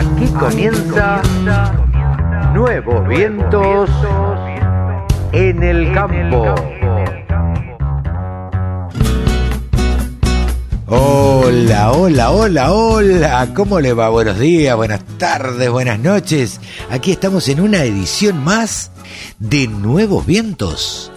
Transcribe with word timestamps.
Aquí 0.00 0.26
comienza 0.28 1.20
Nuevos 2.54 3.06
Vientos 3.06 3.90
en 5.32 5.62
el 5.62 5.92
Campo. 5.92 6.54
Hola, 10.86 11.92
hola, 11.92 12.30
hola, 12.30 12.72
hola. 12.72 13.48
¿Cómo 13.54 13.78
le 13.78 13.92
va? 13.92 14.08
Buenos 14.08 14.38
días, 14.38 14.74
buenas 14.74 15.04
tardes, 15.18 15.68
buenas 15.68 15.98
noches. 15.98 16.62
Aquí 16.90 17.12
estamos 17.12 17.46
en 17.50 17.60
una 17.60 17.84
edición 17.84 18.42
más 18.42 18.92
de 19.38 19.68
Nuevos 19.68 20.24
Vientos 20.24 21.12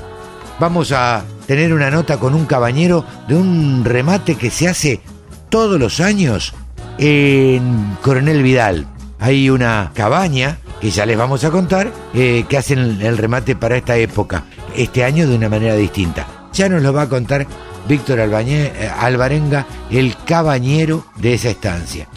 Vamos 0.59 0.91
a 0.91 1.25
tener 1.47 1.73
una 1.73 1.91
nota 1.91 2.17
con 2.17 2.33
un 2.33 2.45
caballero 2.45 3.05
de 3.27 3.35
un 3.35 3.83
remate 3.83 4.35
que 4.35 4.49
se 4.49 4.67
hace 4.67 5.01
todos 5.49 5.79
los 5.79 5.99
años 5.99 6.53
en 6.97 7.97
Coronel 8.01 8.41
Vidal 8.41 8.87
hay 9.19 9.49
una 9.49 9.91
cabaña 9.93 10.59
que 10.81 10.91
ya 10.91 11.05
les 11.05 11.17
vamos 11.17 11.43
a 11.43 11.51
contar, 11.51 11.91
eh, 12.13 12.45
que 12.47 12.57
hacen 12.57 13.01
el 13.01 13.17
remate 13.17 13.55
para 13.55 13.77
esta 13.77 13.97
época, 13.97 14.43
este 14.75 15.03
año 15.03 15.27
de 15.27 15.35
una 15.35 15.49
manera 15.49 15.75
distinta. 15.75 16.27
Ya 16.55 16.69
nos 16.69 16.81
lo 16.81 16.93
va 16.93 17.03
a 17.03 17.09
contar 17.09 17.45
Víctor 17.87 18.21
Albañé, 18.21 18.67
eh, 18.67 18.89
Alvarenga, 18.97 19.67
el 19.91 20.15
cabañero 20.25 21.05
de 21.17 21.33
esa 21.33 21.49
estancia. 21.49 22.07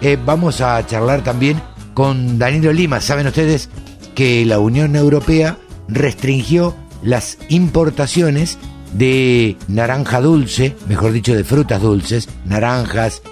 Eh, 0.00 0.16
vamos 0.24 0.60
a 0.60 0.86
charlar 0.86 1.24
también 1.24 1.60
con 1.94 2.38
Danilo 2.38 2.72
Lima. 2.72 3.00
Saben 3.00 3.26
ustedes 3.26 3.68
que 4.14 4.46
la 4.46 4.60
Unión 4.60 4.94
Europea 4.94 5.58
restringió 5.88 6.76
las 7.02 7.38
importaciones 7.48 8.58
de 8.92 9.56
naranja 9.66 10.20
dulce, 10.20 10.76
mejor 10.88 11.10
dicho, 11.10 11.34
de 11.34 11.42
frutas 11.42 11.82
dulces, 11.82 12.28
naranjas 12.44 13.22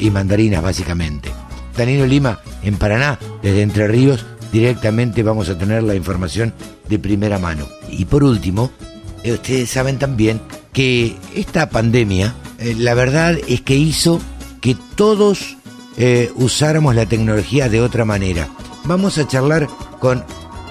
y 0.00 0.10
mandarinas 0.10 0.62
básicamente. 0.62 1.30
Danilo 1.76 2.04
Lima 2.04 2.40
en 2.62 2.76
Paraná, 2.76 3.18
desde 3.42 3.62
Entre 3.62 3.88
Ríos, 3.88 4.26
directamente 4.52 5.22
vamos 5.22 5.48
a 5.48 5.56
tener 5.56 5.82
la 5.82 5.94
información 5.94 6.52
de 6.88 6.98
primera 6.98 7.38
mano. 7.38 7.66
Y 7.88 8.04
por 8.04 8.24
último, 8.24 8.70
eh, 8.80 8.89
ustedes 9.24 9.70
saben 9.70 9.98
también 9.98 10.40
que 10.72 11.16
esta 11.34 11.68
pandemia, 11.68 12.34
eh, 12.58 12.74
la 12.78 12.94
verdad 12.94 13.36
es 13.48 13.60
que 13.60 13.74
hizo 13.74 14.20
que 14.60 14.76
todos 14.94 15.56
eh, 15.96 16.30
usáramos 16.36 16.94
la 16.94 17.06
tecnología 17.06 17.68
de 17.68 17.80
otra 17.80 18.04
manera. 18.04 18.48
Vamos 18.84 19.18
a 19.18 19.26
charlar 19.26 19.68
con 19.98 20.24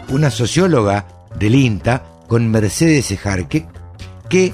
una 0.09 0.31
socióloga 0.31 1.07
del 1.37 1.55
INTA, 1.55 2.03
con 2.27 2.49
Mercedes 2.49 3.11
Ejarque, 3.11 3.65
que 4.29 4.53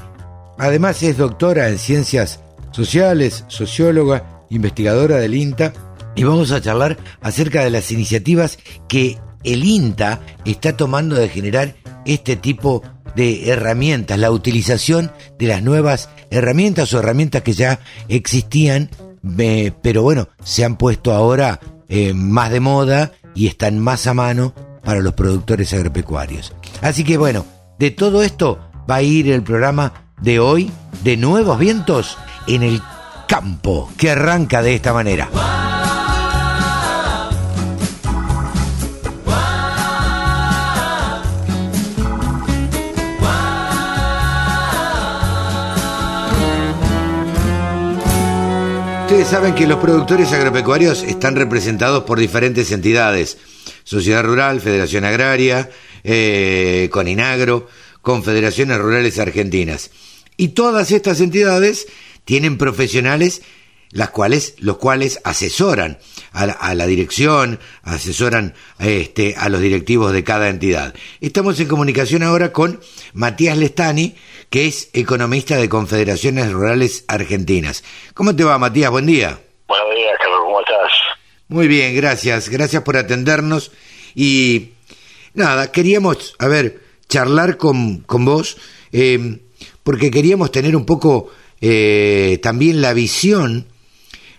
además 0.57 1.01
es 1.03 1.17
doctora 1.17 1.69
en 1.69 1.77
ciencias 1.77 2.39
sociales, 2.71 3.45
socióloga, 3.47 4.43
investigadora 4.49 5.17
del 5.17 5.35
INTA 5.35 5.73
y 6.15 6.23
vamos 6.23 6.51
a 6.51 6.61
charlar 6.61 6.97
acerca 7.21 7.63
de 7.63 7.69
las 7.69 7.91
iniciativas 7.91 8.57
que 8.87 9.17
el 9.43 9.63
INTA 9.63 10.21
está 10.45 10.75
tomando 10.75 11.15
de 11.15 11.29
generar 11.29 11.75
este 12.05 12.35
tipo 12.35 12.83
de 13.15 13.49
herramientas, 13.49 14.19
la 14.19 14.31
utilización 14.31 15.11
de 15.39 15.47
las 15.47 15.63
nuevas 15.63 16.09
herramientas 16.29 16.93
o 16.93 16.99
herramientas 16.99 17.43
que 17.43 17.53
ya 17.53 17.79
existían, 18.07 18.89
pero 19.81 20.03
bueno, 20.03 20.29
se 20.43 20.65
han 20.65 20.77
puesto 20.77 21.13
ahora 21.13 21.59
eh, 21.87 22.13
más 22.13 22.51
de 22.51 22.59
moda 22.59 23.11
y 23.33 23.47
están 23.47 23.79
más 23.79 24.07
a 24.07 24.13
mano 24.13 24.53
para 24.83 25.01
los 25.01 25.13
productores 25.13 25.73
agropecuarios. 25.73 26.53
Así 26.81 27.03
que 27.03 27.17
bueno, 27.17 27.45
de 27.79 27.91
todo 27.91 28.23
esto 28.23 28.59
va 28.89 28.95
a 28.95 29.01
ir 29.01 29.31
el 29.31 29.43
programa 29.43 30.11
de 30.21 30.39
hoy 30.39 30.71
de 31.03 31.17
Nuevos 31.17 31.59
Vientos 31.59 32.17
en 32.47 32.63
el 32.63 32.81
campo, 33.27 33.89
que 33.97 34.11
arranca 34.11 34.61
de 34.61 34.75
esta 34.75 34.93
manera. 34.93 35.29
Saben 49.25 49.55
que 49.55 49.65
los 49.65 49.79
productores 49.79 50.31
agropecuarios 50.33 51.01
están 51.01 51.35
representados 51.35 52.03
por 52.03 52.19
diferentes 52.19 52.71
entidades. 52.71 53.39
Sociedad 53.83 54.23
Rural, 54.23 54.61
Federación 54.61 55.03
Agraria, 55.03 55.71
eh, 56.03 56.89
Coninagro, 56.91 57.67
Confederaciones 58.03 58.77
Rurales 58.77 59.17
Argentinas. 59.17 59.89
Y 60.37 60.49
todas 60.49 60.91
estas 60.91 61.21
entidades 61.21 61.87
tienen 62.23 62.59
profesionales 62.59 63.41
las 63.91 64.09
cuales, 64.09 64.55
los 64.59 64.77
cuales 64.77 65.19
asesoran 65.23 65.99
a 66.31 66.75
la, 66.75 66.85
dirección, 66.85 67.59
asesoran 67.83 68.53
este, 68.79 69.35
a 69.37 69.49
los 69.49 69.61
directivos 69.61 70.11
de 70.11 70.23
cada 70.23 70.49
entidad. 70.49 70.93
Estamos 71.21 71.59
en 71.59 71.67
comunicación 71.67 72.23
ahora 72.23 72.51
con 72.51 72.81
Matías 73.13 73.57
Lestani, 73.57 74.15
que 74.49 74.67
es 74.67 74.89
economista 74.93 75.57
de 75.57 75.69
Confederaciones 75.69 76.51
Rurales 76.51 77.05
Argentinas. 77.07 77.83
¿Cómo 78.13 78.35
te 78.35 78.43
va, 78.43 78.57
Matías? 78.57 78.91
Buen 78.91 79.05
día. 79.05 79.39
Buenos 79.67 79.95
días, 79.95 80.13
Carlos, 80.19 80.39
¿cómo 80.43 80.59
estás? 80.59 80.91
Muy 81.47 81.67
bien, 81.67 81.95
gracias. 81.95 82.49
Gracias 82.49 82.83
por 82.83 82.97
atendernos. 82.97 83.71
Y 84.13 84.71
nada, 85.33 85.71
queríamos, 85.71 86.35
a 86.39 86.47
ver, 86.47 86.81
charlar 87.07 87.57
con, 87.57 87.99
con 87.99 88.25
vos, 88.25 88.57
eh, 88.91 89.39
porque 89.83 90.11
queríamos 90.11 90.51
tener 90.51 90.75
un 90.75 90.85
poco 90.85 91.31
eh, 91.61 92.39
también 92.41 92.81
la 92.81 92.93
visión 92.93 93.67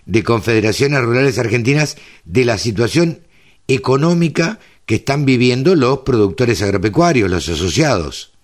de 0.07 0.23
Confederaciones 0.23 1.01
Rurales 1.01 1.37
Argentinas 1.37 1.97
de 2.25 2.45
la 2.45 2.57
situación 2.57 3.27
económica 3.67 4.59
que 4.85 4.95
están 4.95 5.25
viviendo 5.25 5.75
los 5.75 5.99
productores 5.99 6.61
agropecuarios, 6.61 7.29
los 7.29 7.47
asociados. 7.49 8.36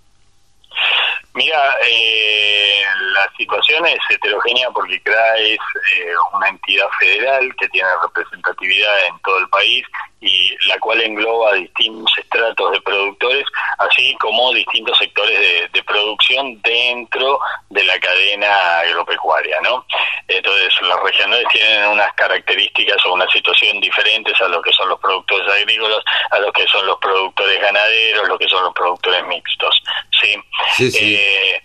Mira, 1.36 1.76
eh, 1.88 2.84
la 3.16 3.28
situación 3.36 3.84
es 3.88 3.98
heterogénea 4.08 4.70
porque 4.70 5.02
CRA 5.02 5.36
es 5.38 5.58
eh, 5.58 6.14
una 6.32 6.48
entidad 6.48 6.88
federal 7.00 7.56
que 7.58 7.68
tiene 7.70 7.90
representatividad 8.04 9.08
en 9.08 9.20
todo 9.20 9.40
el 9.40 9.50
país 9.50 9.84
y 10.24 10.56
la 10.68 10.80
cual 10.80 11.02
engloba 11.02 11.54
distintos 11.54 12.12
estratos 12.18 12.72
de 12.72 12.82
productores, 12.82 13.46
así 13.80 14.16
como 14.20 14.54
distintos 14.54 14.98
sectores 14.98 15.72
de, 15.72 15.84
producción 15.84 16.60
dentro 16.62 17.40
de 17.70 17.84
la 17.84 18.00
cadena 18.00 18.80
agropecuaria, 18.80 19.60
¿no? 19.62 19.86
Entonces, 20.28 20.74
las 20.82 21.00
regionales 21.02 21.46
tienen 21.52 21.86
unas 21.88 22.12
características 22.14 22.98
o 23.06 23.14
una 23.14 23.28
situación 23.28 23.80
diferentes 23.82 24.40
a 24.42 24.48
lo 24.48 24.62
que 24.62 24.72
son 24.72 24.90
los 24.90 25.00
productores 25.00 25.48
agrícolas, 25.52 26.00
a 26.32 26.40
lo 26.40 26.52
que 26.54 26.66
son 26.68 26.88
los 26.88 26.98
productores 27.00 27.62
ganaderos, 27.62 28.28
lo 28.28 28.40
que 28.40 28.48
son 28.48 28.64
los 28.64 28.74
productores 28.74 29.24
mixtos, 29.28 29.84
¿sí? 30.24 30.36
sí, 30.76 30.92
sí. 30.92 31.16
Eh, 31.16 31.62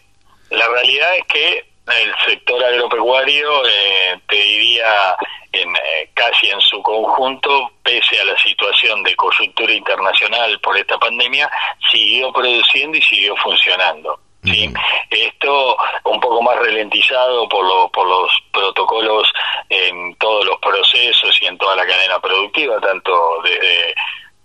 la 0.51 0.67
realidad 0.69 1.17
es 1.17 1.25
que 1.27 1.65
el 1.97 2.15
sector 2.27 2.63
agropecuario, 2.63 3.67
eh, 3.67 4.21
te 4.29 4.37
diría 4.37 5.17
en, 5.53 5.75
eh, 5.75 6.11
casi 6.15 6.51
en 6.51 6.61
su 6.61 6.83
conjunto, 6.83 7.71
pese 7.83 8.21
a 8.21 8.25
la 8.25 8.37
situación 8.39 9.03
de 9.03 9.17
coyuntura 9.17 9.73
internacional 9.73 10.61
por 10.61 10.77
esta 10.77 10.99
pandemia, 10.99 11.51
siguió 11.91 12.33
produciendo 12.33 12.99
y 12.99 13.03
siguió 13.03 13.35
funcionando. 13.37 14.21
¿sí? 14.45 14.73
Esto 15.11 15.77
un 16.05 16.21
poco 16.21 16.43
más 16.43 16.57
ralentizado 16.57 17.49
por, 17.49 17.91
por 17.91 18.07
los 18.07 18.31
protocolos 18.53 19.31
en 19.69 20.15
todos 20.17 20.45
los 20.45 20.59
procesos 20.59 21.37
y 21.43 21.47
en 21.47 21.59
toda 21.59 21.77
la 21.77 21.87
cadena 21.87 22.19
productiva, 22.21 22.79
tanto 22.81 23.43
desde, 23.43 23.95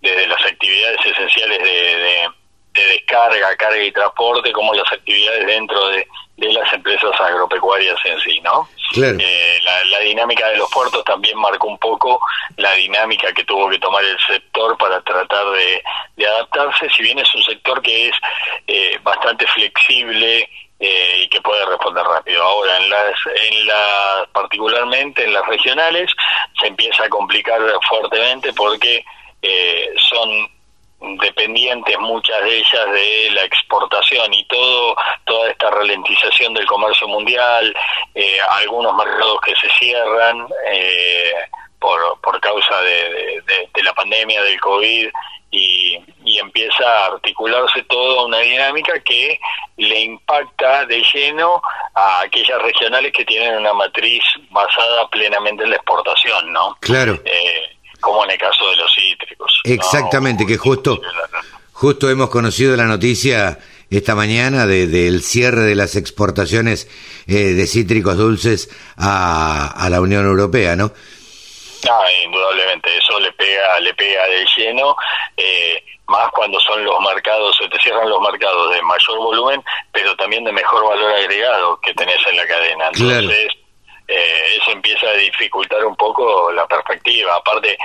desde 0.01 0.27
las 0.27 0.44
actividades 0.45 1.06
esenciales 1.06 1.60
de 1.60 1.94
de 1.98 2.30
descarga, 2.81 3.55
carga 3.55 3.83
y 3.83 3.91
transporte, 3.91 4.51
como 4.51 4.73
las 4.73 4.91
actividades 4.91 5.45
dentro 5.45 5.87
de, 5.89 6.07
las 6.37 6.73
empresas 6.73 7.11
agropecuarias 7.21 7.95
en 8.03 8.19
sí, 8.19 8.41
¿no? 8.41 8.67
Eh, 8.95 9.59
la, 9.63 9.99
dinámica 9.99 10.49
de 10.49 10.57
los 10.57 10.69
puertos 10.71 11.03
también 11.05 11.37
marcó 11.39 11.67
un 11.67 11.77
poco 11.77 12.19
la 12.57 12.73
dinámica 12.73 13.31
que 13.31 13.45
tuvo 13.45 13.69
que 13.69 13.79
tomar 13.79 14.03
el 14.03 14.17
sector 14.27 14.77
para 14.77 15.01
tratar 15.01 15.45
de, 15.51 15.81
adaptarse, 16.25 16.89
si 16.95 17.03
bien 17.03 17.19
es 17.19 17.33
un 17.33 17.43
sector 17.43 17.81
que 17.81 18.09
es 18.09 18.15
eh, 18.67 18.99
bastante 19.03 19.47
flexible 19.47 20.49
eh, 20.79 21.21
y 21.23 21.29
que 21.29 21.41
puede 21.41 21.65
responder 21.65 22.03
rápido. 22.03 22.43
Ahora, 22.43 22.77
en 22.77 22.89
las, 22.89 23.13
en 23.35 23.67
las, 23.67 24.27
particularmente 24.33 25.23
en 25.23 25.33
las 25.33 25.47
regionales, 25.47 26.11
se 26.59 26.67
empieza 26.67 27.05
a 27.05 27.09
complicar 27.09 27.61
fuertemente 27.87 28.51
porque 28.53 29.05
son 30.09 30.49
dependientes 31.19 32.00
muchas 32.00 32.41
de 32.44 32.57
ellas 32.57 32.91
de 32.94 33.29
la 33.31 33.44
exportación 33.44 34.33
y 34.33 34.45
todo 34.45 34.95
toda 35.25 35.50
esta 35.50 35.69
ralentización 35.69 36.53
del 36.53 36.65
comercio 36.65 37.07
mundial 37.07 37.75
eh, 38.15 38.38
algunos 38.50 38.95
mercados 38.95 39.39
que 39.41 39.55
se 39.55 39.69
cierran 39.79 40.47
eh, 40.67 41.33
por, 41.79 42.00
por 42.21 42.39
causa 42.39 42.81
de, 42.81 43.44
de, 43.73 43.83
la 43.83 43.94
pandemia 43.94 44.41
del 44.44 44.59
covid 44.61 45.09
y, 45.51 46.00
y 46.23 46.39
empieza 46.39 46.83
a 46.83 47.05
articularse 47.07 47.83
toda 47.83 48.25
una 48.25 48.39
dinámica 48.39 48.97
que 49.01 49.38
le 49.77 50.00
impacta 50.00 50.85
de 50.85 51.03
lleno 51.13 51.61
a 51.94 52.21
aquellas 52.21 52.61
regionales 52.61 53.11
que 53.11 53.25
tienen 53.25 53.57
una 53.57 53.73
matriz 53.73 54.23
basada 54.50 55.07
plenamente 55.09 55.63
en 55.63 55.71
la 55.71 55.75
exportación, 55.75 56.53
¿no? 56.53 56.77
Claro. 56.79 57.19
Eh, 57.25 57.72
como 58.03 58.23
en 58.25 58.31
el 58.31 58.38
caso 58.38 58.69
de 58.69 58.75
los 58.75 58.94
cítricos. 58.94 59.61
Exactamente, 59.63 60.45
que 60.45 60.57
justo, 60.57 61.01
justo 61.71 62.09
hemos 62.09 62.29
conocido 62.29 62.75
la 62.75 62.85
noticia 62.85 63.57
esta 63.89 64.15
mañana 64.15 64.65
de, 64.65 64.88
del 64.88 65.21
cierre 65.21 65.61
de 65.61 65.75
las 65.75 65.95
exportaciones 65.95 66.88
eh, 67.27 67.53
de 67.53 67.67
cítricos 67.67 68.17
dulces 68.17 68.69
a, 68.97 69.67
a 69.67 69.89
la 69.89 70.01
Unión 70.01 70.25
Europea, 70.25 70.75
¿no? 70.75 70.91
Ah, 71.89 72.05
indudablemente, 72.23 72.95
eso 72.97 73.19
le 73.19 73.31
pega, 73.33 73.79
le 73.81 73.94
pega 73.94 74.25
de 74.27 74.45
lleno, 74.55 74.95
eh, 75.35 75.83
más 76.07 76.29
cuando 76.31 76.59
son 76.59 76.83
los 76.83 77.00
mercados, 77.01 77.55
se 77.57 77.67
te 77.69 77.77
cierran 77.79 78.09
los 78.09 78.21
mercados 78.21 78.73
de 78.73 78.81
mayor 78.81 79.17
volumen, 79.17 79.63
pero 79.91 80.15
también 80.15 80.44
de 80.44 80.51
mejor 80.51 80.88
valor 80.88 81.13
agregado 81.13 81.79
que 81.81 81.94
tenés 81.94 82.19
en 82.29 82.38
la 82.38 82.47
cadena. 82.47 82.89
Entonces, 82.94 83.47
eh, 84.15 84.57
eso 84.62 84.71
empieza 84.71 85.07
a 85.07 85.13
dificultar 85.13 85.83
un 85.83 85.95
poco 85.95 86.51
la 86.51 86.68
perspectiva. 86.68 87.36
Aparte, 87.36 87.75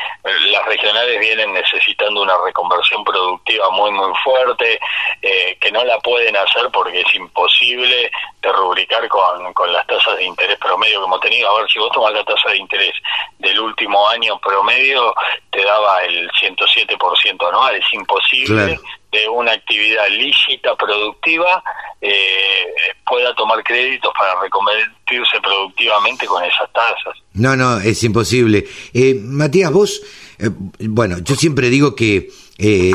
las 0.50 0.64
regionales 0.66 1.18
vienen 1.18 1.54
necesitando 1.54 2.20
una 2.20 2.34
reconversión 2.44 3.02
productiva 3.02 3.70
muy, 3.70 3.90
muy 3.92 4.12
fuerte, 4.22 4.78
eh, 5.22 5.56
que 5.58 5.72
no 5.72 5.82
la 5.84 5.98
pueden 6.00 6.36
hacer 6.36 6.68
porque 6.70 7.00
es 7.00 7.14
imposible 7.14 8.10
de 8.42 8.52
rubricar 8.52 9.08
con, 9.08 9.54
con 9.54 9.72
las 9.72 9.86
tasas 9.86 10.18
de 10.18 10.24
interés 10.24 10.58
promedio 10.58 11.00
que 11.00 11.06
hemos 11.06 11.20
tenido. 11.20 11.50
A 11.50 11.60
ver, 11.60 11.70
si 11.70 11.78
vos 11.78 11.92
tomas 11.92 12.12
la 12.12 12.24
tasa 12.24 12.50
de 12.50 12.58
interés 12.58 12.92
del 13.38 13.58
último 13.60 14.06
año 14.08 14.38
promedio, 14.38 15.14
te 15.50 15.64
daba 15.64 16.04
el 16.04 16.30
107% 16.32 17.48
anual. 17.48 17.74
Es 17.74 17.92
imposible 17.94 18.78
de 19.10 19.28
una 19.28 19.52
actividad 19.52 20.06
lícita, 20.10 20.76
productiva, 20.76 21.62
eh, 22.00 22.66
pueda 23.06 23.34
tomar 23.34 23.62
créditos 23.64 24.12
para 24.18 24.40
reconvertirse 24.40 25.40
productivamente 25.42 26.26
con 26.26 26.42
esas 26.44 26.70
tasas. 26.72 27.14
No, 27.34 27.56
no, 27.56 27.80
es 27.80 28.02
imposible. 28.04 28.66
Eh, 28.92 29.18
Matías, 29.20 29.72
vos, 29.72 30.02
eh, 30.38 30.50
bueno, 30.80 31.18
yo 31.18 31.34
siempre 31.34 31.70
digo 31.70 31.94
que 31.94 32.30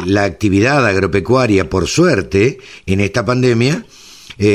la 0.05 0.25
actividad 0.25 0.85
agropecuaria, 0.85 1.69
por 1.69 1.87
suerte, 1.87 2.57
en 2.85 2.99
esta 2.99 3.25
pandemia, 3.25 3.85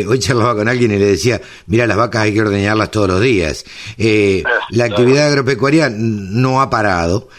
hoy 0.07 0.19
charlaba 0.19 0.55
con 0.55 0.69
alguien 0.69 0.93
y 0.93 0.99
le 0.99 1.07
decía, 1.07 1.41
mira, 1.67 1.87
las 1.87 1.97
vacas 1.97 2.25
hay 2.25 2.35
que 2.35 2.43
ordeñarlas 2.43 2.91
todos 2.91 3.09
los 3.09 3.21
días. 3.23 3.65
la 3.97 4.85
actividad 4.85 5.29
agropecuaria 5.29 5.89
no 5.91 6.61
ha 6.61 6.69
parado. 6.69 7.31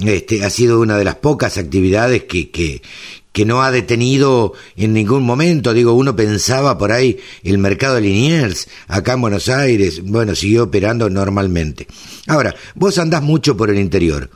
Este, 0.00 0.44
ha 0.44 0.50
sido 0.50 0.80
una 0.80 0.96
de 0.96 1.04
las 1.04 1.16
pocas 1.16 1.58
actividades 1.58 2.24
que, 2.24 2.50
que, 2.50 2.82
que 3.38 3.46
no 3.46 3.62
ha 3.62 3.70
detenido 3.70 4.54
en 4.76 4.92
ningún 4.92 5.22
momento. 5.22 5.72
Digo, 5.72 5.92
uno 5.92 6.16
pensaba 6.16 6.76
por 6.76 6.90
ahí 6.90 7.18
el 7.44 7.58
mercado 7.58 7.94
de 7.94 8.00
Liniers, 8.00 8.66
acá 8.88 9.12
en 9.12 9.20
Buenos 9.20 9.48
Aires, 9.48 10.02
bueno, 10.02 10.34
siguió 10.34 10.64
operando 10.64 11.08
normalmente. 11.08 11.86
Ahora, 12.26 12.56
vos 12.74 12.98
andás 12.98 13.22
mucho 13.22 13.56
por 13.56 13.70
el 13.70 13.78
interior. 13.78 14.28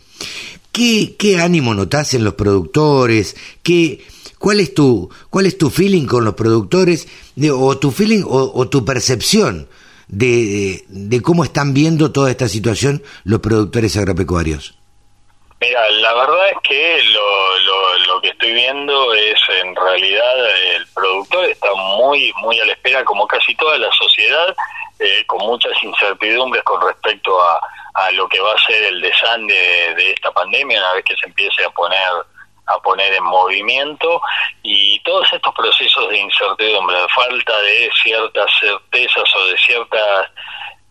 ¿Qué, 0.70 1.16
qué 1.18 1.40
ánimo 1.40 1.74
notás 1.74 2.14
en 2.14 2.22
los 2.22 2.34
productores? 2.34 3.34
¿Qué, 3.64 4.04
cuál, 4.38 4.60
es 4.60 4.72
tu, 4.72 5.10
¿Cuál 5.30 5.46
es 5.46 5.58
tu 5.58 5.68
feeling 5.68 6.06
con 6.06 6.24
los 6.24 6.34
productores? 6.34 7.08
o 7.52 7.78
tu 7.78 7.90
feeling 7.90 8.22
o, 8.24 8.68
tu 8.68 8.84
percepción 8.84 9.66
de, 10.06 10.84
de 10.88 11.20
cómo 11.22 11.42
están 11.42 11.74
viendo 11.74 12.12
toda 12.12 12.30
esta 12.30 12.48
situación 12.48 13.02
los 13.24 13.40
productores 13.40 13.96
agropecuarios? 13.96 14.76
Mira, 15.62 15.88
la 15.92 16.12
verdad 16.14 16.48
es 16.48 16.56
que 16.64 17.02
lo, 17.04 17.58
lo, 17.98 18.20
que 18.20 18.30
estoy 18.30 18.52
viendo 18.52 19.14
es 19.14 19.38
en 19.48 19.76
realidad 19.76 20.50
el 20.74 20.84
productor 20.88 21.44
está 21.44 21.72
muy 21.72 22.32
muy 22.38 22.58
a 22.58 22.66
la 22.66 22.72
espera, 22.72 23.04
como 23.04 23.28
casi 23.28 23.54
toda 23.54 23.78
la 23.78 23.88
sociedad, 23.92 24.56
eh, 24.98 25.24
con 25.28 25.38
muchas 25.46 25.72
incertidumbres 25.80 26.64
con 26.64 26.80
respecto 26.84 27.40
a, 27.40 27.60
a 27.94 28.10
lo 28.10 28.28
que 28.28 28.40
va 28.40 28.54
a 28.54 28.66
ser 28.66 28.82
el 28.82 29.00
desande 29.00 29.54
de, 29.54 30.10
esta 30.10 30.32
pandemia 30.32 30.80
una 30.80 30.94
vez 30.94 31.04
que 31.04 31.14
se 31.14 31.26
empiece 31.26 31.64
a 31.64 31.70
poner 31.70 32.10
a 32.66 32.78
poner 32.80 33.14
en 33.14 33.22
movimiento. 33.22 34.20
Y 34.64 34.98
todos 35.04 35.32
estos 35.32 35.54
procesos 35.54 36.08
de 36.08 36.18
incertidumbre, 36.18 37.00
de 37.00 37.08
falta 37.08 37.56
de 37.60 37.88
ciertas 38.02 38.50
certezas 38.58 39.36
o 39.36 39.46
de 39.46 39.58
ciertas 39.58 40.28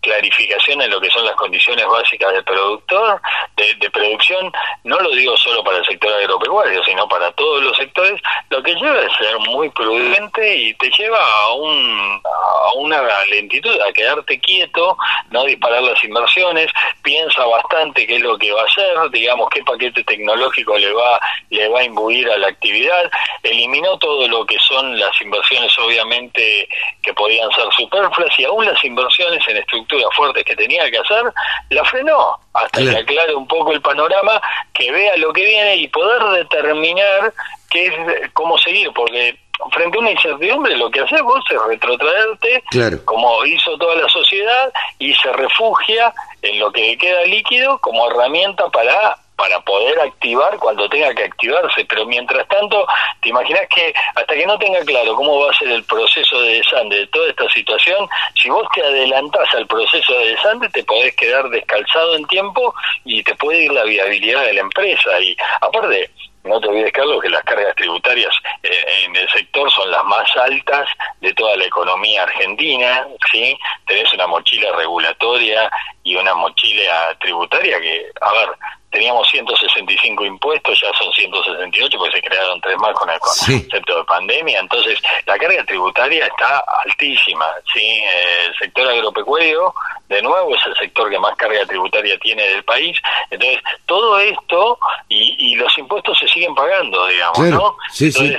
clarificación 0.01 0.81
en 0.81 0.89
lo 0.89 0.99
que 0.99 1.09
son 1.09 1.25
las 1.25 1.35
condiciones 1.35 1.85
básicas 1.87 2.33
del 2.33 2.43
productor, 2.43 3.21
de, 3.55 3.89
producción, 3.91 4.51
no 4.83 4.99
lo 4.99 5.11
digo 5.11 5.35
solo 5.37 5.63
para 5.63 5.77
el 5.77 5.85
sector 5.85 6.11
agropecuario, 6.13 6.83
sino 6.83 7.07
para 7.07 7.31
todos 7.33 7.61
los 7.61 7.75
sectores, 7.77 8.19
lo 8.49 8.63
que 8.63 8.73
lleva 8.73 8.99
a 8.99 9.17
ser 9.17 9.37
muy 9.39 9.69
prudente 9.69 10.55
y 10.55 10.73
te 10.75 10.89
lleva 10.91 11.19
a, 11.19 11.53
un, 11.53 12.21
a 12.23 12.73
una 12.75 13.01
lentitud, 13.25 13.79
a 13.81 13.93
quedarte 13.93 14.39
quieto, 14.39 14.97
no 15.29 15.43
disparar 15.43 15.83
las 15.83 16.03
inversiones, 16.03 16.71
piensa 17.03 17.45
bastante 17.45 18.07
qué 18.07 18.15
es 18.15 18.21
lo 18.21 18.37
que 18.37 18.51
va 18.51 18.61
a 18.61 18.65
hacer, 18.65 19.09
digamos 19.11 19.49
qué 19.49 19.63
paquete 19.63 20.03
tecnológico 20.03 20.77
le 20.77 20.91
va, 20.93 21.19
le 21.49 21.67
va 21.67 21.79
a 21.79 21.83
imbuir 21.83 22.29
a 22.29 22.37
la 22.37 22.47
actividad, 22.47 23.11
eliminó 23.43 23.97
todo 23.99 24.27
lo 24.27 24.45
que 24.45 24.57
son 24.59 24.97
las 24.99 25.21
inversiones 25.21 25.77
obviamente 25.79 26.67
que 27.03 27.13
podían 27.13 27.51
ser 27.51 27.65
superfluas 27.77 28.39
y 28.39 28.45
aún 28.45 28.65
las 28.65 28.83
inversiones 28.83 29.45
en 29.47 29.57
estructura 29.57 29.90
fuertes 30.15 30.43
que 30.43 30.55
tenía 30.55 30.89
que 30.89 30.97
hacer, 30.97 31.23
la 31.69 31.83
frenó 31.85 32.37
hasta 32.53 32.81
que 32.81 32.97
aclare 32.97 33.35
un 33.35 33.47
poco 33.47 33.71
el 33.71 33.81
panorama, 33.81 34.41
que 34.73 34.91
vea 34.91 35.15
lo 35.17 35.31
que 35.33 35.45
viene 35.45 35.75
y 35.77 35.87
poder 35.87 36.23
determinar 36.43 37.33
qué 37.69 37.87
es, 37.87 38.31
cómo 38.33 38.57
seguir, 38.57 38.91
porque 38.93 39.37
frente 39.71 39.97
a 39.97 40.01
una 40.01 40.11
incertidumbre 40.11 40.75
lo 40.75 40.89
que 40.89 41.01
haces 41.01 41.21
vos 41.21 41.43
es 41.49 41.61
retrotraerte, 41.67 42.63
como 43.05 43.45
hizo 43.45 43.77
toda 43.77 43.95
la 43.95 44.09
sociedad, 44.09 44.71
y 44.99 45.13
se 45.15 45.31
refugia 45.33 46.13
en 46.41 46.59
lo 46.59 46.71
que 46.71 46.97
queda 46.97 47.23
líquido 47.25 47.77
como 47.79 48.09
herramienta 48.09 48.67
para 48.69 49.17
para 49.35 49.59
poder 49.61 49.99
activar 49.99 50.57
cuando 50.57 50.87
tenga 50.89 51.13
que 51.15 51.23
activarse, 51.23 51.85
pero 51.85 52.05
mientras 52.05 52.47
tanto, 52.47 52.85
te 53.21 53.29
imaginas 53.29 53.67
que 53.73 53.93
hasta 54.15 54.35
que 54.35 54.45
no 54.45 54.57
tenga 54.59 54.79
claro 54.81 55.15
cómo 55.15 55.39
va 55.39 55.51
a 55.51 55.57
ser 55.57 55.69
el 55.69 55.83
proceso 55.83 56.41
de 56.41 56.53
desande 56.57 56.99
de 56.99 57.07
toda 57.07 57.29
esta 57.29 57.49
situación, 57.49 58.07
si 58.35 58.49
vos 58.49 58.67
te 58.73 58.83
adelantás 58.83 59.53
al 59.55 59.65
proceso 59.65 60.13
de 60.13 60.27
desande, 60.27 60.69
te 60.69 60.83
podés 60.83 61.15
quedar 61.15 61.49
descalzado 61.49 62.15
en 62.15 62.25
tiempo 62.27 62.73
y 63.03 63.23
te 63.23 63.33
puede 63.35 63.65
ir 63.65 63.71
la 63.71 63.83
viabilidad 63.83 64.45
de 64.45 64.53
la 64.53 64.61
empresa. 64.61 65.19
Y 65.19 65.35
aparte, 65.59 66.11
no 66.43 66.59
te 66.59 66.67
olvides, 66.67 66.91
Carlos, 66.91 67.21
que 67.21 67.29
las 67.29 67.43
cargas 67.43 67.75
tributarias 67.75 68.33
eh, 68.63 68.83
en 69.05 69.15
el 69.15 69.29
sector 69.29 69.71
son 69.71 69.91
las 69.91 70.03
más 70.05 70.29
altas 70.37 70.87
de 71.19 71.33
toda 71.33 71.55
la 71.55 71.65
economía 71.65 72.23
argentina, 72.23 73.07
¿sí? 73.31 73.57
Tenés 73.85 74.11
una 74.13 74.27
mochila 74.27 74.71
regulatoria 74.75 75.69
y 76.03 76.15
una 76.15 76.33
mochila 76.33 77.15
tributaria 77.19 77.79
que, 77.79 78.07
a 78.21 78.31
ver, 78.33 78.49
teníamos 78.91 79.27
165 79.29 80.25
impuestos, 80.25 80.79
ya 80.81 80.91
son 80.99 81.11
168 81.13 81.97
porque 81.97 82.17
se 82.17 82.21
crearon 82.21 82.59
tres 82.59 82.77
más 82.77 82.93
con 82.93 83.09
el 83.09 83.19
concepto 83.19 83.97
de 83.97 84.03
pandemia, 84.03 84.59
entonces 84.59 84.99
la 85.25 85.37
carga 85.37 85.63
tributaria 85.63 86.27
está 86.27 86.63
altísima, 86.85 87.45
¿sí? 87.73 88.01
El 88.45 88.53
sector 88.55 88.87
agropecuario, 88.89 89.73
de 90.09 90.21
nuevo, 90.21 90.55
es 90.55 90.61
el 90.67 90.75
sector 90.75 91.09
que 91.09 91.19
más 91.19 91.35
carga 91.37 91.65
tributaria 91.65 92.17
tiene 92.19 92.43
del 92.43 92.63
país, 92.65 92.97
entonces 93.29 93.59
todo 93.85 94.19
esto 94.19 94.77
y, 95.07 95.55
los 95.55 95.77
impuestos 95.77 96.17
se 96.17 96.27
siguen 96.27 96.55
pagando, 96.55 97.07
digamos, 97.07 97.39
¿no? 97.39 97.75
entonces, 97.99 98.37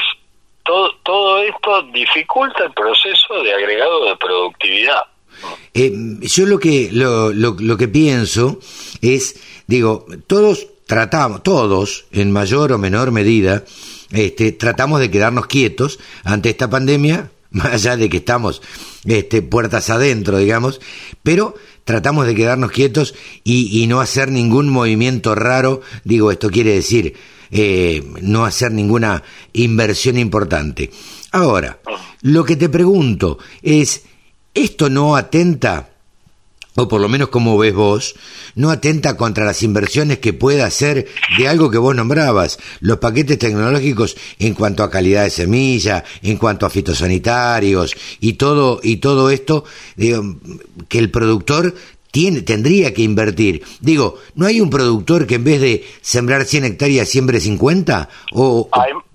Todo, 0.65 0.91
todo 1.03 1.39
esto 1.39 1.83
dificulta 1.93 2.65
el 2.65 2.73
proceso 2.73 3.43
de 3.43 3.55
agregado 3.55 4.05
de 4.05 4.17
productividad. 4.17 5.05
Eh, 5.75 5.91
yo 6.21 6.47
lo 6.47 6.59
que, 6.59 6.91
lo, 6.93 7.33
lo, 7.33 7.57
lo 7.59 7.77
que 7.77 7.89
pienso 7.89 8.59
es 9.01 9.52
Digo, 9.73 10.05
todos 10.27 10.67
tratamos, 10.85 11.43
todos, 11.43 12.05
en 12.13 12.31
mayor 12.31 12.73
o 12.73 12.79
menor 12.79 13.11
medida, 13.11 13.65
este, 14.11 14.53
tratamos 14.53 15.01
de 15.01 15.11
quedarnos 15.11 15.47
quietos 15.47 15.99
ante 16.25 16.51
esta 16.51 16.69
pandemia, 16.69 17.31
más 17.53 17.73
allá 17.73 17.97
de 17.97 18.11
que 18.11 18.19
estamos 18.19 18.61
este, 19.07 19.41
puertas 19.41 19.89
adentro, 19.89 20.37
digamos, 20.37 20.79
pero 21.23 21.55
tratamos 21.85 22.27
de 22.27 22.35
quedarnos 22.35 22.71
quietos 22.71 23.15
y, 23.45 23.87
no 23.87 24.03
hacer 24.03 24.31
ningún 24.31 24.69
movimiento 24.69 25.35
raro, 25.35 25.81
digo, 26.05 26.31
esto 26.31 26.51
quiere 26.51 26.75
decir 26.75 27.15
eh, 27.51 28.05
no 28.21 28.45
hacer 28.45 28.73
ninguna 28.73 29.23
inversión 29.55 30.19
importante. 30.19 30.91
Ahora, 31.31 31.81
lo 32.21 32.45
que 32.45 32.57
te 32.57 32.69
pregunto 32.69 33.39
es, 33.63 34.03
¿esto 34.53 34.91
no 34.91 35.17
atenta 35.17 35.92
o 36.75 36.89
por 36.89 37.01
lo 37.01 37.09
menos 37.09 37.29
como 37.29 37.59
ves 37.59 37.75
vos, 37.75 38.15
no 38.55 38.71
atenta 38.71 39.17
contra 39.17 39.45
las 39.45 39.63
inversiones 39.63 40.19
que 40.19 40.33
pueda 40.33 40.67
hacer 40.67 41.09
de 41.39 41.49
algo 41.49 41.71
que 41.71 41.79
vos 41.79 41.95
nombrabas, 41.95 42.59
los 42.81 42.99
paquetes 42.99 43.39
tecnológicos 43.39 44.17
en 44.39 44.55
cuanto 44.55 44.83
a 44.83 44.91
calidad 44.91 45.25
de 45.25 45.31
semilla, 45.31 46.05
en 46.23 46.37
cuanto 46.37 46.67
a 46.67 46.71
fitosanitarios 46.71 47.95
y 48.21 48.35
todo 48.35 48.81
y 48.83 48.97
todo 48.97 49.31
esto 49.31 49.65
que 49.97 50.99
el 50.99 51.11
productor 51.11 51.75
tiene, 52.11 52.43
tendría 52.43 52.93
que 52.93 53.03
invertir. 53.03 53.63
Digo, 53.81 54.19
¿no 54.35 54.47
hay 54.47 54.61
un 54.61 54.71
productor 54.71 55.27
que 55.27 55.37
en 55.37 55.45
vez 55.45 55.61
de 55.61 55.85
sembrar 56.03 56.45
100 56.45 56.65
hectáreas 56.65 57.09
siembre 57.09 57.41
50? 57.41 58.09
O, 58.33 58.69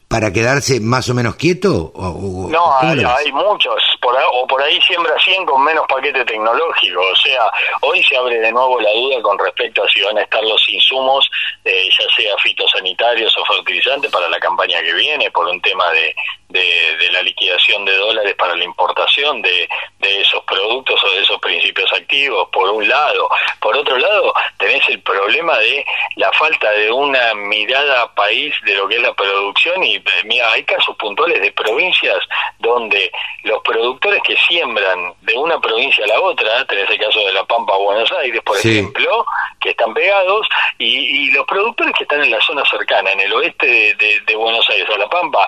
para 0.08 0.32
quedarse 0.32 0.80
más 0.80 1.10
o 1.10 1.14
menos 1.14 1.36
quieto? 1.36 1.92
O, 1.94 2.48
no, 2.50 2.78
hay, 2.80 3.32
muchos, 3.32 3.76
por, 4.02 4.16
o 4.16 4.48
por 4.48 4.62
ahí 4.62 4.80
siembra 4.82 5.14
100 5.20 5.46
con 5.46 5.64
menos 5.64 5.86
paquete 5.88 6.24
tecnológico. 6.24 7.02
O 7.02 7.16
sea, 7.16 7.52
hoy 7.82 8.02
se 8.04 8.16
abre 8.16 8.40
de 8.40 8.52
nuevo 8.52 8.80
la 8.80 8.92
duda 8.94 9.22
con 9.22 9.38
respecto 9.38 9.84
a 9.84 9.88
si 9.90 10.02
van 10.02 10.18
a 10.18 10.22
estar 10.22 10.42
los 10.44 10.62
insumos, 10.70 11.30
eh, 11.66 11.90
ya 11.90 12.16
sea 12.16 12.38
fitosanitarios 12.38 13.36
o 13.38 13.46
fertilizantes, 13.54 14.10
para 14.10 14.30
la 14.30 14.40
campaña 14.40 14.82
que 14.82 14.94
viene, 14.94 15.30
por 15.32 15.46
un 15.48 15.62
tema 15.62 15.92
de, 15.92 16.16
de, 16.50 17.10
la 17.12 17.22
liquidación 17.22 17.86
de 17.86 17.96
dólares 17.96 18.36
para 18.38 18.56
la 18.56 18.64
importación 18.64 19.42
de, 19.42 19.68
de 20.00 20.22
esos 20.22 20.44
productos 20.44 21.02
o 21.04 21.12
de 21.12 21.22
esos 21.22 21.40
principios 21.40 21.92
activos, 21.94 22.50
por 22.52 22.70
un 22.70 22.88
lado. 22.88 23.30
Por 23.60 23.76
otro 23.76 23.98
lado, 23.98 24.34
tenés 24.58 24.88
el 24.90 25.02
problema 25.02 25.58
de 25.58 25.86
la 26.16 26.32
falta 26.34 26.70
de 26.72 26.92
una 26.92 27.34
mirada 27.34 28.14
país 28.14 28.54
de 28.66 28.76
lo 28.76 28.88
que 28.88 28.96
es 28.96 29.02
la 29.02 29.14
producción 29.14 29.84
y 29.84 30.04
mira, 30.26 30.52
hay 30.52 30.64
casos 30.64 30.96
puntuales 30.98 31.42
de 31.42 31.52
provincias 31.52 32.20
donde 32.60 33.12
los 33.44 33.62
productores 33.64 34.22
que 34.24 34.36
siembran 34.48 35.14
de 35.22 35.38
una 35.38 35.60
provincia 35.60 36.04
a 36.04 36.08
la 36.08 36.20
otra, 36.20 36.66
tenés 36.66 36.90
el 36.90 37.00
caso 37.00 37.20
de 37.20 37.34
La 37.34 37.46
Pampa 37.46 37.76
Buenos 37.78 38.12
Aires, 38.12 38.42
por 38.44 38.58
ejemplo, 38.58 39.26
que 39.60 39.70
están 39.70 39.94
pegados, 39.94 40.48
y, 40.78 41.32
los 41.32 41.46
productores 41.46 41.94
que 41.98 42.04
están 42.04 42.24
en 42.24 42.32
la 42.32 42.42
zona 42.42 42.64
cercana, 42.66 43.12
en 43.12 43.20
el 43.20 43.34
oeste 43.34 43.96
de, 43.96 44.36
Buenos 44.36 44.68
Aires 44.70 44.88
o 44.90 44.98
La 44.98 45.10
Pampa, 45.10 45.48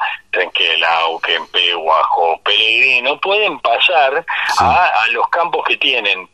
Trenquelau, 1.22 1.82
Guajo, 1.82 2.42
Pellegrino, 2.44 3.20
pueden 3.20 3.60
pasar 3.60 4.26
a, 4.60 4.88
a 5.04 5.08
los 5.08 5.28
campos 5.30 5.64
que 5.68 5.78
tienen 5.78 6.28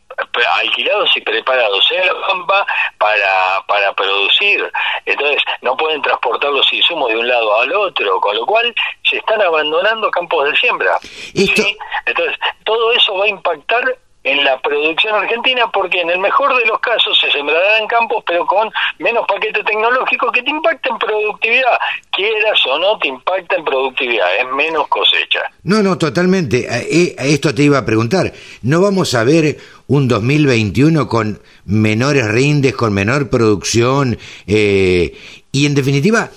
alquilados 0.58 1.14
y 1.16 1.20
preparados 1.20 1.90
en 1.92 2.06
la 2.06 2.26
pampa 2.26 2.66
para, 2.98 3.62
para 3.66 3.92
producir. 3.92 4.70
Entonces, 5.04 5.42
no 5.62 5.76
pueden 5.76 6.02
transportar 6.02 6.50
los 6.50 6.70
insumos 6.72 7.08
de 7.10 7.18
un 7.18 7.28
lado 7.28 7.60
al 7.60 7.72
otro, 7.72 8.20
con 8.20 8.36
lo 8.36 8.46
cual 8.46 8.74
se 9.04 9.18
están 9.18 9.40
abandonando 9.42 10.10
campos 10.10 10.50
de 10.50 10.56
siembra. 10.56 10.98
Entonces, 11.34 12.36
todo 12.64 12.92
eso 12.92 13.16
va 13.16 13.24
a 13.24 13.28
impactar 13.28 13.98
en 14.26 14.42
la 14.42 14.60
producción 14.60 15.14
argentina 15.14 15.70
porque 15.72 16.00
en 16.00 16.10
el 16.10 16.18
mejor 16.18 16.54
de 16.58 16.66
los 16.66 16.80
casos 16.80 17.16
se 17.20 17.30
sembrará 17.30 17.78
en 17.78 17.86
campos 17.86 18.24
pero 18.26 18.44
con 18.44 18.68
menos 18.98 19.24
paquete 19.26 19.62
tecnológico 19.62 20.32
que 20.32 20.42
te 20.42 20.50
impacta 20.50 20.90
en 20.90 20.98
productividad, 20.98 21.78
quieras 22.10 22.58
o 22.66 22.76
no 22.76 22.98
te 22.98 23.06
impacta 23.06 23.54
en 23.54 23.64
productividad, 23.64 24.26
es 24.36 24.46
menos 24.56 24.88
cosecha. 24.88 25.42
No, 25.62 25.80
no, 25.80 25.96
totalmente. 25.96 26.66
Eh, 26.68 27.14
esto 27.18 27.54
te 27.54 27.62
iba 27.62 27.78
a 27.78 27.84
preguntar, 27.86 28.32
¿no 28.62 28.80
vamos 28.80 29.14
a 29.14 29.22
ver 29.22 29.58
un 29.86 30.08
2021 30.08 31.06
con 31.06 31.40
menores 31.64 32.26
rindes, 32.26 32.74
con 32.74 32.92
menor 32.92 33.30
producción 33.30 34.18
eh, 34.48 35.16
y 35.52 35.66
en 35.66 35.74
definitiva 35.76 36.30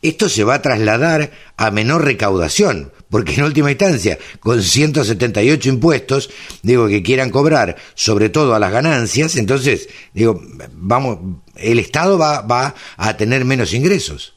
esto 0.00 0.30
se 0.30 0.44
va 0.44 0.54
a 0.54 0.62
trasladar 0.62 1.30
a 1.58 1.70
menor 1.70 2.02
recaudación? 2.02 2.92
Porque 3.10 3.34
en 3.34 3.44
última 3.44 3.70
instancia, 3.70 4.18
con 4.40 4.62
178 4.62 5.68
impuestos, 5.68 6.30
digo, 6.62 6.88
que 6.88 7.02
quieran 7.02 7.30
cobrar 7.30 7.76
sobre 7.94 8.28
todo 8.28 8.54
a 8.54 8.58
las 8.58 8.72
ganancias, 8.72 9.36
entonces, 9.36 9.88
digo, 10.12 10.40
vamos, 10.72 11.18
el 11.56 11.78
Estado 11.78 12.18
va, 12.18 12.42
va 12.42 12.74
a 12.96 13.16
tener 13.16 13.44
menos 13.44 13.72
ingresos. 13.72 14.36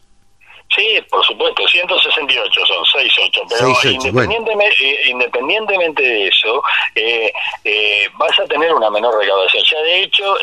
Sí, 0.76 1.00
por 1.10 1.26
supuesto, 1.26 1.68
168 1.68 2.62
son, 2.66 2.86
68, 2.86 3.42
pero 3.50 3.92
independientemente, 3.92 4.76
eh, 4.82 5.10
independientemente 5.10 6.04
de 6.04 6.28
eso, 6.28 6.62
eh, 6.94 7.34
eh, 7.64 8.08
vas 8.18 8.40
a 8.40 8.46
tener 8.46 8.72
una 8.74 8.92
menor 8.92 9.18
recaudación. 9.20 9.64
Ya 9.64 9.82
de 9.82 10.04
hecho, 10.04 10.36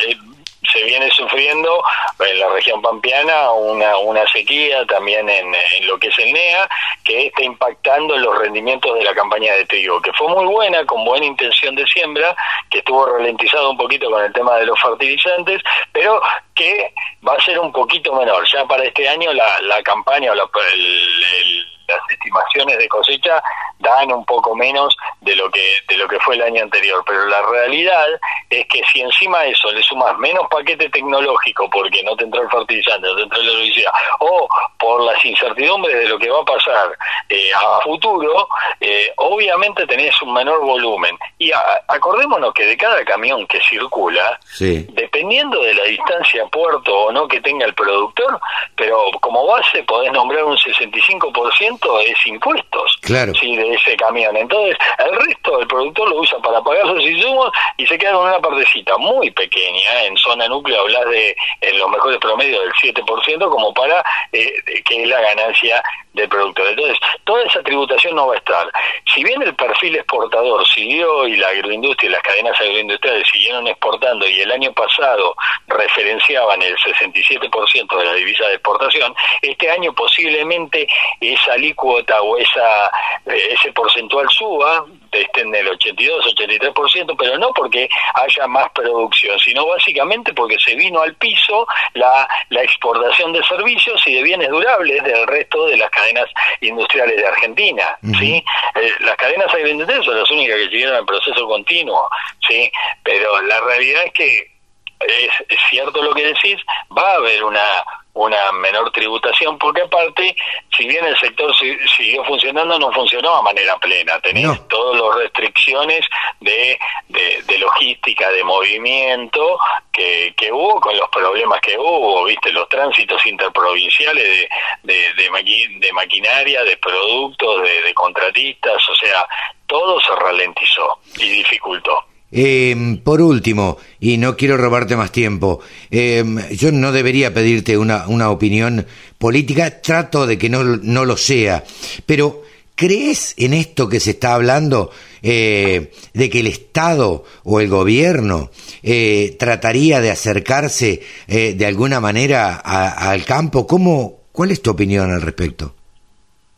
se 0.73 0.83
viene 0.85 1.09
sufriendo 1.11 1.83
en 2.19 2.39
la 2.41 2.49
región 2.49 2.81
pampeana 2.83 3.51
una, 3.53 3.97
una 3.99 4.27
sequía, 4.29 4.85
también 4.87 5.29
en, 5.29 5.55
lo 5.87 5.99
que 5.99 6.09
es 6.09 6.19
el 6.19 6.33
NEA, 6.33 6.69
que 7.05 7.27
está 7.27 7.45
impactando 7.45 8.15
en 8.15 8.23
los 8.23 8.39
rendimientos 8.39 8.95
de 8.95 9.05
la 9.05 9.15
campaña 9.15 9.55
de 9.55 9.65
trigo, 9.67 10.01
que 10.01 10.13
fue 10.13 10.29
muy 10.29 10.45
buena, 10.47 10.85
con 10.87 11.05
buena 11.05 11.27
intención 11.27 11.75
de 11.75 11.87
siembra, 11.87 12.35
que 12.71 12.79
estuvo 12.79 13.07
ralentizado 13.07 13.71
un 13.71 13.77
poquito 13.77 14.11
con 14.11 14.25
el 14.25 14.33
tema 14.33 14.57
de 14.57 14.67
los 14.67 14.81
fertilizantes, 14.81 15.63
pero 15.93 16.21
que 16.55 16.93
va 17.27 17.35
a 17.35 17.45
ser 17.45 17.59
un 17.59 17.73
poquito 17.73 18.15
menor. 18.15 18.47
Ya 18.53 18.65
para 18.67 18.85
este 18.85 19.09
año 19.09 19.33
la, 19.33 19.61
la 19.63 19.83
campaña 19.83 20.33
o 20.33 20.35
la, 20.35 20.49
el 20.73 21.76
las 21.89 22.01
estimaciones 22.11 22.79
de 22.79 22.89
cosecha 22.89 23.43
dan 23.79 24.11
un 24.13 24.25
poco 24.25 24.55
menos 24.55 24.97
de 25.21 25.37
lo 25.37 25.51
que 25.51 25.77
de 25.89 25.97
lo 25.97 26.09
que 26.09 26.19
fue 26.21 26.35
el 26.35 26.43
año 26.43 26.63
anterior, 26.63 27.03
pero 27.07 27.27
la 27.27 27.43
realidad 27.43 28.07
es 28.51 28.67
que 28.69 28.83
si 28.93 29.01
encima 29.01 29.41
de 29.41 29.51
eso 29.51 29.71
le 29.73 29.83
sumas 29.83 30.17
menos 30.19 30.47
paquete 30.51 30.89
tecnológico 30.89 31.69
porque 31.71 32.03
no 32.03 32.17
te 32.17 32.25
entró 32.25 32.43
el 32.43 32.51
fertilizante, 32.51 33.07
no 33.07 33.17
te 33.17 33.23
entró 33.23 33.43
la 33.43 33.53
herbicida, 33.53 33.93
o 34.21 34.49
por 34.79 35.03
las 35.03 35.25
incertidumbres 35.25 35.97
de 35.99 36.09
lo 36.09 36.19
que 36.19 36.31
va 36.31 36.41
a 36.41 36.45
pasar 36.45 36.97
eh, 37.29 37.51
a 37.55 37.81
futuro, 37.83 38.49
eh, 38.81 39.13
obviamente 39.17 39.87
tenés 39.87 40.21
un 40.23 40.33
menor 40.33 40.61
volumen. 40.61 41.19
Y 41.39 41.51
acordémonos 41.89 42.55
que 42.55 42.67
de 42.67 42.77
cada 42.77 43.05
camión 43.05 43.47
que 43.47 43.61
circula, 43.61 44.39
dependiendo 44.59 45.63
de 45.63 45.75
la 45.75 45.85
distancia 45.85 46.47
puerto 46.47 46.95
o 46.95 47.13
no 47.13 47.29
que 47.29 47.41
tenga 47.41 47.67
el 47.67 47.75
productor, 47.75 48.41
pero 48.75 49.11
como 49.21 49.47
base 49.47 49.83
podés 49.83 50.13
nombrar 50.13 50.45
un 50.45 50.57
65% 50.57 51.76
es 52.05 52.27
impuestos 52.27 52.99
claro. 53.03 53.33
¿sí? 53.35 53.57
de 53.57 53.75
ese 53.75 53.97
camión. 53.97 54.37
Entonces, 54.37 54.77
el 54.99 55.17
resto 55.17 55.59
del 55.59 55.67
productor 55.67 56.09
lo 56.09 56.21
usa 56.21 56.39
para 56.39 56.61
pagar 56.63 56.87
sus 56.87 57.03
insumos 57.03 57.51
y 57.77 57.87
se 57.87 57.99
queda 57.99 58.13
con 58.13 58.29
una 58.29 58.41
partecita 58.41 58.97
muy 58.99 59.31
pequeña. 59.31 60.05
En 60.05 60.17
zona 60.17 60.49
núcleo 60.49 60.81
hablas 60.81 61.09
de 61.11 61.37
en 61.61 61.79
los 61.79 61.89
mejores 61.91 62.19
promedios 62.19 62.63
del 62.63 62.95
7% 62.95 63.51
como 63.51 63.73
para 63.73 64.05
eh, 64.33 64.53
que 64.85 65.03
es 65.03 65.09
la 65.09 65.21
ganancia 65.21 65.83
del 66.17 66.29
productor. 66.29 66.67
Entonces, 66.69 66.99
toda 67.25 67.45
esa 67.45 67.63
tributación 67.63 68.17
no 68.17 68.27
va 68.27 68.35
a 68.35 68.39
estar. 68.39 68.73
Si 69.15 69.23
bien 69.23 69.41
el 69.43 69.55
perfil 69.55 69.97
exportador 69.97 70.67
siguió 70.67 71.27
y 71.29 71.37
la 71.37 71.49
agroindustria 71.49 72.09
y 72.09 72.13
las 72.13 72.23
cadenas 72.23 72.61
agroindustriales 72.61 73.29
siguieron 73.31 73.69
exportando 73.69 74.27
y 74.27 74.41
el 74.41 74.51
año 74.51 74.73
pasado 74.73 75.35
referenciaban 75.69 76.63
el 76.63 76.77
67% 76.79 77.99
de 77.99 78.05
la 78.05 78.15
divisa 78.15 78.49
de 78.49 78.55
exportación, 78.55 79.15
este 79.43 79.71
año 79.71 79.93
posiblemente 79.93 80.89
esa 81.21 81.57
alícuota 81.67 82.21
o 82.23 82.37
esa 82.39 82.87
eh, 83.27 83.55
ese 83.55 83.73
porcentual 83.73 84.29
suba, 84.31 84.85
estén 85.11 85.49
en 85.49 85.55
el 85.57 85.69
82, 85.69 86.35
83%, 86.35 87.17
pero 87.19 87.39
no 87.39 87.51
porque 87.53 87.89
haya 88.15 88.47
más 88.47 88.71
producción, 88.71 89.39
sino 89.39 89.67
básicamente 89.67 90.33
porque 90.33 90.57
se 90.59 90.75
vino 90.75 91.01
al 91.01 91.15
piso 91.15 91.67
la, 91.95 92.29
la 92.51 92.63
exportación 92.63 93.33
de 93.33 93.43
servicios 93.45 94.01
y 94.07 94.15
de 94.15 94.23
bienes 94.23 94.49
durables 94.49 95.03
del 95.03 95.27
resto 95.27 95.67
de 95.67 95.77
las 95.77 95.91
cadenas 95.91 96.27
industriales 96.61 97.17
de 97.17 97.27
Argentina, 97.27 97.97
¿sí? 98.19 98.45
Eh, 98.75 98.93
las 99.01 99.17
cadenas 99.17 99.53
agroindustriales 99.53 100.05
son 100.05 100.19
las 100.19 100.31
únicas 100.31 100.57
que 100.57 100.69
siguieron 100.69 100.97
el 100.97 101.07
proceso 101.07 101.47
continuo, 101.47 102.09
¿sí? 102.49 102.71
Pero 103.03 103.41
la 103.43 103.61
realidad 103.61 104.03
es 104.05 104.13
que 104.13 104.57
es, 105.01 105.31
es 105.49 105.59
cierto 105.71 106.03
lo 106.03 106.15
que 106.15 106.27
decís, 106.27 106.59
va 106.97 107.13
a 107.13 107.17
haber 107.17 107.45
una 107.45 107.85
una 108.17 108.51
menor 108.53 108.91
tributación, 108.93 109.59
porque 109.59 109.83
aparte, 109.83 110.35
si 110.77 110.87
bien 110.89 111.05
el 111.05 111.17
sector 111.19 111.55
siguió 111.97 112.25
funcionando, 112.25 112.79
no 112.79 112.91
funcionó 112.91 113.37
a 113.37 113.43
manera 113.43 113.77
plena. 113.79 114.19
Tenés 114.21 114.67
todas 114.69 115.01
las 115.01 115.17
restricciones 115.17 116.01
de, 116.41 116.79
de, 117.09 117.59
logística, 117.59 118.31
de 118.31 118.43
movimiento 118.43 119.59
que, 119.93 120.35
que 120.35 120.51
hubo 120.51 120.81
con 120.81 120.97
los 120.97 121.09
problemas 121.11 121.61
que 121.61 121.77
hubo, 121.79 122.25
viste, 122.25 122.51
los 122.53 122.69
tránsitos 122.71 123.25
interprovinciales 123.27 124.49
de, 124.83 125.05
de, 125.15 125.31
de, 125.79 125.93
maquinaria, 125.93 126.65
de 126.65 126.77
productos, 126.79 127.63
de 127.63 127.93
contratistas, 127.93 128.89
o 128.89 128.95
sea, 128.97 129.27
todo 129.67 130.01
se 130.01 130.15
ralentizó 130.15 131.01
y 131.19 131.29
dificultó. 131.29 132.03
Em, 132.33 132.99
por 132.99 133.21
último, 133.21 133.79
y 134.01 134.19
no 134.19 134.37
quiero 134.37 134.57
robarte 134.57 134.97
más 134.97 135.13
tiempo, 135.13 135.61
em, 135.91 136.49
yo 136.51 136.73
no 136.73 136.91
debería 136.91 137.33
pedirte 137.33 137.79
una, 137.79 138.09
una, 138.09 138.31
opinión 138.31 138.85
política, 139.17 139.81
trato 139.81 140.27
de 140.27 140.37
que 140.37 140.49
no, 140.49 140.65
no, 140.65 141.05
lo 141.05 141.17
sea, 141.17 141.63
pero 142.05 142.43
¿crees 142.75 143.35
en 143.39 143.55
esto 143.55 143.89
que 143.89 144.01
se 144.01 144.11
está 144.11 144.35
hablando 144.35 144.91
eh, 145.23 145.93
de 146.15 146.29
que 146.29 146.41
el 146.41 146.49
Estado 146.49 147.25
o 147.45 147.61
el 147.61 147.69
gobierno 147.69 148.51
eh, 148.83 149.37
trataría 149.39 150.01
de 150.01 150.11
acercarse 150.11 151.03
eh, 151.29 151.55
de 151.55 151.67
alguna 151.67 152.01
manera 152.01 152.57
al 152.57 153.25
campo? 153.25 153.69
¿Cómo, 153.69 154.23
¿Cuál 154.33 154.51
es 154.51 154.61
tu 154.61 154.73
opinión 154.73 155.13
al 155.13 155.23
respecto? 155.23 155.77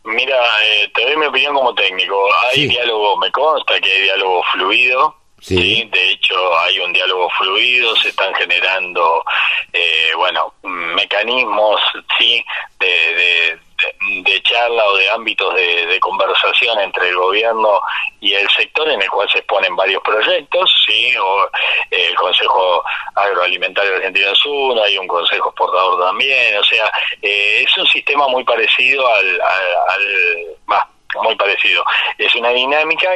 Mira, 0.05 0.39
te 0.95 1.03
doy 1.03 1.17
mi 1.19 1.27
opinión 1.27 1.55
como 1.55 1.75
técnico. 1.75 2.17
Hay 2.51 2.67
diálogo, 2.69 3.19
me 3.19 3.31
consta 3.31 3.79
que 3.79 3.93
hay 3.93 4.03
diálogo 4.05 4.43
fluido 4.55 5.18
Sí. 5.41 5.89
de 5.93 6.11
hecho 6.11 6.59
hay 6.59 6.79
un 6.81 6.93
diálogo 6.93 7.29
fluido, 7.39 7.95
se 7.97 8.09
están 8.09 8.35
generando, 8.35 9.25
eh, 9.73 10.13
bueno, 10.17 10.55
mecanismos, 10.63 11.81
sí, 12.19 12.45
de, 12.81 13.59
de, 14.25 14.43
charla 14.43 14.85
o 14.87 14.97
de 14.97 15.11
ámbitos 15.11 15.55
de, 15.55 15.99
conversación 16.01 16.81
entre 16.81 17.09
el 17.09 17.17
gobierno 17.17 17.81
y 18.21 18.33
el 18.33 18.49
sector 18.51 18.89
en 18.89 19.01
el 19.01 19.09
cual 19.11 19.29
se 19.31 19.39
exponen 19.39 19.77
varios 19.77 20.03
proyectos, 20.03 20.71
sí, 20.87 21.15
o 21.17 21.45
eh, 21.91 22.07
el 22.09 22.15
Consejo 22.15 22.83
Agroalimentario 23.15 23.97
Argentino 23.97 24.31
es 24.33 24.47
uno, 24.47 24.83
hay 24.83 24.99
un 24.99 25.07
Consejo 25.07 25.51
Exportador 25.51 26.01
también, 26.07 26.57
o 26.57 26.65
sea, 26.65 26.91
eh, 27.23 27.65
es 27.67 27.79
un 27.79 27.87
sistema 27.87 28.27
muy 28.29 28.43
parecido 28.45 29.07
al, 29.07 29.41
al, 29.41 29.77
al 29.89 30.57
muy 31.17 31.35
parecido. 31.37 31.85
Es 32.19 32.35
una 32.35 32.51
dinámica 32.51 33.09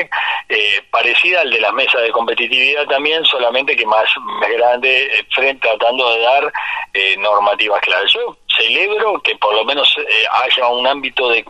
eh, 0.48 0.82
parecida 0.90 1.42
al 1.42 1.50
de 1.50 1.60
las 1.60 1.72
mesas 1.72 2.02
de 2.02 2.10
competitividad 2.10 2.86
también, 2.86 3.24
solamente 3.24 3.76
que 3.76 3.86
más, 3.86 4.06
grande, 4.50 5.04
eh, 5.04 5.26
frente 5.34 5.68
tratando 5.68 6.14
de 6.14 6.20
dar 6.20 6.52
eh, 6.94 7.16
normativas 7.18 7.80
claras. 7.80 8.10
Yo 8.12 8.36
celebro 8.56 9.20
que 9.22 9.36
por 9.36 9.54
lo 9.54 9.64
menos 9.64 9.94
haya 10.44 10.68
un 10.68 10.86
ámbito 10.86 11.28
de, 11.30 11.44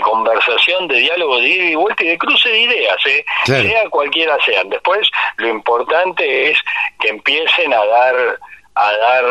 conversación, 0.00 0.88
de 0.88 0.98
diálogo, 1.00 1.38
de 1.38 1.48
ida 1.48 1.64
y 1.64 1.74
vuelta 1.74 2.02
y 2.02 2.08
de 2.08 2.18
cruce 2.18 2.48
de 2.48 2.60
ideas, 2.60 2.96
sea 3.44 3.90
cualquiera 3.90 4.38
sean. 4.44 4.68
Después, 4.70 5.08
lo 5.36 5.48
importante 5.48 6.50
es 6.50 6.58
que 6.98 7.08
empiecen 7.08 7.72
a 7.72 7.84
dar 7.84 8.38
a 8.78 8.92
dar 8.92 9.24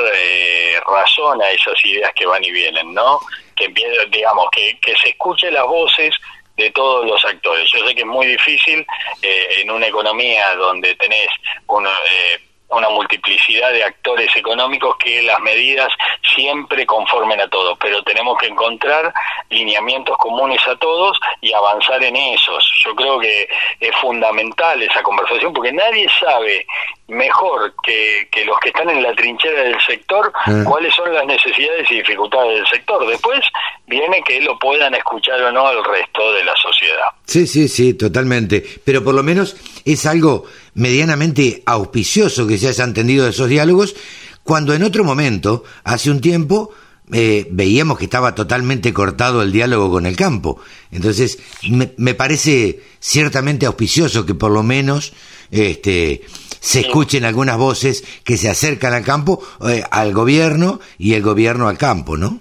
razón 0.88 1.40
a 1.42 1.50
esas 1.52 1.86
ideas 1.86 2.12
que 2.16 2.26
van 2.26 2.44
y 2.44 2.52
vienen, 2.52 2.94
¿no? 2.94 3.20
Que 3.56 3.68
digamos, 4.10 4.48
que, 4.52 4.78
que 4.80 4.96
se 4.98 5.10
escuchen 5.10 5.54
las 5.54 5.66
voces 5.66 6.16
de 6.58 6.72
todos 6.72 7.06
los 7.06 7.24
actores. 7.26 7.70
Yo 7.72 7.86
sé 7.86 7.96
que 7.96 8.02
es 8.02 8.08
muy 8.08 8.28
difícil 8.28 8.86
eh, 9.22 9.48
en 9.62 9.72
una 9.72 9.88
economía 9.88 10.56
donde 10.56 10.96
tenés 10.96 11.28
una, 11.68 11.90
eh, 11.90 12.40
una 12.76 12.90
multiplicidad 12.90 13.72
de 13.72 13.84
actores 13.84 14.30
económicos 14.36 14.96
que 14.98 15.22
las 15.22 15.40
medidas 15.40 15.90
siempre 16.36 16.86
conformen 16.86 17.40
a 17.42 17.48
todos, 17.48 17.78
pero 17.80 18.04
tenemos 18.04 18.38
que 18.38 18.48
encontrar 18.48 19.14
lineamientos 19.50 20.18
comunes 20.18 20.62
a 20.68 20.76
todos 20.78 21.18
y 21.42 21.54
avanzar 21.54 22.04
en 22.04 22.16
esos. 22.16 22.64
Yo 22.84 22.96
creo 22.96 23.20
que 23.20 23.48
es 23.80 23.96
fundamental 24.02 24.82
esa 24.82 25.02
conversación 25.02 25.54
porque 25.54 25.72
nadie 25.72 26.08
sabe 26.20 26.66
mejor 27.08 27.74
que, 27.84 28.28
que 28.32 28.46
los 28.46 28.58
que 28.60 28.70
están 28.70 28.90
en 28.90 29.04
la 29.04 29.14
trinchera 29.14 29.62
del 29.62 29.80
sector 29.82 30.32
mm. 30.48 30.64
cuáles 30.64 30.94
son 30.96 31.14
las 31.14 31.26
necesidades 31.26 31.90
y 31.92 31.96
dificultades 31.96 32.56
del 32.56 32.68
sector. 32.68 33.08
Después 33.08 33.42
viene 33.86 34.22
que 34.24 34.42
lo 34.42 34.58
puedan 34.58 34.94
escuchar 34.96 35.42
o 35.42 35.52
no 35.52 35.70
el 35.70 35.84
resto 35.84 36.34
de 36.34 36.44
la 36.44 36.56
sociedad. 36.56 37.08
Sí, 37.26 37.46
sí, 37.46 37.68
sí, 37.68 37.94
totalmente. 37.94 38.64
Pero 38.84 39.04
por 39.04 39.14
lo 39.14 39.24
menos 39.24 39.56
es 39.86 40.06
algo 40.06 40.46
medianamente 40.76 41.64
auspicioso 41.66 42.46
que 42.46 42.58
se 42.58 42.68
haya 42.68 42.84
entendido 42.84 43.26
de 43.26 43.32
esos 43.32 43.50
diálogos, 43.50 43.96
cuando 44.44 44.74
en 44.74 44.84
otro 44.84 45.04
momento, 45.04 45.64
hace 45.84 46.12
un 46.12 46.22
tiempo, 46.22 46.72
eh, 47.14 47.48
veíamos 47.50 47.98
que 47.98 48.06
estaba 48.06 48.36
totalmente 48.36 48.94
cortado 48.94 49.42
el 49.42 49.52
diálogo 49.52 49.90
con 49.90 50.06
el 50.06 50.16
campo. 50.16 50.60
Entonces, 50.92 51.40
me, 51.70 52.14
parece 52.14 52.82
ciertamente 53.00 53.66
auspicioso 53.66 54.26
que 54.26 54.36
por 54.36 54.52
lo 54.52 54.64
menos 54.64 55.14
este, 55.50 56.22
se 56.60 56.82
escuchen 56.82 57.26
algunas 57.26 57.58
voces 57.58 58.04
que 58.24 58.38
se 58.38 58.50
acercan 58.50 58.94
al 58.94 59.04
campo, 59.04 59.42
eh, 59.68 59.84
al 59.90 60.14
gobierno 60.14 60.80
y 60.98 61.14
el 61.14 61.22
gobierno 61.22 61.68
al 61.68 61.78
campo, 61.78 62.18
¿no? 62.18 62.40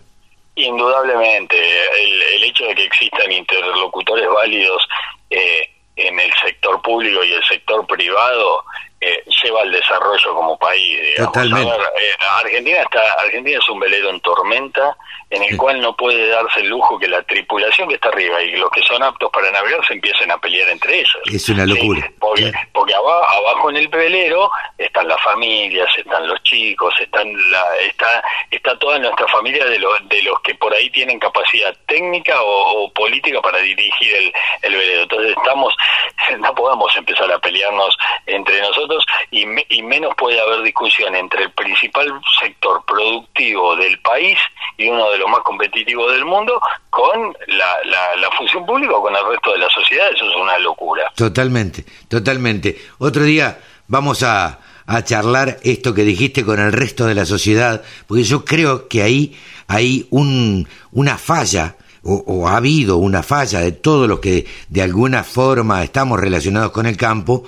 Indudablemente, 0.56 1.56
el, 1.56 2.22
el 2.22 2.44
hecho 2.44 2.64
de 2.64 2.74
que 2.74 2.84
existan 2.84 3.30
interlocutores 3.32 4.26
válidos 4.28 4.82
eh, 5.30 5.68
en 5.96 6.18
el 6.18 6.32
sector 6.42 6.80
público 6.82 7.22
y 7.24 7.32
el 7.32 7.44
sector 7.44 7.86
privado 7.86 8.64
eh, 9.06 9.22
lleva 9.42 9.60
al 9.60 9.70
desarrollo 9.70 10.34
como 10.34 10.58
país. 10.58 10.98
Totalmente. 11.16 11.74
Eh, 11.74 12.16
Argentina 12.42 12.78
está, 12.78 13.00
Argentina 13.18 13.58
es 13.58 13.68
un 13.68 13.78
velero 13.78 14.08
en 14.08 14.20
tormenta 14.20 14.96
en 15.28 15.42
el 15.42 15.56
cual 15.56 15.80
no 15.80 15.94
puede 15.96 16.28
darse 16.28 16.60
el 16.60 16.68
lujo 16.68 16.98
que 16.98 17.08
la 17.08 17.22
tripulación 17.22 17.88
que 17.88 17.96
está 17.96 18.08
arriba 18.08 18.40
y 18.40 18.52
los 18.52 18.70
que 18.70 18.82
son 18.82 19.02
aptos 19.02 19.30
para 19.30 19.50
navegar 19.50 19.84
se 19.86 19.94
empiecen 19.94 20.30
a 20.30 20.38
pelear 20.38 20.68
entre 20.68 21.00
ellos. 21.00 21.20
Es 21.26 21.48
una 21.48 21.66
locura. 21.66 22.08
Porque, 22.18 22.52
porque 22.72 22.94
abajo, 22.94 23.70
en 23.70 23.76
el 23.76 23.88
velero 23.88 24.50
están 24.78 25.08
las 25.08 25.20
familias, 25.22 25.88
están 25.98 26.26
los 26.28 26.42
chicos, 26.44 26.94
están 27.00 27.26
la, 27.50 27.76
está, 27.78 28.22
está 28.50 28.78
toda 28.78 28.98
nuestra 28.98 29.26
familia 29.28 29.64
de, 29.66 29.78
los 29.78 30.08
de 30.08 30.22
los 30.22 30.40
que 30.42 30.54
por 30.54 30.72
ahí 30.72 30.88
tienen 30.90 31.18
capacidad 31.18 31.74
técnica 31.86 32.40
o, 32.40 32.92
política 32.94 33.40
para 33.42 33.58
dirigir 33.58 34.14
el, 34.14 34.32
el 34.62 34.76
velero. 34.76 35.02
Entonces 35.02 35.34
estamos, 35.36 35.74
no 36.38 36.54
podemos 36.54 36.96
empezar 36.96 37.30
a 37.32 37.38
pelearnos 37.38 37.96
entre 38.26 38.60
nosotros 38.60 38.93
y, 39.30 39.82
menos 39.82 40.14
puede 40.16 40.40
haber 40.40 40.62
discusión 40.62 41.14
entre 41.14 41.44
el 41.44 41.52
principal 41.52 42.08
sector 42.40 42.84
productivo 42.86 43.76
del 43.76 43.98
país 44.00 44.38
y 44.76 44.88
uno 44.88 45.10
de 45.10 45.18
los 45.18 45.28
más 45.28 45.40
competitivos 45.40 46.12
del 46.12 46.24
mundo 46.24 46.60
con 46.90 47.36
la, 47.48 48.16
la, 48.16 48.30
función 48.36 48.64
pública 48.66 48.94
o 48.94 49.02
con 49.02 49.14
el 49.14 49.26
resto 49.26 49.52
de 49.52 49.58
la 49.58 49.68
sociedad. 49.68 50.08
Eso 50.14 50.28
es 50.28 50.36
una 50.36 50.58
locura. 50.58 51.04
Totalmente, 51.14 51.84
totalmente. 52.08 52.76
Otro 52.98 53.24
día 53.24 53.58
vamos 53.86 54.22
a, 54.22 54.58
a 54.86 55.04
charlar 55.04 55.58
esto 55.62 55.94
que 55.94 56.02
dijiste 56.02 56.44
con 56.44 56.60
el 56.60 56.72
resto 56.72 57.06
de 57.06 57.14
la 57.14 57.26
sociedad, 57.26 57.82
porque 58.06 58.24
yo 58.24 58.44
creo 58.44 58.88
que 58.88 59.02
ahí 59.02 59.36
hay 59.66 60.06
un, 60.10 60.68
una 60.92 61.18
falla 61.18 61.76
o, 62.04 62.48
ha 62.48 62.56
habido 62.56 62.98
una 62.98 63.22
falla 63.22 63.60
de 63.60 63.72
todos 63.72 64.08
los 64.08 64.20
que 64.20 64.46
de 64.68 64.82
alguna 64.82 65.24
forma 65.24 65.82
estamos 65.82 66.20
relacionados 66.20 66.70
con 66.70 66.86
el 66.86 66.96
campo 66.96 67.44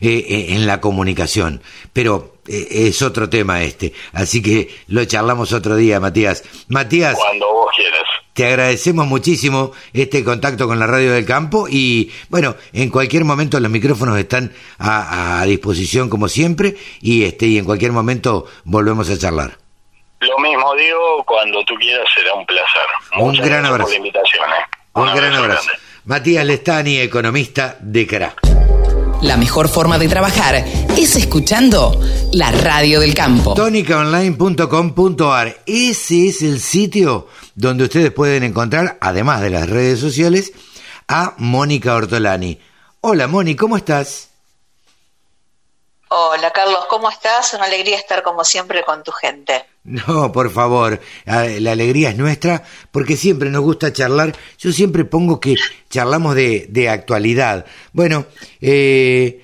eh, 0.00 0.24
eh, 0.28 0.46
en 0.50 0.66
la 0.66 0.80
comunicación. 0.80 1.62
Pero 1.92 2.36
eh, 2.48 2.88
es 2.88 3.02
otro 3.02 3.28
tema 3.28 3.62
este. 3.62 3.92
Así 4.12 4.42
que 4.42 4.74
lo 4.88 5.04
charlamos 5.04 5.52
otro 5.52 5.76
día, 5.76 6.00
Matías. 6.00 6.42
Matías. 6.68 7.16
Cuando 7.16 7.52
vos 7.52 7.70
quieras. 7.76 8.02
Te 8.32 8.46
agradecemos 8.46 9.06
muchísimo 9.06 9.72
este 9.92 10.24
contacto 10.24 10.66
con 10.66 10.78
la 10.78 10.86
Radio 10.86 11.12
del 11.12 11.26
Campo 11.26 11.66
y 11.68 12.10
bueno, 12.28 12.56
en 12.72 12.88
cualquier 12.88 13.24
momento 13.24 13.60
los 13.60 13.70
micrófonos 13.70 14.16
están 14.18 14.52
a, 14.78 15.44
disposición 15.46 16.08
como 16.08 16.28
siempre 16.28 16.76
y 17.02 17.24
este 17.24 17.46
y 17.46 17.58
en 17.58 17.64
cualquier 17.64 17.92
momento 17.92 18.46
volvemos 18.64 19.10
a 19.10 19.18
charlar. 19.18 19.58
Lo 20.20 20.38
mismo 20.38 20.74
digo, 20.76 21.24
cuando 21.26 21.62
tú 21.64 21.74
quieras 21.74 22.06
será 22.14 22.32
un 22.34 22.46
placer. 22.46 22.86
un 23.18 23.34
gran 23.34 23.66
abrazo. 23.66 23.84
Por 23.84 23.90
la 23.90 23.96
invitación, 23.96 24.44
¿eh? 24.50 24.76
Un, 24.94 25.14
gran 25.14 25.34
abrazo. 25.34 25.70
Matías 26.04 26.44
Lestani, 26.44 26.98
economista 26.98 27.76
de 27.80 28.06
CRA. 28.06 28.34
La 29.22 29.36
mejor 29.36 29.68
forma 29.68 29.98
de 29.98 30.08
trabajar 30.08 30.56
es 30.56 31.16
escuchando 31.16 32.00
la 32.32 32.50
radio 32.50 33.00
del 33.00 33.14
campo. 33.14 33.52
Tonicaonline.com.ar 33.52 35.58
Ese 35.66 36.28
es 36.28 36.40
el 36.40 36.58
sitio 36.58 37.28
donde 37.54 37.84
ustedes 37.84 38.12
pueden 38.12 38.44
encontrar, 38.44 38.96
además 39.00 39.42
de 39.42 39.50
las 39.50 39.68
redes 39.68 40.00
sociales, 40.00 40.52
a 41.06 41.34
Mónica 41.36 41.94
Ortolani. 41.94 42.58
Hola 43.02 43.26
Moni, 43.26 43.56
¿cómo 43.56 43.76
estás? 43.76 44.30
Hola 46.08 46.50
Carlos, 46.50 46.86
¿cómo 46.88 47.10
estás? 47.10 47.52
Una 47.52 47.64
alegría 47.64 47.98
estar 47.98 48.22
como 48.22 48.42
siempre 48.42 48.82
con 48.84 49.02
tu 49.02 49.12
gente. 49.12 49.66
No, 49.82 50.30
por 50.30 50.50
favor, 50.50 51.00
la 51.24 51.72
alegría 51.72 52.10
es 52.10 52.16
nuestra 52.16 52.62
porque 52.90 53.16
siempre 53.16 53.50
nos 53.50 53.62
gusta 53.62 53.92
charlar. 53.92 54.36
Yo 54.58 54.72
siempre 54.72 55.04
pongo 55.04 55.40
que 55.40 55.56
charlamos 55.88 56.34
de, 56.34 56.66
de 56.70 56.88
actualidad. 56.88 57.64
Bueno, 57.92 58.26
eh, 58.60 59.42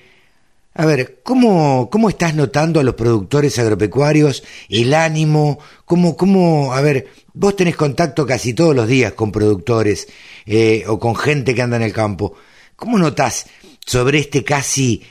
a 0.75 0.85
ver, 0.85 1.21
¿cómo, 1.23 1.89
¿cómo 1.89 2.07
estás 2.07 2.35
notando 2.35 2.79
a 2.79 2.83
los 2.83 2.93
productores 2.93 3.57
agropecuarios 3.57 4.43
el 4.69 4.93
ánimo? 4.93 5.59
¿Cómo, 5.85 6.15
cómo, 6.15 6.71
a 6.73 6.81
ver, 6.81 7.07
vos 7.33 7.55
tenés 7.55 7.75
contacto 7.75 8.25
casi 8.25 8.53
todos 8.53 8.75
los 8.75 8.87
días 8.87 9.13
con 9.13 9.31
productores 9.31 10.07
eh, 10.45 10.83
o 10.87 10.99
con 10.99 11.15
gente 11.15 11.55
que 11.55 11.63
anda 11.63 11.77
en 11.77 11.83
el 11.83 11.93
campo. 11.93 12.35
¿Cómo 12.75 12.99
notás 12.99 13.47
sobre 13.83 14.19
este 14.19 14.43
casi 14.43 15.03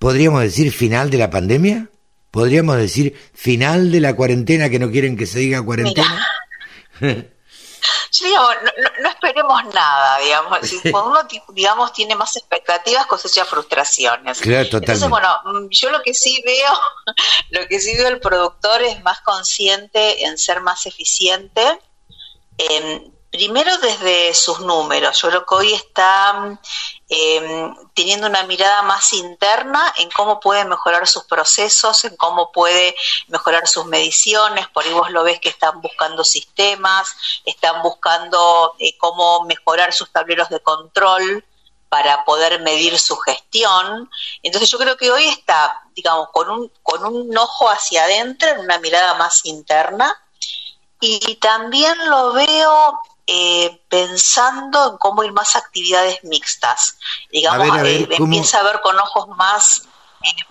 ¿Podríamos 0.00 0.40
decir 0.40 0.72
final 0.72 1.10
de 1.10 1.18
la 1.18 1.28
pandemia? 1.28 1.90
¿Podríamos 2.30 2.76
decir 2.76 3.18
final 3.34 3.90
de 3.90 4.00
la 4.00 4.14
cuarentena 4.14 4.68
que 4.68 4.78
no 4.78 4.90
quieren 4.90 5.16
que 5.16 5.26
se 5.26 5.40
diga 5.40 5.62
cuarentena? 5.62 6.26
no, 9.00 9.08
esperemos 9.08 9.74
nada, 9.74 10.18
digamos. 10.18 10.58
Cuando 10.90 11.10
uno, 11.10 11.20
digamos, 11.52 11.92
tiene 11.92 12.14
más 12.14 12.36
expectativas, 12.36 13.06
cosecha 13.06 13.44
frustraciones. 13.44 14.40
Entonces, 14.44 15.08
bueno, 15.08 15.28
mm, 15.44 15.68
yo 15.70 15.90
lo 15.90 16.02
que 16.02 16.14
sí 16.14 16.42
veo, 16.44 16.72
lo 17.50 17.66
que 17.66 17.80
sí 17.80 17.96
veo 17.96 18.08
el 18.08 18.20
productor 18.20 18.82
es 18.82 19.02
más 19.02 19.20
consciente 19.22 20.24
en 20.24 20.38
ser 20.38 20.60
más 20.60 20.86
eficiente. 20.86 21.62
primero 23.30 23.76
desde 23.78 24.34
sus 24.34 24.60
números. 24.60 25.20
Yo 25.22 25.28
creo 25.28 25.46
que 25.46 25.54
hoy 25.54 25.74
está 25.74 26.58
eh, 27.12 27.74
teniendo 27.92 28.28
una 28.28 28.44
mirada 28.44 28.82
más 28.82 29.12
interna 29.12 29.92
en 29.98 30.08
cómo 30.12 30.38
puede 30.38 30.64
mejorar 30.64 31.08
sus 31.08 31.24
procesos, 31.24 32.04
en 32.04 32.14
cómo 32.16 32.52
puede 32.52 32.94
mejorar 33.26 33.66
sus 33.66 33.84
mediciones, 33.86 34.68
por 34.68 34.84
ahí 34.84 34.92
vos 34.92 35.10
lo 35.10 35.24
ves 35.24 35.40
que 35.40 35.48
están 35.48 35.80
buscando 35.80 36.22
sistemas, 36.22 37.08
están 37.44 37.82
buscando 37.82 38.76
eh, 38.78 38.96
cómo 38.96 39.44
mejorar 39.44 39.92
sus 39.92 40.12
tableros 40.12 40.48
de 40.50 40.60
control 40.60 41.44
para 41.88 42.24
poder 42.24 42.60
medir 42.60 42.96
su 42.96 43.16
gestión. 43.16 44.08
Entonces 44.44 44.70
yo 44.70 44.78
creo 44.78 44.96
que 44.96 45.10
hoy 45.10 45.26
está, 45.26 45.82
digamos, 45.96 46.28
con 46.30 46.48
un, 46.48 46.72
con 46.84 47.04
un 47.04 47.36
ojo 47.36 47.68
hacia 47.68 48.04
adentro, 48.04 48.48
en 48.50 48.60
una 48.60 48.78
mirada 48.78 49.14
más 49.14 49.44
interna, 49.44 50.16
y 51.00 51.34
también 51.36 51.96
lo 52.08 52.34
veo 52.34 53.00
eh, 53.32 53.80
pensando 53.88 54.90
en 54.90 54.98
cómo 54.98 55.22
ir 55.22 55.30
más 55.30 55.54
actividades 55.54 56.18
mixtas. 56.24 56.96
Digamos, 57.30 57.68
eh, 57.86 58.08
empieza 58.10 58.58
a 58.58 58.64
ver 58.64 58.80
con 58.80 58.98
ojos 58.98 59.28
más... 59.36 59.82
Eh, 60.24 60.42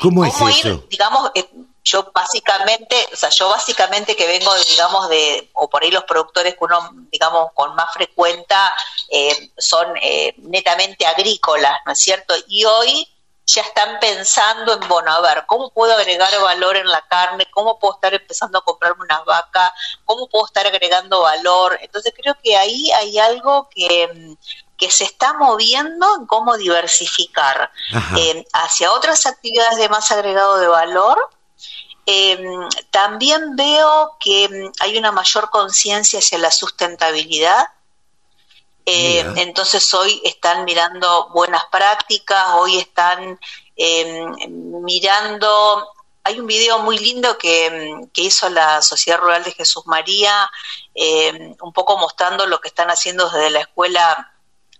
¿Cómo, 0.00 0.24
es 0.24 0.34
eso? 0.40 0.82
digamos, 0.88 1.30
yo 1.84 2.10
básicamente, 2.12 2.96
o 3.12 3.16
sea, 3.16 3.28
yo 3.28 3.48
básicamente 3.48 4.16
que 4.16 4.26
vengo, 4.26 4.50
digamos, 4.68 5.08
de, 5.08 5.50
o 5.52 5.70
por 5.70 5.84
ahí 5.84 5.92
los 5.92 6.02
productores 6.02 6.54
que 6.54 6.64
uno, 6.64 6.90
digamos, 7.12 7.52
con 7.54 7.76
más 7.76 7.92
frecuenta 7.92 8.74
son 9.56 9.94
netamente 10.38 11.06
agrícolas, 11.06 11.76
¿no 11.86 11.92
es 11.92 11.98
cierto? 11.98 12.34
Y 12.48 12.64
hoy 12.64 13.06
ya 13.54 13.62
están 13.62 13.98
pensando 14.00 14.74
en, 14.74 14.88
bueno, 14.88 15.12
a 15.12 15.20
ver, 15.20 15.44
¿cómo 15.46 15.70
puedo 15.70 15.92
agregar 15.94 16.30
valor 16.40 16.76
en 16.76 16.88
la 16.88 17.02
carne? 17.08 17.46
¿Cómo 17.50 17.78
puedo 17.78 17.94
estar 17.94 18.14
empezando 18.14 18.58
a 18.58 18.64
comprarme 18.64 19.04
unas 19.04 19.24
vacas? 19.24 19.72
¿Cómo 20.04 20.28
puedo 20.28 20.46
estar 20.46 20.66
agregando 20.66 21.22
valor? 21.22 21.78
Entonces 21.82 22.12
creo 22.16 22.36
que 22.42 22.56
ahí 22.56 22.90
hay 22.92 23.18
algo 23.18 23.68
que, 23.70 24.36
se 24.88 25.04
está 25.04 25.34
moviendo 25.34 26.06
en 26.16 26.26
cómo 26.26 26.56
diversificar 26.56 27.70
eh, 28.16 28.46
hacia 28.54 28.92
otras 28.92 29.26
actividades 29.26 29.76
de 29.76 29.88
más 29.90 30.10
agregado 30.10 30.58
de 30.58 30.68
valor. 30.68 31.18
Eh, 32.06 32.42
también 32.90 33.56
veo 33.56 34.16
que 34.18 34.70
hay 34.80 34.96
una 34.96 35.12
mayor 35.12 35.50
conciencia 35.50 36.18
hacia 36.18 36.38
la 36.38 36.50
sustentabilidad 36.50 37.68
eh, 38.92 39.24
entonces 39.36 39.94
hoy 39.94 40.20
están 40.24 40.64
mirando 40.64 41.28
buenas 41.28 41.64
prácticas, 41.70 42.44
hoy 42.54 42.78
están 42.78 43.38
em, 43.76 44.82
mirando, 44.82 45.92
hay 46.24 46.40
un 46.40 46.48
video 46.48 46.80
muy 46.80 46.98
lindo 46.98 47.38
que, 47.38 48.08
hizo 48.14 48.48
la 48.48 48.82
Sociedad 48.82 49.20
Rural 49.20 49.44
de 49.44 49.52
Jesús 49.52 49.86
María, 49.86 50.50
em, 50.92 51.54
un 51.60 51.72
poco 51.72 51.98
mostrando 51.98 52.46
lo 52.46 52.60
que 52.60 52.66
están 52.66 52.90
haciendo 52.90 53.30
desde 53.30 53.50
la 53.50 53.60
escuela 53.60 54.32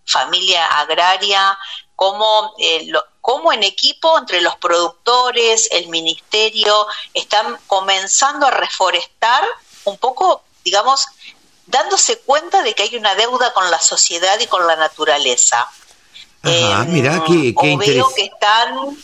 familia 0.05 0.67
agraria, 0.67 1.57
cómo, 1.95 2.55
eh, 2.59 2.91
cómo 3.21 3.53
en 3.53 3.63
equipo 3.63 4.19
entre 4.19 4.41
los 4.41 4.57
productores, 4.57 5.69
el 5.71 5.89
ministerio, 5.89 6.85
están 7.15 7.59
comenzando 7.69 8.47
a 8.47 8.51
reforestar 8.51 9.45
un 9.85 9.99
poco, 9.99 10.43
digamos, 10.65 11.07
dándose 11.71 12.19
cuenta 12.19 12.63
de 12.63 12.75
que 12.75 12.83
hay 12.83 12.97
una 12.97 13.15
deuda 13.15 13.53
con 13.53 13.71
la 13.71 13.81
sociedad 13.81 14.39
y 14.41 14.47
con 14.47 14.67
la 14.67 14.77
naturaleza. 14.77 15.69
Ajá, 16.43 16.85
mira, 16.85 17.23
qué, 17.27 17.55
qué 17.61 17.77
veo 17.77 18.13
que 18.15 18.25
están... 18.25 18.97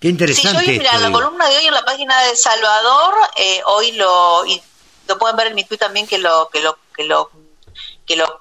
Qué 0.00 0.08
interesante. 0.08 0.64
Sí, 0.64 0.72
yo 0.72 0.78
mira, 0.78 0.98
la 0.98 1.12
columna 1.12 1.46
de 1.46 1.58
hoy 1.58 1.66
en 1.66 1.74
la 1.74 1.84
página 1.84 2.22
de 2.22 2.34
Salvador, 2.34 3.14
eh, 3.36 3.60
hoy 3.66 3.92
lo, 3.92 4.46
y 4.46 4.60
lo 5.06 5.18
pueden 5.18 5.36
ver 5.36 5.48
en 5.48 5.54
mi 5.54 5.64
tweet 5.64 5.76
también 5.76 6.06
que 6.06 6.16
lo, 6.16 6.48
que 6.48 6.60
lo, 6.60 6.78
que 6.96 7.04
lo, 7.04 7.30
que 8.10 8.16
lo 8.16 8.40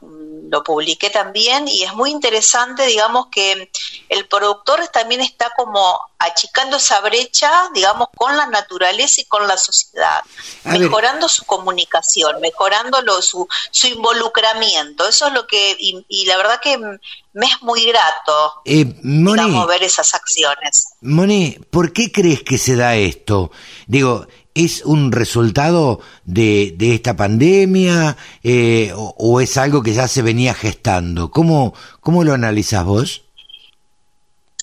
lo 0.49 0.63
publiqué 0.63 1.09
también 1.09 1.67
y 1.67 1.83
es 1.83 1.93
muy 1.93 2.11
interesante, 2.11 2.85
digamos, 2.85 3.27
que 3.27 3.71
el 4.09 4.27
productor 4.27 4.87
también 4.87 5.21
está 5.21 5.51
como 5.55 5.99
achicando 6.17 6.77
esa 6.77 6.99
brecha, 7.01 7.49
digamos, 7.73 8.09
con 8.15 8.35
la 8.35 8.47
naturaleza 8.47 9.21
y 9.21 9.25
con 9.25 9.47
la 9.47 9.57
sociedad, 9.57 10.21
mejorando 10.65 11.29
su 11.29 11.45
comunicación, 11.45 12.41
mejorando 12.41 13.01
su, 13.21 13.47
su 13.71 13.87
involucramiento. 13.87 15.07
Eso 15.07 15.27
es 15.27 15.33
lo 15.33 15.47
que, 15.47 15.77
y, 15.79 16.25
la 16.25 16.37
verdad 16.37 16.59
que 16.61 16.77
me 16.77 17.45
es 17.45 17.61
muy 17.61 17.85
grato, 17.85 18.61
eh, 18.65 18.85
digamos, 19.01 19.67
ver 19.67 19.83
esas 19.83 20.13
acciones. 20.13 20.89
Moni, 21.01 21.57
¿por 21.69 21.93
qué 21.93 22.11
crees 22.11 22.43
que 22.43 22.57
se 22.57 22.75
da 22.75 22.95
esto? 22.95 23.51
Digo, 23.87 24.27
¿Es 24.55 24.83
un 24.83 25.11
resultado 25.11 26.01
de, 26.25 26.75
esta 26.79 27.15
pandemia 27.15 28.17
eh, 28.43 28.91
o, 28.95 29.41
es 29.41 29.57
algo 29.57 29.83
que 29.83 29.93
ya 29.93 30.07
se 30.07 30.21
venía 30.21 30.53
gestando? 30.53 31.31
¿Cómo, 31.31 31.73
cómo 32.01 32.23
lo 32.23 32.33
analizas 32.33 32.83
vos? 32.83 33.21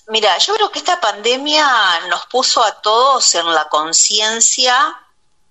Mira, 0.09 0.37
yo 0.37 0.53
creo 0.53 0.71
que 0.71 0.79
esta 0.79 0.99
pandemia 1.01 1.67
nos 2.09 2.25
puso 2.27 2.63
a 2.63 2.81
todos 2.81 3.35
en 3.35 3.53
la 3.53 3.67
conciencia 3.69 4.95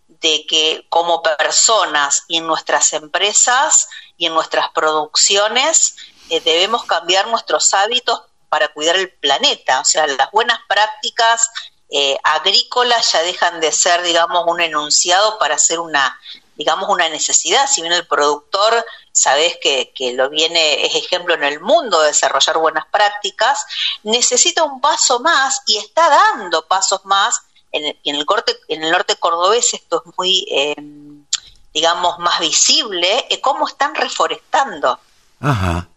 de 0.08 0.46
que 0.46 0.86
como 0.88 1.22
personas 1.22 2.24
y 2.28 2.38
en 2.38 2.46
nuestras 2.46 2.92
empresas 2.92 3.88
y 4.16 4.26
en 4.26 4.34
nuestras 4.34 4.70
producciones 4.70 5.96
eh, 6.30 6.40
debemos 6.40 6.84
cambiar 6.84 7.26
nuestros 7.28 7.72
hábitos 7.74 8.22
para 8.48 8.68
cuidar 8.68 8.96
el 8.96 9.10
planeta. 9.10 9.80
O 9.80 9.84
sea, 9.84 10.06
las 10.06 10.30
buenas 10.30 10.58
prácticas 10.68 11.50
eh, 11.90 12.16
agrícolas 12.24 13.12
ya 13.12 13.22
dejan 13.22 13.60
de 13.60 13.70
ser, 13.72 14.02
digamos, 14.02 14.44
un 14.46 14.60
enunciado 14.60 15.38
para 15.38 15.54
hacer 15.54 15.78
una, 15.78 16.18
digamos, 16.56 16.88
una 16.88 17.08
necesidad. 17.08 17.68
Si 17.68 17.80
bien 17.80 17.92
el 17.92 18.06
productor, 18.06 18.84
sabes 19.12 19.56
que, 19.60 19.92
que 19.94 20.12
lo 20.12 20.28
viene, 20.28 20.84
es 20.84 20.94
ejemplo 20.96 21.34
en 21.34 21.44
el 21.44 21.60
mundo 21.60 22.00
de 22.00 22.08
desarrollar 22.08 22.58
buenas 22.58 22.86
prácticas, 22.86 23.64
necesita 24.02 24.64
un 24.64 24.80
paso 24.80 25.20
más 25.20 25.62
y 25.66 25.78
está 25.78 26.08
dando 26.08 26.66
pasos 26.66 27.04
más. 27.04 27.40
En 27.72 27.84
el, 27.84 27.98
en 28.04 28.16
el, 28.16 28.24
corte, 28.24 28.56
en 28.68 28.82
el 28.82 28.90
norte 28.90 29.16
cordobés 29.16 29.74
esto 29.74 30.02
es 30.04 30.16
muy, 30.16 30.46
eh, 30.50 30.74
digamos, 31.74 32.18
más 32.18 32.40
visible, 32.40 33.26
es 33.28 33.38
cómo 33.38 33.68
están 33.68 33.94
reforestando. 33.94 34.98
Ajá. 35.40 35.88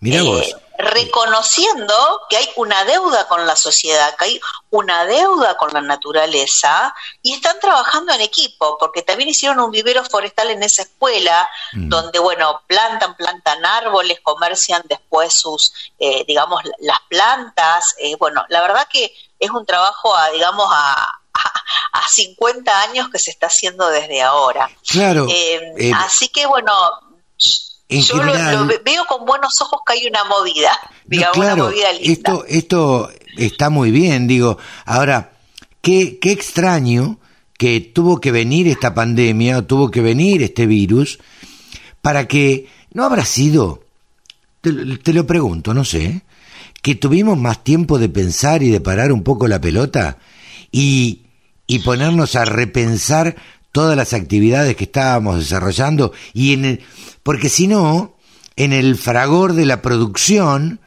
Mira 0.00 0.22
vos. 0.22 0.56
Eh, 0.80 0.82
reconociendo 0.82 1.94
que 2.28 2.36
hay 2.36 2.48
una 2.56 2.84
deuda 2.84 3.26
con 3.28 3.46
la 3.46 3.56
sociedad, 3.56 4.16
que 4.16 4.24
hay 4.24 4.40
una 4.70 5.04
deuda 5.04 5.56
con 5.56 5.70
la 5.72 5.80
naturaleza 5.80 6.94
y 7.22 7.32
están 7.34 7.58
trabajando 7.60 8.12
en 8.12 8.20
equipo, 8.20 8.76
porque 8.78 9.02
también 9.02 9.28
hicieron 9.28 9.60
un 9.60 9.70
vivero 9.70 10.04
forestal 10.04 10.50
en 10.50 10.62
esa 10.62 10.82
escuela, 10.82 11.48
mm. 11.72 11.88
donde, 11.88 12.18
bueno, 12.18 12.62
plantan, 12.66 13.16
plantan 13.16 13.64
árboles, 13.64 14.20
comercian 14.22 14.82
después 14.88 15.32
sus, 15.32 15.72
eh, 15.98 16.24
digamos, 16.26 16.62
las 16.78 17.00
plantas. 17.08 17.94
Eh, 17.98 18.16
bueno, 18.16 18.44
la 18.48 18.60
verdad 18.60 18.86
que 18.90 19.12
es 19.38 19.50
un 19.50 19.66
trabajo, 19.66 20.14
a, 20.14 20.30
digamos, 20.30 20.66
a, 20.72 21.20
a, 21.92 22.08
50 22.08 22.82
años 22.82 23.08
que 23.10 23.18
se 23.18 23.30
está 23.30 23.46
haciendo 23.46 23.88
desde 23.88 24.22
ahora. 24.22 24.70
Claro. 24.86 25.26
así 25.96 26.28
que, 26.28 26.46
bueno, 26.46 26.72
yo 27.90 28.22
lo, 28.22 28.32
veo 28.84 29.04
con 29.08 29.26
buenos 29.26 29.60
ojos 29.60 29.80
que 29.84 29.94
hay 29.94 30.06
una 30.06 30.24
movida, 30.24 30.70
digamos, 31.04 31.36
una 31.36 31.56
movida 31.56 31.92
linda. 31.92 32.12
Esto, 32.12 32.44
esto 32.46 33.10
está 33.36 33.70
muy 33.70 33.90
bien, 33.90 34.26
digo. 34.26 34.58
Ahora, 34.84 35.32
qué, 35.80 36.18
qué 36.20 36.30
extraño 36.30 37.18
que 37.58 37.80
tuvo 37.80 38.20
que 38.20 38.32
venir 38.32 38.68
esta 38.68 38.94
pandemia, 38.94 39.66
tuvo 39.66 39.90
que 39.90 40.00
venir 40.00 40.42
este 40.42 40.66
virus, 40.66 41.18
para 42.00 42.26
que 42.28 42.68
no 42.92 43.04
habrá 43.04 43.24
sido, 43.24 43.82
te, 44.60 44.72
te 44.72 45.12
lo 45.12 45.26
pregunto, 45.26 45.74
no 45.74 45.84
sé, 45.84 46.22
que 46.82 46.94
tuvimos 46.94 47.36
más 47.36 47.62
tiempo 47.62 47.98
de 47.98 48.08
pensar 48.08 48.62
y 48.62 48.70
de 48.70 48.80
parar 48.80 49.12
un 49.12 49.22
poco 49.22 49.48
la 49.48 49.60
pelota 49.60 50.18
y, 50.72 51.22
y 51.66 51.80
ponernos 51.80 52.36
a 52.36 52.44
repensar 52.44 53.36
todas 53.72 53.96
las 53.96 54.12
actividades 54.12 54.76
que 54.76 54.84
estábamos 54.84 55.38
desarrollando 55.38 56.12
y 56.32 56.54
en 56.54 56.64
el, 56.64 56.80
porque 57.22 57.48
si 57.48 57.66
no, 57.66 58.16
en 58.56 58.72
el 58.72 58.96
fragor 58.96 59.54
de 59.54 59.66
la 59.66 59.82
producción, 59.82 60.80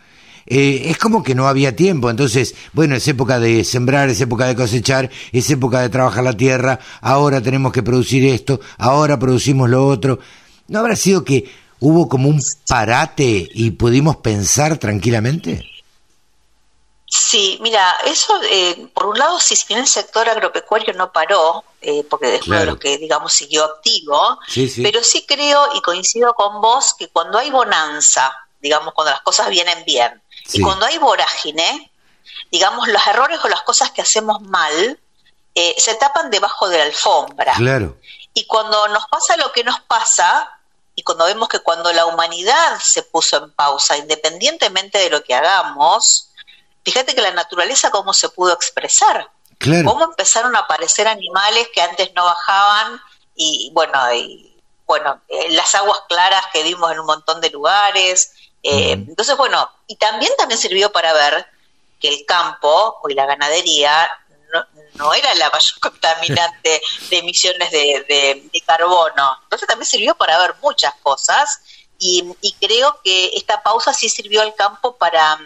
eh, 0.46 0.90
es 0.90 0.98
como 0.98 1.24
que 1.24 1.36
no 1.36 1.48
había 1.48 1.76
tiempo. 1.76 2.10
Entonces, 2.10 2.56
bueno, 2.74 2.96
es 2.96 3.08
época 3.08 3.40
de 3.40 3.64
sembrar, 3.64 4.10
es 4.10 4.20
época 4.22 4.46
de 4.46 4.56
cosechar, 4.56 5.10
es 5.32 5.50
época 5.50 5.82
de 5.82 5.90
trabajar 5.90 6.24
la 6.24 6.36
tierra, 6.36 6.80
ahora 7.02 7.42
tenemos 7.42 7.72
que 7.72 7.84
producir 7.84 8.26
esto, 8.26 8.60
ahora 8.78 9.20
producimos 9.20 9.70
lo 9.70 9.88
otro. 9.88 10.20
¿No 10.68 10.80
habrá 10.80 10.96
sido 10.96 11.24
que 11.24 11.46
hubo 11.80 12.08
como 12.08 12.30
un 12.30 12.42
parate 12.68 13.50
y 13.54 13.72
pudimos 13.72 14.18
pensar 14.18 14.78
tranquilamente? 14.78 15.73
Sí, 17.16 17.60
mira, 17.62 17.96
eso, 18.06 18.42
eh, 18.50 18.88
por 18.92 19.06
un 19.06 19.20
lado, 19.20 19.40
si 19.40 19.56
bien 19.68 19.82
el 19.82 19.88
sector 19.88 20.28
agropecuario 20.28 20.96
no 20.96 21.12
paró, 21.12 21.64
eh, 21.80 22.04
porque 22.10 22.36
es 22.36 22.46
de 22.46 22.66
los 22.66 22.80
que, 22.80 22.98
digamos, 22.98 23.32
siguió 23.32 23.66
activo, 23.66 24.40
pero 24.82 25.04
sí 25.04 25.24
creo 25.28 25.76
y 25.76 25.82
coincido 25.82 26.34
con 26.34 26.60
vos 26.60 26.96
que 26.98 27.10
cuando 27.10 27.38
hay 27.38 27.52
bonanza, 27.52 28.36
digamos, 28.60 28.96
cuando 28.96 29.12
las 29.12 29.22
cosas 29.22 29.50
vienen 29.50 29.86
bien, 29.86 30.24
y 30.52 30.62
cuando 30.62 30.88
hay 30.88 30.98
vorágine, 30.98 31.92
digamos, 32.52 32.88
los 32.88 33.06
errores 33.06 33.40
o 33.44 33.48
las 33.48 33.62
cosas 33.62 33.92
que 33.92 34.02
hacemos 34.02 34.42
mal 34.42 35.00
eh, 35.54 35.76
se 35.78 35.94
tapan 35.94 36.32
debajo 36.32 36.68
de 36.68 36.80
la 36.80 36.86
alfombra. 36.86 37.54
Claro. 37.54 37.96
Y 38.34 38.48
cuando 38.48 38.88
nos 38.88 39.06
pasa 39.06 39.38
lo 39.38 39.52
que 39.52 39.64
nos 39.64 39.80
pasa, 39.82 40.50
y 40.96 41.04
cuando 41.04 41.26
vemos 41.26 41.48
que 41.48 41.60
cuando 41.60 41.94
la 41.94 42.08
humanidad 42.08 42.80
se 42.80 43.04
puso 43.04 43.38
en 43.38 43.52
pausa, 43.52 43.98
independientemente 43.98 44.98
de 44.98 45.12
lo 45.12 45.24
que 45.24 45.36
hagamos, 45.36 46.32
fíjate 46.84 47.16
que 47.16 47.22
la 47.22 47.32
naturaleza 47.32 47.92
cómo 47.92 48.14
se 48.14 48.30
pudo 48.30 48.54
expresar. 48.54 49.30
Claro. 49.58 49.86
Cómo 49.86 50.04
empezaron 50.06 50.56
a 50.56 50.60
aparecer 50.60 51.08
animales 51.08 51.70
que 51.74 51.82
antes 51.82 52.12
no 52.16 52.26
bajaban 52.26 53.00
y 53.36 53.72
bueno, 53.74 54.14
y, 54.14 54.62
bueno, 54.86 55.22
eh, 55.28 55.52
las 55.52 55.74
aguas 55.76 56.00
claras 56.08 56.46
que 56.52 56.64
vimos 56.64 56.92
en 56.92 57.00
un 57.00 57.06
montón 57.06 57.40
de 57.42 57.50
lugares. 57.50 58.34
Eh, 58.62 58.92
entonces, 58.92 59.36
bueno, 59.38 59.70
y 59.88 59.96
también 59.96 60.32
también 60.38 60.60
sirvió 60.60 60.92
para 60.92 61.14
ver 61.14 61.48
que 62.00 62.10
el 62.10 62.26
campo 62.26 63.00
y 63.10 63.14
la 63.14 63.26
ganadería 63.26 64.10
no, 64.94 65.14
era 65.14 65.34
la 65.36 65.50
mayor 65.50 65.80
contaminante 65.80 66.82
de 67.10 67.18
emisiones 67.18 67.72
de, 67.72 68.52
carbono. 68.66 69.40
Entonces 69.44 69.68
también 69.68 69.88
sirvió 69.88 70.16
para 70.16 70.38
ver 70.38 70.56
muchas 70.62 70.94
cosas 71.02 71.62
y, 72.00 72.36
creo 72.60 73.00
que 73.04 73.32
esta 73.36 73.64
pausa 73.64 73.94
sí 73.94 74.10
sirvió 74.10 74.42
al 74.42 74.54
campo 74.56 74.98
para 74.98 75.40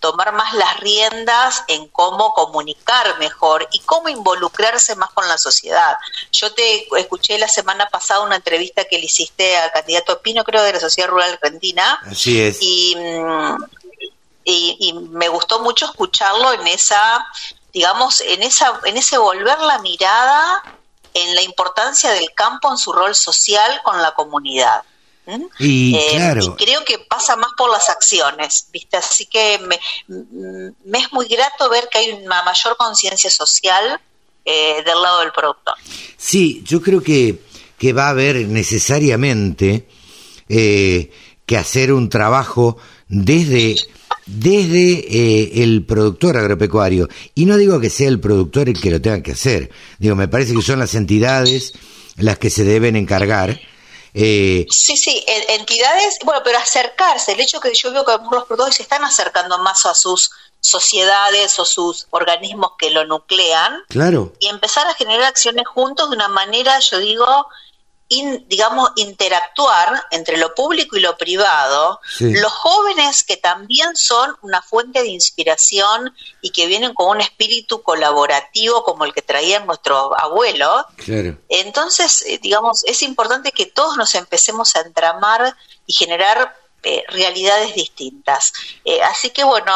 tomar 0.00 0.32
más 0.32 0.54
las 0.54 0.80
riendas 0.80 1.64
en 1.68 1.88
cómo 1.88 2.32
comunicar 2.34 3.18
mejor 3.18 3.68
y 3.72 3.80
cómo 3.80 4.08
involucrarse 4.08 4.96
más 4.96 5.10
con 5.10 5.26
la 5.28 5.38
sociedad. 5.38 5.96
Yo 6.32 6.52
te 6.52 6.88
escuché 6.98 7.38
la 7.38 7.48
semana 7.48 7.88
pasada 7.88 8.20
una 8.20 8.36
entrevista 8.36 8.84
que 8.84 8.98
le 8.98 9.06
hiciste 9.06 9.56
al 9.56 9.72
candidato 9.72 10.20
Pino, 10.20 10.44
creo, 10.44 10.62
de 10.62 10.72
la 10.72 10.80
Sociedad 10.80 11.08
Rural 11.10 11.32
Argentina. 11.32 11.98
Así 12.10 12.40
es. 12.40 12.58
Y, 12.60 12.96
y, 14.44 14.92
me 14.92 15.28
gustó 15.28 15.60
mucho 15.60 15.86
escucharlo 15.86 16.52
en 16.52 16.66
esa 16.66 17.26
digamos, 17.72 18.22
en, 18.22 18.42
esa, 18.42 18.80
en 18.84 18.96
ese 18.96 19.18
volver 19.18 19.60
la 19.60 19.78
mirada 19.78 20.62
en 21.14 21.34
la 21.34 21.42
importancia 21.42 22.10
del 22.10 22.32
campo 22.34 22.70
en 22.70 22.78
su 22.78 22.92
rol 22.92 23.14
social 23.14 23.80
con 23.82 24.00
la 24.00 24.12
comunidad. 24.12 24.82
Y, 25.58 25.94
eh, 25.94 26.06
claro. 26.12 26.56
creo 26.56 26.84
que 26.84 26.98
pasa 26.98 27.36
más 27.36 27.50
por 27.56 27.70
las 27.70 27.88
acciones, 27.90 28.68
¿viste? 28.72 28.96
Así 28.96 29.26
que 29.26 29.58
me, 29.58 29.78
me 30.84 30.98
es 30.98 31.12
muy 31.12 31.26
grato 31.26 31.68
ver 31.68 31.88
que 31.90 31.98
hay 31.98 32.10
una 32.12 32.42
mayor 32.42 32.76
conciencia 32.76 33.30
social 33.30 34.00
eh, 34.44 34.82
del 34.84 35.02
lado 35.02 35.20
del 35.20 35.32
productor. 35.32 35.74
Sí, 36.16 36.62
yo 36.64 36.80
creo 36.80 37.02
que, 37.02 37.42
que 37.78 37.92
va 37.92 38.06
a 38.06 38.10
haber 38.10 38.36
necesariamente 38.48 39.86
eh, 40.48 41.10
que 41.44 41.56
hacer 41.58 41.92
un 41.92 42.08
trabajo 42.08 42.78
desde 43.08 43.76
desde 44.28 45.06
eh, 45.08 45.62
el 45.62 45.84
productor 45.84 46.36
agropecuario. 46.36 47.08
Y 47.34 47.46
no 47.46 47.56
digo 47.56 47.80
que 47.80 47.90
sea 47.90 48.08
el 48.08 48.20
productor 48.20 48.68
el 48.68 48.80
que 48.80 48.90
lo 48.90 49.00
tenga 49.00 49.22
que 49.22 49.32
hacer. 49.32 49.70
Digo, 49.98 50.16
me 50.16 50.28
parece 50.28 50.54
que 50.54 50.62
son 50.62 50.78
las 50.78 50.94
entidades 50.94 51.72
las 52.16 52.38
que 52.38 52.50
se 52.50 52.64
deben 52.64 52.96
encargar. 52.96 53.58
Eh, 54.20 54.66
sí, 54.68 54.96
sí, 54.96 55.24
entidades, 55.26 56.18
bueno, 56.24 56.40
pero 56.42 56.58
acercarse, 56.58 57.32
el 57.32 57.40
hecho 57.40 57.60
que 57.60 57.72
yo 57.72 57.92
veo 57.92 58.04
que 58.04 58.12
los 58.12 58.44
productores 58.44 58.74
se 58.74 58.82
están 58.82 59.04
acercando 59.04 59.58
más 59.58 59.86
a 59.86 59.94
sus 59.94 60.32
sociedades 60.60 61.56
o 61.60 61.64
sus 61.64 62.08
organismos 62.10 62.72
que 62.78 62.90
lo 62.90 63.06
nuclean. 63.06 63.80
Claro. 63.88 64.32
Y 64.40 64.48
empezar 64.48 64.88
a 64.88 64.94
generar 64.94 65.22
acciones 65.22 65.68
juntos 65.68 66.10
de 66.10 66.16
una 66.16 66.26
manera, 66.26 66.80
yo 66.80 66.98
digo, 66.98 67.46
digamos, 68.08 68.90
interactuar 68.96 70.02
entre 70.10 70.38
lo 70.38 70.54
público 70.54 70.96
y 70.96 71.00
lo 71.00 71.16
privado, 71.18 72.00
los 72.20 72.52
jóvenes 72.52 73.22
que 73.22 73.36
también 73.36 73.96
son 73.96 74.34
una 74.40 74.62
fuente 74.62 75.02
de 75.02 75.08
inspiración 75.08 76.14
y 76.40 76.50
que 76.50 76.66
vienen 76.66 76.94
con 76.94 77.10
un 77.10 77.20
espíritu 77.20 77.82
colaborativo 77.82 78.82
como 78.82 79.04
el 79.04 79.12
que 79.12 79.22
traían 79.22 79.66
nuestros 79.66 80.10
abuelos, 80.18 80.84
entonces, 81.48 82.24
eh, 82.26 82.38
digamos, 82.42 82.84
es 82.84 83.02
importante 83.02 83.52
que 83.52 83.66
todos 83.66 83.96
nos 83.96 84.14
empecemos 84.14 84.74
a 84.76 84.80
entramar 84.80 85.54
y 85.86 85.92
generar 85.92 86.54
eh, 86.90 87.04
realidades 87.08 87.74
distintas. 87.74 88.50
Eh, 88.82 89.02
así 89.02 89.28
que 89.28 89.44
bueno, 89.44 89.70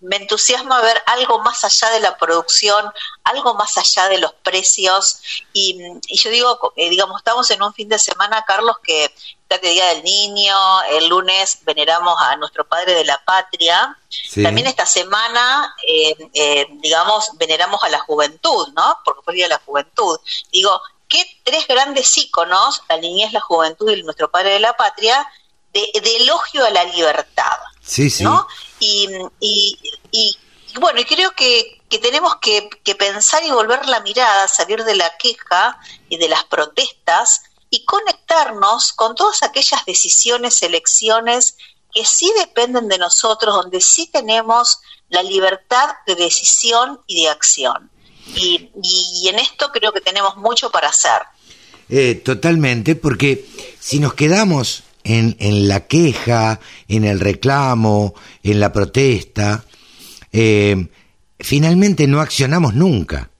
me 0.00 0.16
entusiasma 0.16 0.82
ver 0.82 1.02
algo 1.06 1.38
más 1.38 1.64
allá 1.64 1.88
de 1.92 2.00
la 2.00 2.18
producción, 2.18 2.84
algo 3.24 3.54
más 3.54 3.78
allá 3.78 4.06
de 4.10 4.18
los 4.18 4.34
precios. 4.42 5.18
Y, 5.54 5.78
yo 6.10 6.28
digo, 6.28 6.74
eh, 6.76 6.90
digamos, 6.90 7.20
estamos 7.20 7.50
en 7.52 7.62
un 7.62 7.72
fin 7.72 7.88
de 7.88 7.98
semana, 7.98 8.44
Carlos, 8.46 8.76
que 8.82 9.06
está 9.06 9.66
el 9.66 9.72
Día 9.72 9.86
del 9.94 10.04
Niño, 10.04 10.54
el 10.90 11.08
lunes 11.08 11.60
veneramos 11.62 12.20
a 12.20 12.36
nuestro 12.36 12.68
Padre 12.68 12.92
de 12.92 13.06
la 13.06 13.24
Patria. 13.24 13.96
También 14.42 14.66
esta 14.66 14.84
semana, 14.84 15.74
digamos, 16.82 17.30
veneramos 17.38 17.82
a 17.82 17.88
la 17.88 18.00
juventud, 18.00 18.68
¿no? 18.74 18.98
Porque 19.06 19.22
fue 19.22 19.32
el 19.32 19.36
Día 19.38 19.46
de 19.46 19.54
la 19.54 19.62
Juventud. 19.64 20.18
Digo, 20.52 20.82
¿qué 21.08 21.24
tres 21.44 21.66
grandes 21.66 22.18
íconos, 22.18 22.82
la 22.90 22.98
niñez, 22.98 23.32
la 23.32 23.40
juventud 23.40 23.90
y 23.90 24.02
nuestro 24.02 24.30
Padre 24.30 24.50
de 24.50 24.60
la 24.60 24.76
Patria, 24.76 25.26
de, 25.72 26.16
elogio 26.16 26.64
a 26.64 26.70
la 26.70 26.84
libertad. 26.84 27.56
Sí, 27.82 28.10
sí. 28.10 28.24
¿no? 28.24 28.46
Y, 28.80 29.08
y, 29.40 30.36
bueno, 30.80 31.00
y 31.00 31.04
creo 31.04 31.32
que, 31.32 31.80
que 31.88 31.98
tenemos 31.98 32.36
que, 32.36 32.68
que, 32.84 32.94
pensar 32.94 33.42
y 33.44 33.50
volver 33.50 33.86
la 33.86 34.00
mirada, 34.00 34.48
salir 34.48 34.84
de 34.84 34.96
la 34.96 35.16
queja 35.18 35.78
y 36.08 36.16
de 36.18 36.28
las 36.28 36.44
protestas 36.44 37.42
y 37.70 37.84
conectarnos 37.84 38.92
con 38.92 39.14
todas 39.14 39.42
aquellas 39.42 39.84
decisiones, 39.84 40.62
elecciones 40.62 41.56
que 41.92 42.04
sí 42.04 42.32
dependen 42.38 42.88
de 42.88 42.98
nosotros, 42.98 43.54
donde 43.54 43.80
sí 43.80 44.06
tenemos 44.06 44.78
la 45.08 45.22
libertad 45.22 45.90
de 46.06 46.14
decisión 46.14 47.00
y 47.06 47.22
de 47.22 47.30
acción. 47.30 47.90
Y, 48.34 48.70
y, 48.82 49.28
en 49.28 49.38
esto 49.38 49.70
creo 49.72 49.92
que 49.92 50.02
tenemos 50.02 50.36
mucho 50.36 50.70
para 50.70 50.88
hacer. 50.88 51.22
Eh, 51.88 52.16
totalmente, 52.16 52.94
porque 52.94 53.48
si 53.80 53.98
nos 54.00 54.12
quedamos 54.12 54.82
en, 55.08 55.68
la 55.68 55.86
queja, 55.86 56.60
en 56.86 57.04
el 57.04 57.18
reclamo, 57.18 58.14
en 58.42 58.60
la 58.60 58.72
protesta, 58.72 59.64
eh, 60.32 60.88
finalmente 61.38 62.06
no 62.06 62.20
accionamos 62.20 62.74
nunca. 62.74 63.30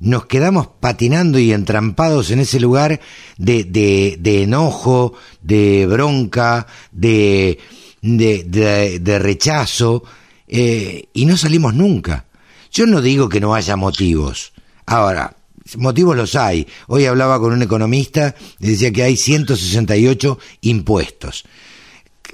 Nos 0.00 0.26
quedamos 0.26 0.68
patinando 0.80 1.38
y 1.38 1.52
entrampados 1.52 2.32
en 2.32 2.40
ese 2.40 2.58
lugar 2.58 3.00
de, 3.38 3.62
de, 3.62 4.42
enojo, 4.42 5.14
de 5.42 5.86
bronca, 5.86 6.66
de, 6.90 7.60
de, 8.00 9.18
rechazo, 9.20 10.02
eh, 10.48 11.04
y 11.12 11.24
no 11.24 11.36
salimos 11.36 11.74
nunca. 11.74 12.24
Yo 12.72 12.86
no 12.86 13.00
digo 13.00 13.28
que 13.28 13.40
no 13.40 13.54
haya 13.54 13.76
motivos. 13.76 14.52
Ahora, 14.86 15.36
motivos 15.76 16.16
los 16.16 16.34
hay. 16.34 16.66
Hoy 16.88 17.06
hablaba 17.06 17.38
con 17.38 17.52
un 17.52 17.62
economista 17.62 18.34
y 18.58 18.68
decía 18.68 18.92
que 18.92 19.02
hay 19.02 19.16
168 19.16 20.38
impuestos. 20.62 21.44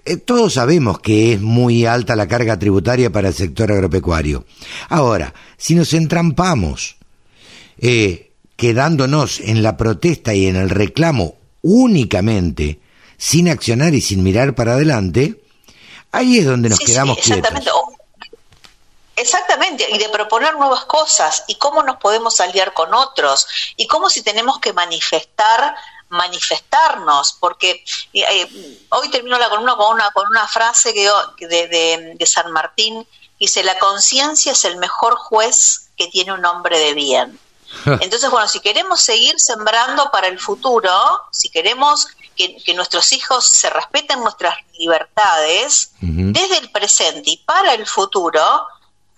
Eh, 0.05 0.17
todos 0.17 0.55
sabemos 0.55 1.01
que 1.01 1.35
es 1.35 1.41
muy 1.41 1.85
alta 1.85 2.17
la 2.17 2.29
carga 2.29 2.59
tributaria 2.59 3.11
para 3.11 3.29
el 3.29 3.35
sector 3.35 3.71
agropecuario. 3.71 4.47
Ahora, 4.89 5.35
si 5.57 5.75
nos 5.75 5.93
entrampamos 5.93 6.97
eh, 7.79 8.33
quedándonos 8.57 9.41
en 9.41 9.63
la 9.63 9.77
protesta 9.77 10.35
y 10.35 10.47
en 10.47 10.57
el 10.57 10.71
reclamo 10.71 11.37
únicamente, 11.63 12.81
sin 13.17 13.49
accionar 13.49 13.95
y 13.95 14.01
sin 14.01 14.23
mirar 14.23 14.55
para 14.55 14.75
adelante, 14.75 15.43
ahí 16.13 16.39
es 16.39 16.47
donde 16.47 16.69
nos 16.71 16.79
quedamos 16.79 17.19
quietos. 17.19 17.53
Exactamente, 17.53 17.71
y 19.89 19.99
de 19.99 20.09
proponer 20.09 20.55
nuevas 20.55 20.85
cosas 20.85 21.45
y 21.49 21.57
cómo 21.57 21.83
nos 21.83 21.97
podemos 21.97 22.41
aliar 22.41 22.73
con 22.73 22.95
otros 22.95 23.47
y 23.77 23.87
cómo 23.87 24.11
si 24.11 24.23
tenemos 24.23 24.59
que 24.59 24.73
manifestar 24.73 25.75
manifestarnos, 26.11 27.35
porque 27.39 27.85
eh, 28.13 28.85
hoy 28.91 29.11
termino 29.11 29.39
la 29.39 29.51
columna 29.51 29.77
con 29.77 29.95
una, 29.95 30.11
con 30.13 30.27
una 30.27 30.47
frase 30.49 30.95
que, 30.95 31.47
de, 31.47 32.15
de, 32.17 32.27
San 32.27 32.51
Martín, 32.53 33.07
dice, 33.39 33.63
la 33.63 33.79
conciencia 33.79 34.53
es 34.53 34.65
el 34.65 34.77
mejor 34.79 35.17
juez 35.17 35.91
que 35.97 36.07
tiene 36.09 36.33
un 36.33 36.45
hombre 36.45 36.79
de 36.79 36.95
bien. 36.95 37.39
Entonces, 38.01 38.31
bueno, 38.31 38.49
si 38.49 38.61
queremos 38.61 39.01
seguir 39.03 39.39
sembrando 39.39 40.11
para 40.11 40.29
el 40.29 40.39
futuro, 40.39 40.91
si 41.31 41.51
queremos 41.51 42.07
que, 42.35 42.75
nuestros 42.75 43.13
hijos 43.13 43.45
se 43.45 43.69
respeten 43.69 44.21
nuestras 44.21 44.57
libertades, 44.79 45.91
desde 46.01 46.59
el 46.59 46.71
presente 46.71 47.31
y 47.31 47.37
para 47.39 47.75
el 47.75 47.85
futuro, 47.85 48.67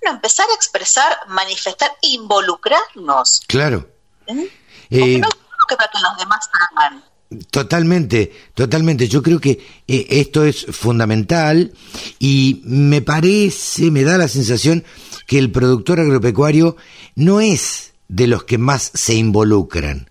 empezar 0.08 0.46
a 0.50 0.54
expresar, 0.54 1.12
manifestar, 1.28 1.90
involucrarnos. 2.02 3.42
Claro. 3.46 3.88
¿Mm? 4.28 4.44
Eh, 4.90 5.18
no 5.18 5.28
que 5.68 5.76
para 5.76 5.90
que 5.90 5.98
los 6.00 6.16
demás 6.18 6.50
hagan. 6.52 7.04
Totalmente, 7.50 8.32
totalmente. 8.54 9.06
Yo 9.06 9.22
creo 9.22 9.40
que 9.40 9.84
eh, 9.86 10.06
esto 10.10 10.44
es 10.44 10.66
fundamental 10.66 11.72
y 12.18 12.60
me 12.64 13.02
parece, 13.02 13.90
me 13.90 14.02
da 14.02 14.18
la 14.18 14.26
sensación 14.26 14.84
que 15.28 15.38
el 15.38 15.52
productor 15.52 16.00
agropecuario 16.00 16.76
no 17.14 17.40
es 17.40 17.92
de 18.08 18.26
los 18.26 18.44
que 18.44 18.58
más 18.58 18.90
se 18.94 19.14
involucran. 19.14 20.10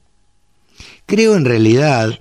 Creo 1.05 1.35
en 1.35 1.43
realidad 1.43 2.19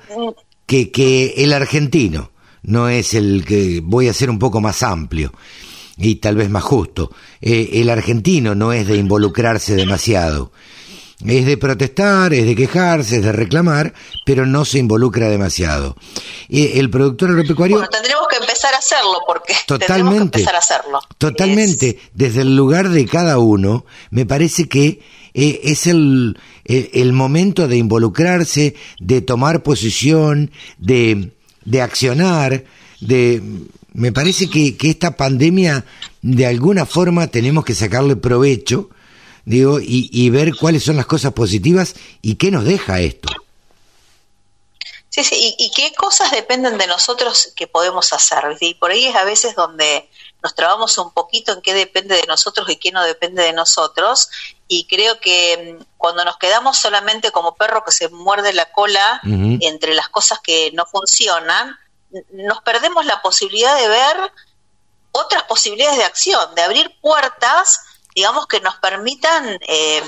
que, 0.67 0.91
que 0.91 1.35
el 1.37 1.53
argentino 1.53 2.33
no 2.63 2.89
es 2.89 3.15
el 3.15 3.45
que 3.45 3.81
voy 3.85 4.09
a 4.09 4.15
ser 4.15 4.31
un 4.31 4.41
poco 4.41 4.61
más 4.61 4.83
amplio 4.83 5.33
y 5.99 6.17
tal 6.17 6.37
vez 6.37 6.49
más 6.49 6.63
justo. 6.63 7.11
Eh, 7.41 7.71
el 7.75 7.91
argentino 7.91 8.55
no 8.55 8.73
es 8.73 8.87
de 8.87 8.97
involucrarse 8.97 9.75
demasiado. 9.75 10.53
Es 11.27 11.47
de 11.47 11.57
protestar, 11.57 12.33
es 12.33 12.47
de 12.47 12.55
quejarse, 12.55 13.17
es 13.17 13.25
de 13.25 13.33
reclamar, 13.33 13.93
pero 14.25 14.47
no 14.47 14.65
se 14.65 14.79
involucra 14.79 15.29
demasiado. 15.29 15.97
Eh, 16.49 16.75
el 16.77 16.91
productor 16.91 17.31
agropecuario... 17.31 17.77
Bueno, 17.77 17.91
tendremos 17.91 18.29
que 18.31 18.37
empezar 18.37 18.73
a 18.73 18.79
hacerlo 18.79 19.19
porque 19.27 19.53
totalmente, 19.67 20.39
empezar 20.39 20.55
a 20.55 20.59
hacerlo. 20.59 21.01
Totalmente, 21.19 21.99
desde 22.15 22.43
el 22.43 22.55
lugar 22.55 22.91
de 22.91 23.05
cada 23.07 23.39
uno, 23.39 23.85
me 24.11 24.27
parece 24.27 24.69
que 24.69 25.01
eh, 25.35 25.61
es 25.65 25.89
el, 25.89 26.39
el, 26.65 27.13
momento 27.13 27.67
de 27.67 27.79
involucrarse, 27.79 28.77
de 29.01 29.21
tomar 29.21 29.65
posición, 29.65 30.53
de, 30.79 31.33
de 31.65 31.83
accionar, 31.83 32.65
de... 33.01 33.43
Me 33.99 34.13
parece 34.13 34.49
que, 34.49 34.77
que 34.77 34.91
esta 34.91 35.17
pandemia, 35.17 35.85
de 36.23 36.47
alguna 36.47 36.87
forma, 36.87 37.27
tenemos 37.27 37.65
que 37.65 37.75
sacarle 37.75 38.17
provecho 38.17 38.91
digo, 39.45 39.81
y, 39.81 40.09
y 40.13 40.31
ver 40.31 40.55
cuáles 40.55 40.85
son 40.85 40.97
las 40.97 41.07
cosas 41.07 41.33
positivas 41.33 41.95
y 42.23 42.37
qué 42.37 42.51
nos 42.51 42.65
deja 42.65 43.01
esto. 43.01 43.29
Sí, 45.11 45.25
sí, 45.25 45.55
y, 45.59 45.71
qué 45.73 45.93
cosas 45.95 46.31
dependen 46.31 46.79
de 46.79 46.87
nosotros 46.87 47.53
que 47.57 47.67
podemos 47.67 48.13
hacer. 48.13 48.57
Y 48.61 48.75
por 48.75 48.93
ahí 48.93 49.07
es 49.07 49.17
a 49.17 49.25
veces 49.25 49.57
donde 49.57 50.09
nos 50.43 50.55
trabamos 50.55 50.97
un 50.99 51.13
poquito 51.13 51.53
en 51.53 51.63
qué 51.63 51.75
depende 51.75 52.15
de 52.15 52.27
nosotros 52.29 52.69
y 52.71 52.77
qué 52.77 52.93
no 52.93 53.03
depende 53.03 53.43
de 53.43 53.53
nosotros. 53.53 54.29
Y 54.69 54.87
creo 54.87 55.19
que 55.19 55.79
mm, 55.81 55.85
cuando 55.97 56.25
nos 56.25 56.37
quedamos 56.37 56.79
solamente 56.79 57.33
como 57.33 57.57
perro 57.57 57.83
que 57.85 57.91
se 57.91 58.09
muerde 58.11 58.53
la 58.53 58.71
cola 58.71 59.21
entre 59.25 59.95
las 59.95 60.09
cosas 60.09 60.39
que 60.41 60.71
no 60.73 60.87
funcionan, 60.87 61.77
nos 62.33 62.63
perdemos 62.63 63.05
la 63.05 63.21
posibilidad 63.23 63.77
de 63.77 63.89
ver 63.89 64.17
otras 65.13 65.45
posibilidades 65.45 65.99
de 65.99 66.05
acción, 66.05 66.55
de 66.55 66.63
abrir 66.63 66.99
puertas 67.01 67.81
digamos, 68.19 68.49
que 68.49 68.61
nos 68.61 68.75
permitan 68.79 69.47
eh, 69.69 70.03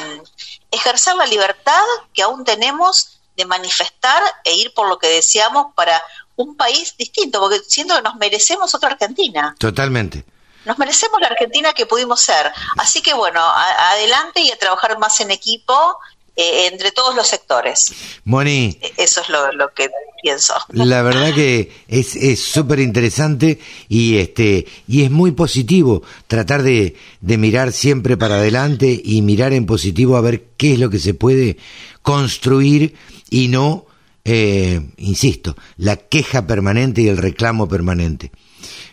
ejercer 0.73 1.15
la 1.15 1.27
libertad 1.27 1.85
que 2.13 2.23
aún 2.23 2.45
tenemos 2.45 3.21
de 3.37 3.45
manifestar 3.45 4.21
e 4.43 4.53
ir 4.57 4.75
por 4.75 4.89
lo 4.89 4.99
que 4.99 5.07
deseamos 5.07 5.73
para 5.77 6.03
un 6.35 6.57
país 6.57 6.97
distinto, 6.97 7.39
porque 7.39 7.61
siento 7.61 7.95
que 7.95 8.03
nos 8.03 8.17
merecemos 8.17 8.75
otra 8.75 8.91
Argentina. 8.91 9.55
Totalmente. 9.61 10.25
Nos 10.65 10.77
merecemos 10.77 11.21
la 11.21 11.29
Argentina 11.29 11.73
que 11.73 11.87
pudimos 11.87 12.21
ser. 12.21 12.53
Así 12.79 13.01
que 13.01 13.15
bueno, 13.15 13.41
adelante 13.41 14.41
y 14.41 14.51
a 14.51 14.59
trabajar 14.59 14.99
más 14.99 15.21
en 15.21 15.31
equipo 15.31 15.97
eh, 16.37 16.69
entre 16.73 16.93
todos 16.93 17.15
los 17.15 17.27
sectores. 17.27 17.93
Moni. 18.25 18.79
Eso 18.97 19.21
es 19.21 19.29
lo, 19.29 19.73
que 19.75 19.91
pienso. 20.23 20.55
La 20.71 21.03
verdad 21.03 21.35
que 21.35 21.73
es 21.89 22.41
súper 22.41 22.81
interesante 22.81 23.59
y, 23.89 24.19
este, 24.19 24.67
y 24.87 25.03
es 25.05 25.11
muy 25.11 25.33
positivo 25.33 26.03
tratar 26.27 26.63
de, 26.63 26.97
de 27.21 27.39
mirar 27.39 27.73
siempre 27.73 28.17
para 28.17 28.37
adelante 28.37 29.01
y 29.03 29.23
mirar 29.23 29.53
en 29.53 29.67
positivo 29.67 30.17
a 30.17 30.21
ver 30.21 30.45
qué 30.57 30.75
es 30.75 30.79
lo 30.79 30.91
que 30.91 30.99
se 30.99 31.15
puede 31.15 31.57
construir 32.03 32.95
y 33.31 33.49
no, 33.49 33.87
eh, 34.25 34.81
insisto, 34.99 35.57
la 35.77 35.97
queja 35.97 36.47
permanente 36.47 37.01
y 37.03 37.09
el 37.09 37.17
reclamo 37.17 37.69
permanente. 37.69 38.33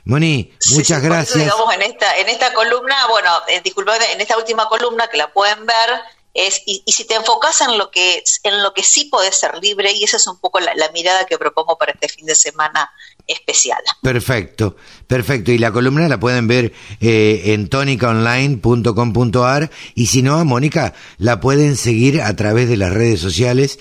Moni, 0.06 0.54
muchas 0.72 1.02
gracias. 1.02 1.44
digamos, 1.44 1.74
en 1.74 1.82
esta, 1.82 2.18
en 2.18 2.30
esta 2.30 2.54
columna, 2.54 3.08
bueno, 3.10 3.30
eh, 3.50 3.62
en 4.14 4.22
esta 4.22 4.38
última 4.38 4.70
columna 4.70 5.08
que 5.08 5.18
la 5.18 5.34
pueden 5.34 5.66
ver, 5.66 6.00
y, 6.66 6.84
si 6.92 7.06
te 7.06 7.16
enfocas 7.16 7.62
en 7.62 7.78
lo 7.78 7.90
que 7.90 8.24
en 8.44 8.62
lo 8.62 8.74
que 8.74 8.84
sí 8.84 9.06
puedes 9.06 9.36
ser 9.36 9.52
libre 9.62 9.92
y 9.92 10.04
esa 10.04 10.18
es 10.18 10.28
un 10.28 10.40
poco 10.40 10.60
la, 10.60 10.74
mirada 10.94 11.26
que 11.26 11.38
propongo 11.38 11.78
para 11.78 11.94
este 11.94 12.08
fin 12.08 12.26
de 12.26 12.36
semana 12.36 12.90
especial. 13.26 13.82
Perfecto, 14.02 14.76
perfecto. 15.08 15.52
Y 15.52 15.58
la 15.58 15.72
columna 15.72 16.08
la 16.08 16.20
pueden 16.20 16.48
ver 16.48 16.74
eh, 17.02 17.42
en 17.46 17.70
tonicaonline.com.ar 17.70 19.72
y 19.96 20.08
si 20.08 20.22
no, 20.22 20.38
a 20.38 20.44
Mónica 20.44 20.94
la 21.18 21.40
pueden 21.40 21.76
seguir 21.76 22.22
a 22.22 22.36
través 22.36 22.70
de 22.70 22.78
las 22.78 22.94
redes 22.94 23.20
sociales, 23.20 23.80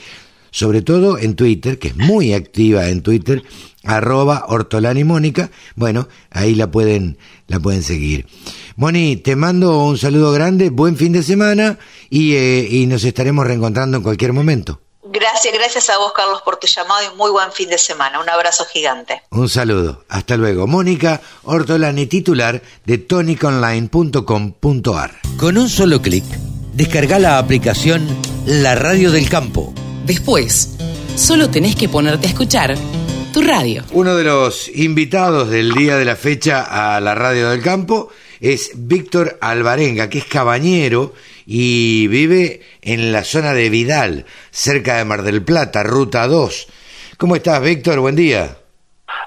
sobre 0.51 0.83
todo 0.83 1.19
en 1.19 1.37
Twitter, 1.37 1.79
que 1.79 1.89
es 1.89 1.97
muy 1.97 2.33
activa 2.33 2.89
en 2.89 3.03
Twitter, 3.03 3.43
arroba 3.87 4.45
Hortolani 4.49 5.05
Mónica. 5.05 5.51
Bueno, 5.75 6.09
ahí 6.31 6.55
la 6.55 6.71
pueden, 6.71 7.19
la 7.47 7.61
pueden 7.61 7.83
seguir. 7.83 8.27
Moni, 8.77 9.17
te 9.17 9.37
mando 9.37 9.85
un 9.85 9.97
saludo 9.97 10.33
grande, 10.33 10.71
buen 10.71 10.97
fin 10.97 11.13
de 11.13 11.23
semana 11.23 11.79
y, 12.11 12.35
eh, 12.35 12.69
y 12.71 12.87
nos 12.87 13.05
estaremos 13.05 13.47
reencontrando 13.47 13.97
en 13.97 14.03
cualquier 14.03 14.33
momento. 14.33 14.81
Gracias, 15.09 15.55
gracias 15.55 15.89
a 15.89 15.99
vos, 15.99 16.13
Carlos, 16.15 16.43
por 16.45 16.57
tu 16.57 16.67
llamado 16.67 17.01
y 17.05 17.17
muy 17.17 17.31
buen 17.31 17.53
fin 17.53 17.69
de 17.69 17.79
semana. 17.79 18.21
Un 18.21 18.29
abrazo 18.29 18.65
gigante. 18.65 19.23
Un 19.31 19.49
saludo. 19.49 20.05
Hasta 20.09 20.37
luego. 20.37 20.67
Mónica 20.67 21.21
Ortolani, 21.45 22.07
titular 22.07 22.61
de 22.85 22.99
toniconline.com.ar. 22.99 25.21
Con 25.39 25.59
un 25.59 25.69
solo 25.69 26.03
clic, 26.03 26.25
descarga 26.75 27.21
la 27.21 27.39
aplicación 27.39 28.05
La 28.47 28.75
Radio 28.75 29.13
del 29.13 29.29
Campo. 29.29 29.73
Después, 30.05 30.71
solo 31.15 31.51
tenés 31.51 31.77
que 31.77 31.89
ponerte 31.89 32.27
a 32.27 32.31
escuchar 32.31 32.77
tu 33.37 33.43
radio. 33.43 33.85
Uno 33.93 34.17
de 34.17 34.25
los 34.25 34.67
invitados 34.67 35.51
del 35.51 35.75
día 35.75 35.99
de 35.99 36.07
la 36.07 36.17
fecha 36.17 36.95
a 36.95 36.99
la 37.03 37.15
Radio 37.15 37.51
del 37.51 37.63
Campo 37.63 38.09
es 38.41 38.71
Víctor 38.75 39.37
Alvarenga, 39.43 40.09
que 40.09 40.17
es 40.17 40.25
cabañero 40.25 41.13
y 41.45 42.07
vive 42.07 42.63
en 42.81 43.13
la 43.13 43.25
zona 43.25 43.53
de 43.53 43.69
Vidal, 43.69 44.25
cerca 44.51 44.97
de 44.97 45.05
Mar 45.05 45.23
del 45.23 45.45
Plata, 45.45 45.83
Ruta 45.83 46.27
2. 46.27 46.69
¿Cómo 47.19 47.37
estás, 47.37 47.61
Víctor? 47.61 48.01
Buen 48.01 48.17
día. 48.17 48.57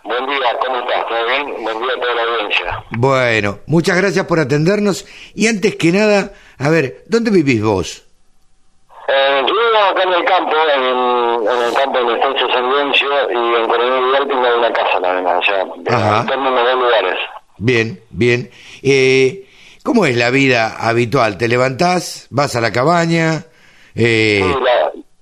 Buen 0.03 0.25
día, 0.25 0.57
¿cómo 0.59 0.79
estás? 0.79 1.07
¿Todo 1.07 1.27
bien? 1.27 1.63
Buen 1.63 1.79
día 1.79 1.91
a 1.95 2.01
toda 2.01 2.15
la 2.15 2.21
audiencia. 2.23 2.83
Bueno, 2.89 3.59
muchas 3.67 3.95
gracias 3.95 4.25
por 4.25 4.39
atendernos. 4.39 5.05
Y 5.35 5.45
antes 5.45 5.75
que 5.75 5.91
nada, 5.91 6.33
a 6.57 6.69
ver, 6.69 7.03
¿dónde 7.07 7.29
vivís 7.29 7.61
vos? 7.61 8.08
Eh, 9.11 9.43
yo 9.47 9.53
vivo 9.53 9.77
acá 9.89 10.03
en 10.03 10.13
el 10.13 10.23
campo, 10.23 10.55
en, 10.75 11.63
el 11.63 11.73
campo 11.73 11.99
de 12.03 12.13
Estancia 12.13 12.47
San 12.53 12.65
y 13.31 13.55
en 13.55 13.67
Coronel 13.67 14.03
Vidal 14.05 14.27
tengo 14.27 14.57
una 14.57 14.71
casa 14.71 15.01
también, 15.01 15.25
o 15.25 15.41
sea, 15.41 15.61
en 15.61 15.83
de 15.83 16.63
dos 16.63 16.75
lugares. 16.75 17.15
Bien, 17.57 17.99
bien. 18.11 18.51
Eh, 18.83 19.45
¿Cómo 19.83 20.05
es 20.05 20.15
la 20.15 20.29
vida 20.29 20.75
habitual? 20.79 21.39
¿Te 21.39 21.47
levantás, 21.47 22.27
vas 22.29 22.55
a 22.55 22.61
la 22.61 22.71
cabaña? 22.71 23.45
Eh... 23.95 24.43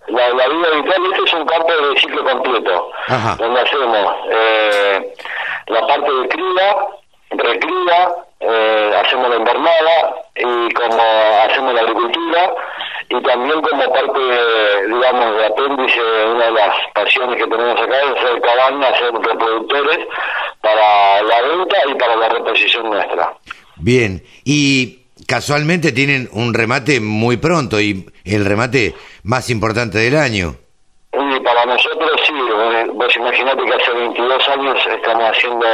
la, 0.10 0.30
la, 0.34 0.48
vida 0.50 0.68
habitual, 0.74 1.02
este 1.14 1.24
es 1.24 1.34
un 1.34 1.46
campo 1.46 1.72
de 1.72 2.00
ciclo 2.02 2.24
completo, 2.26 2.92
donde 3.38 3.62
hacemos 3.62 4.16
eh, 4.30 5.14
la 5.68 5.88
parte 5.88 6.12
de 6.12 6.28
cría, 6.28 6.76
recría, 7.30 8.10
eh, 8.42 9.02
hacemos 9.02 9.30
la 9.30 9.36
invernada 9.38 10.16
y 10.36 10.74
como 10.74 11.02
hacemos 11.46 11.74
la 11.74 11.82
agricultura 11.82 12.54
y 13.10 13.22
también 13.24 13.62
como 13.62 13.94
parte, 13.94 14.20
digamos, 14.88 15.38
de 15.38 15.46
apéndice, 15.46 16.00
una 16.26 16.46
de 16.46 16.52
las 16.52 16.76
pasiones 16.94 17.38
que 17.38 17.50
tenemos 17.50 17.80
acá 17.80 17.96
es 18.02 18.24
hacer 18.24 18.42
cabañas, 18.42 18.94
hacer 18.94 19.14
reproductores 19.14 20.00
para 20.62 21.22
la 21.22 21.42
venta 21.42 21.78
y 21.90 21.96
para 21.96 22.16
la 22.18 22.30
reposición 22.30 22.90
nuestra. 22.90 23.34
Bien, 23.78 24.24
y 24.44 25.06
casualmente 25.26 25.94
tienen 25.94 26.28
un 26.34 26.54
remate 26.54 27.00
muy 27.00 27.38
pronto 27.38 27.80
y 27.80 28.06
el 28.26 28.46
remate 28.46 28.94
más 29.24 29.50
importante 29.50 30.00
del 30.00 30.18
año. 30.18 30.56
Y 31.14 31.40
para 31.40 31.66
nosotros 31.66 32.12
sí, 32.26 32.34
vos 32.94 33.16
imaginate 33.16 33.64
que 33.64 33.74
hace 33.74 33.92
22 33.92 34.50
años 34.50 34.78
estamos 34.92 35.24
haciendo 35.32 35.66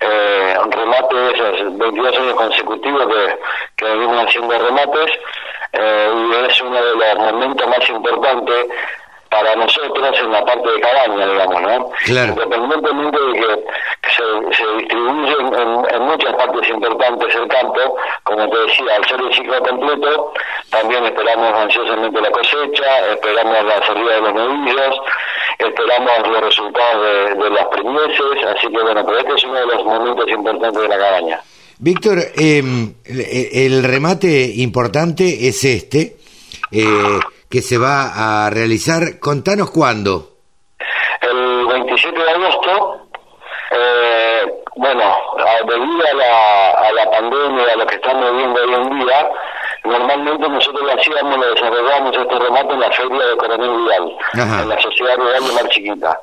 eh, 0.00 0.54
remates, 0.70 1.78
22 1.78 2.18
años 2.18 2.34
consecutivos 2.34 3.06
que, 3.06 3.38
que 3.76 3.84
venimos 3.86 4.26
haciendo 4.26 4.58
remates 4.58 5.10
eh, 5.72 6.17
es 6.48 6.60
uno 6.60 6.76
de 6.76 6.94
los 6.94 7.18
momentos 7.18 7.66
más 7.68 7.88
importantes 7.88 8.66
para 9.30 9.54
nosotros 9.56 10.18
en 10.20 10.32
la 10.32 10.44
parte 10.44 10.70
de 10.70 10.80
cabaña, 10.80 11.26
digamos, 11.26 11.62
¿no? 11.62 11.90
Claro. 12.04 12.32
Independientemente 12.32 13.18
de 13.18 13.32
que 13.32 14.10
se, 14.10 14.56
se 14.56 14.76
distribuye 14.78 15.36
en, 15.92 16.02
muchas 16.02 16.34
partes 16.34 16.68
importantes 16.70 17.34
el 17.34 17.48
campo, 17.48 17.96
como 18.24 18.48
te 18.48 18.58
decía, 18.58 18.96
al 18.96 19.06
ser 19.06 19.20
el 19.20 19.34
ciclo 19.34 19.60
completo, 19.60 20.32
también 20.70 21.04
esperamos 21.04 21.52
ansiosamente 21.54 22.20
la 22.20 22.30
cosecha, 22.30 23.12
esperamos 23.12 23.64
la 23.64 23.86
salida 23.86 24.14
de 24.14 24.20
los 24.20 24.34
novillos, 24.34 24.96
esperamos 25.58 26.28
los 26.28 26.40
resultados 26.40 27.38
de, 27.38 27.50
las 27.50 27.66
primeses, 27.66 28.44
así 28.56 28.68
que 28.68 28.82
bueno, 28.82 29.04
pero 29.04 29.18
este 29.18 29.34
es 29.34 29.44
uno 29.44 29.54
de 29.54 29.66
los 29.66 29.84
momentos 29.84 30.28
importantes 30.28 30.82
de 30.82 30.88
la 30.88 30.98
cabaña. 30.98 31.40
Víctor, 31.80 32.18
em, 32.36 32.94
el 33.04 33.84
remate 33.84 34.50
importante 34.56 35.46
es 35.48 35.62
este. 35.64 36.17
Eh, 36.70 37.20
que 37.48 37.62
se 37.62 37.78
va 37.78 38.44
a 38.46 38.50
realizar. 38.50 39.18
Contanos 39.20 39.70
cuándo. 39.70 40.36
Eh, 41.20 41.84
17 41.86 42.22
de 42.22 42.30
agosto, 42.30 43.08
eh, 43.70 44.62
bueno, 44.76 45.14
debido 45.66 46.06
a 46.06 46.14
la, 46.14 46.70
a 46.70 46.92
la 46.92 47.10
pandemia, 47.10 47.72
a 47.72 47.76
lo 47.76 47.86
que 47.86 47.94
estamos 47.96 48.30
viviendo 48.32 48.60
hoy 48.62 48.74
en 48.74 48.98
día, 49.00 49.30
normalmente 49.84 50.48
nosotros 50.48 50.82
lo 50.82 50.92
hacíamos, 50.92 51.38
lo 51.38 51.54
desarrollamos 51.54 52.16
este 52.16 52.38
remate 52.38 52.74
en 52.74 52.80
la 52.80 52.90
feria 52.92 53.26
de 53.26 53.36
Coronel 53.36 53.76
Vidal, 53.76 54.16
en 54.34 54.68
la 54.68 54.80
Sociedad 54.80 55.16
Rural 55.16 55.44
de 55.44 55.52
Mar 55.52 55.68
Chiquita. 55.68 56.20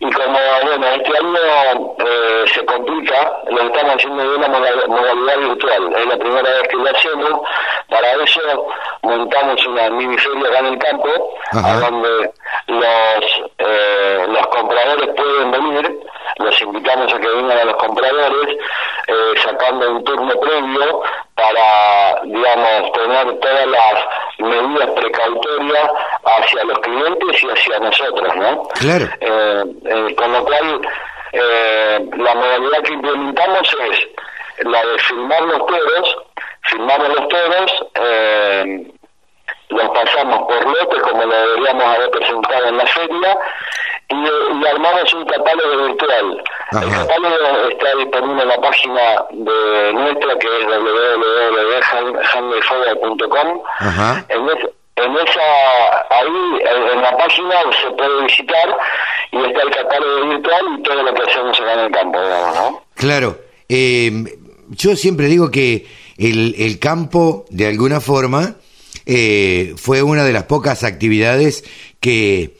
Y 0.00 0.10
como, 0.10 0.38
bueno, 0.64 0.86
este 0.86 1.16
año 1.16 1.94
eh, 1.98 2.44
se 2.52 2.64
complica, 2.64 3.32
lo 3.48 3.62
estamos 3.62 3.94
haciendo 3.94 4.22
de 4.22 4.36
una 4.36 4.48
modalidad 4.48 5.38
virtual. 5.38 5.94
Es 5.96 6.06
la 6.06 6.16
primera 6.16 6.50
vez 6.50 6.68
que 6.68 6.76
lo 6.76 6.90
hacemos. 6.90 7.40
Para 7.88 8.12
eso 8.12 8.66
montamos 9.02 9.66
una 9.66 9.90
mini 9.90 10.18
feria 10.18 10.48
acá 10.48 10.58
en 10.58 10.66
el 10.66 10.78
campo, 10.78 11.08
a 11.52 11.72
donde 11.78 12.32
los, 12.66 13.42
eh, 13.58 14.26
los 14.28 14.46
compradores 14.48 15.08
pueden 15.14 15.50
venir. 15.52 16.00
Los 16.38 16.60
invitamos 16.62 17.12
a 17.12 17.18
que 17.18 17.28
vengan 17.28 17.58
a 17.58 17.64
los 17.64 17.76
compradores, 17.76 18.56
eh, 19.06 19.34
sacando 19.42 19.90
un 19.92 20.04
turno 20.04 20.32
previo 20.40 21.02
para, 21.34 22.20
digamos, 22.24 22.92
tener 22.92 23.38
todas 23.40 23.66
las 23.66 23.94
medidas 24.38 24.90
precautorias 24.90 25.90
hacia 26.24 26.64
los 26.64 26.78
clientes 26.80 27.42
y 27.42 27.50
hacia 27.50 27.78
nosotros, 27.78 28.36
¿no? 28.36 28.62
Claro. 28.74 29.06
Eh, 29.20 29.64
eh, 29.84 30.14
con 30.16 30.32
lo 30.32 30.44
cual, 30.44 30.80
eh, 31.32 31.98
la 32.16 32.34
modalidad 32.34 32.82
que 32.82 32.92
implementamos 32.92 33.76
es 33.90 34.08
la 34.66 34.84
de 34.86 34.98
filmar 34.98 35.42
los 35.42 35.66
toros, 35.66 36.16
filmamos 36.62 37.08
los 37.08 37.28
toros, 37.28 37.86
eh, 37.94 38.92
los 39.70 39.88
pasamos 39.90 40.40
por 40.46 40.64
lotes 40.66 41.02
como 41.02 41.24
lo 41.24 41.34
deberíamos 41.36 41.84
haber 41.84 42.10
presentado 42.10 42.66
en 42.68 42.76
la 42.76 42.86
feria 42.86 43.38
y, 44.08 44.14
y 44.14 44.66
armamos 44.66 45.12
un 45.14 45.24
catálogo 45.24 45.86
virtual. 45.86 46.42
El 46.72 46.90
catálogo 46.90 47.68
está 47.70 47.96
disponible 47.98 48.42
en 48.42 48.48
la 48.48 48.60
página 48.60 49.24
de 49.30 49.92
nuestra 49.94 50.38
que 50.38 50.46
es 50.46 50.66
www.handleforward.com. 50.66 53.60
En, 54.28 54.48
en 54.96 55.16
esa, 55.16 55.40
ahí 56.10 56.60
en 56.94 57.02
la 57.02 57.16
página 57.16 57.54
se 57.82 57.90
puede 57.92 58.22
visitar 58.22 58.76
y 59.32 59.42
está 59.44 59.62
el 59.62 59.70
catálogo 59.70 60.26
virtual 60.28 60.62
y 60.78 60.82
todo 60.82 61.02
lo 61.02 61.12
que 61.14 61.22
hacemos 61.22 61.58
acá 61.60 61.72
en 61.72 61.80
el 61.80 61.90
campo, 61.90 62.20
digamos, 62.22 62.54
¿no? 62.54 62.82
Claro. 62.94 63.36
Eh, 63.68 64.12
yo 64.68 64.94
siempre 64.94 65.26
digo 65.26 65.50
que 65.50 65.86
el, 66.18 66.54
el 66.58 66.78
campo, 66.78 67.44
de 67.50 67.66
alguna 67.66 67.98
forma, 68.00 68.54
eh, 69.06 69.74
fue 69.76 70.02
una 70.02 70.24
de 70.24 70.32
las 70.32 70.44
pocas 70.44 70.84
actividades 70.84 71.64
que, 72.00 72.56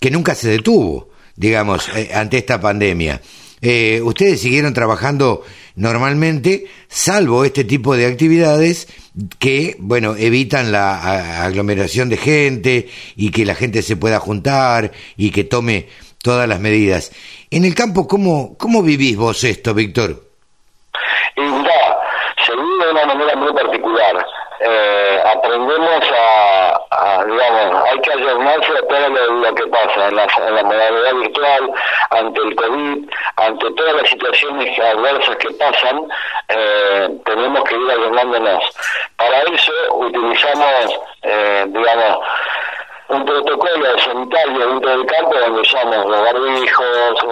que 0.00 0.10
nunca 0.10 0.34
se 0.34 0.48
detuvo, 0.48 1.10
digamos, 1.36 1.88
eh, 1.94 2.10
ante 2.14 2.38
esta 2.38 2.60
pandemia. 2.60 3.20
Eh, 3.62 4.00
ustedes 4.02 4.40
siguieron 4.40 4.72
trabajando 4.72 5.42
normalmente, 5.76 6.66
salvo 6.88 7.44
este 7.44 7.64
tipo 7.64 7.94
de 7.94 8.06
actividades 8.06 8.88
que, 9.38 9.76
bueno, 9.78 10.16
evitan 10.16 10.72
la 10.72 11.44
aglomeración 11.44 12.08
de 12.08 12.16
gente 12.16 12.88
y 13.16 13.30
que 13.30 13.44
la 13.44 13.54
gente 13.54 13.82
se 13.82 13.96
pueda 13.96 14.18
juntar 14.18 14.92
y 15.16 15.30
que 15.30 15.44
tome 15.44 15.88
todas 16.22 16.48
las 16.48 16.60
medidas. 16.60 17.12
En 17.50 17.64
el 17.64 17.74
campo, 17.74 18.06
¿cómo, 18.06 18.56
cómo 18.56 18.82
vivís 18.82 19.16
vos 19.16 19.44
esto, 19.44 19.74
Víctor? 19.74 20.24
Y 21.36 21.40
se 21.40 22.52
vive 22.56 22.86
de 22.86 22.92
una 22.92 23.06
manera 23.06 23.36
muy 23.36 23.52
particular 23.52 24.24
eh, 24.62 25.22
aprendemos 25.24 26.04
a, 26.12 27.24
digamos, 27.24 27.84
hay 27.90 28.00
que 28.00 28.12
ayornarse 28.12 28.72
a 28.72 28.88
todo 28.88 29.08
lo, 29.08 29.54
que 29.54 29.66
pasa 29.68 30.08
en 30.08 30.16
la, 30.16 30.24
en 30.24 30.54
la, 30.54 30.62
modalidad 30.62 31.14
virtual, 31.14 31.72
ante 32.10 32.40
el 32.40 32.54
COVID, 32.56 33.10
ante 33.36 33.70
todas 33.72 33.94
las 33.94 34.10
situaciones 34.10 34.78
adversas 34.78 35.36
que 35.36 35.50
pasan, 35.54 36.02
eh, 36.48 37.08
tenemos 37.24 37.64
que 37.64 37.74
ir 37.74 37.90
ayornándonos. 37.90 38.64
Para 39.16 39.40
eso 39.42 39.72
utilizamos, 39.94 41.00
eh, 41.22 41.64
digamos, 41.68 42.18
un 43.08 43.24
protocolo 43.24 43.98
sanitario 43.98 44.68
dentro 44.68 44.90
del 44.90 45.06
campo 45.06 45.38
donde 45.38 45.60
usamos 45.62 46.06
los 46.06 46.20
barbijos, 46.20 47.24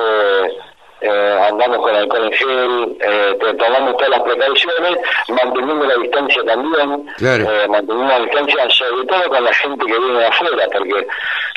eh, 1.01 1.18
eh, 1.18 1.38
andamos 1.49 1.78
con 1.78 1.94
alcohol 1.94 2.24
en 2.24 2.32
gel, 2.32 2.96
eh, 3.01 3.55
tomamos 3.59 3.96
todas 3.96 4.11
las 4.11 4.22
precauciones, 4.22 4.99
manteniendo 5.28 5.84
la 5.86 5.94
distancia 5.96 6.42
también, 6.44 7.09
eh, 7.20 7.66
manteniendo 7.68 8.12
la 8.12 8.20
distancia 8.20 8.70
sobre 8.70 9.07
todo 9.07 9.28
con 9.28 9.44
la 9.44 9.53
gente 9.53 9.86
que 9.86 9.99
viene 9.99 10.18
de 10.18 10.26
afuera, 10.26 10.66
porque 10.72 11.07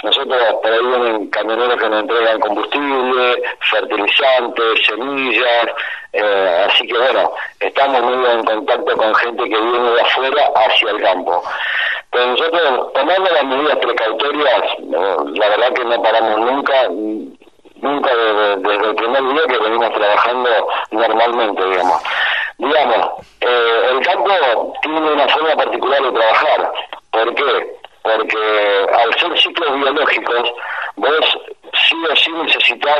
nosotros 0.03 0.43
por 0.61 0.71
ahí 0.71 0.79
vienen 0.79 1.29
camioneros 1.29 1.79
que 1.79 1.89
nos 1.89 2.01
entregan 2.01 2.39
combustible, 2.39 3.43
fertilizantes, 3.69 4.85
semillas, 4.85 5.67
eh, 6.13 6.67
así 6.67 6.87
que 6.87 6.97
bueno, 6.97 7.31
estamos 7.59 8.01
muy 8.01 8.29
en 8.29 8.43
contacto 8.43 8.97
con 8.97 9.15
gente 9.15 9.43
que 9.43 9.61
viene 9.61 9.91
de 9.91 10.01
afuera 10.01 10.43
hacia 10.55 10.91
el 10.91 11.01
campo. 11.01 11.43
Pero 12.11 12.27
nosotros, 12.27 12.93
tomando 12.93 13.31
las 13.31 13.45
medidas 13.45 13.77
precautorias, 13.77 14.61
la 14.89 15.49
verdad 15.49 15.73
que 15.73 15.85
no 15.85 16.01
paramos 16.01 16.39
nunca, 16.39 16.89
nunca 17.81 18.15
desde, 18.15 18.89
el 18.89 18.95
primer 18.95 19.23
día 19.23 19.47
que 19.47 19.63
venimos 19.63 19.93
trabajando 19.93 20.49
normalmente, 20.91 21.65
digamos. 21.65 22.01
Digamos, 22.57 23.09
eh, 23.41 23.89
el 23.91 23.99
campo 24.01 24.73
tiene 24.81 24.99
una 24.99 25.27
forma 25.27 25.55
particular 25.55 26.01
de 26.03 26.11
trabajar. 26.11 26.71
¿Por 27.11 27.35
qué? 27.35 27.75
Porque 28.03 28.87
al 28.93 29.13
ser 29.19 29.37
ciclos 29.39 29.75
biológicos, 29.75 30.53
vos 30.95 31.39
sí 31.73 31.95
o 32.09 32.15
sí 32.15 32.31
necesitas 32.31 32.99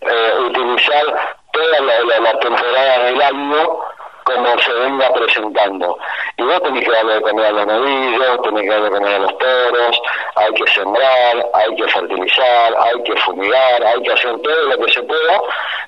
eh, 0.00 0.38
utilizar 0.40 1.36
toda 1.52 1.80
la, 1.80 2.20
la 2.20 2.38
temporada 2.38 2.98
del 3.04 3.22
año 3.22 3.78
como 4.26 4.60
se 4.60 4.72
venga 4.72 5.12
presentando. 5.14 5.98
Y 6.36 6.42
vos 6.42 6.62
tenés 6.62 6.84
que 6.84 6.90
darle 6.90 7.14
de 7.14 7.22
comer 7.22 7.46
a 7.46 7.52
los 7.52 7.66
novillos, 7.66 8.42
tenés 8.42 8.62
que 8.62 8.68
darle 8.68 8.84
de 8.84 8.90
comer 8.90 9.14
a 9.14 9.18
los 9.20 9.38
toros, 9.38 9.96
hay 10.34 10.52
que 10.54 10.70
sembrar, 10.72 11.46
hay 11.54 11.76
que 11.76 11.88
fertilizar, 11.92 12.74
hay 12.80 13.02
que 13.04 13.20
fumigar, 13.20 13.84
hay 13.84 14.02
que 14.02 14.12
hacer 14.12 14.36
todo 14.42 14.62
lo 14.68 14.84
que 14.84 14.92
se 14.92 15.02
pueda, 15.02 15.40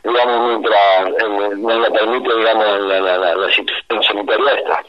digamos, 0.04 0.48
mientras 0.48 1.08
eh, 1.08 1.56
lo 1.56 1.92
permite, 1.92 2.36
digamos, 2.38 2.80
la, 2.82 3.00
la, 3.00 3.34
la, 3.34 3.50
situación 3.50 4.02
sanitaria 4.06 4.52
esta. 4.54 4.84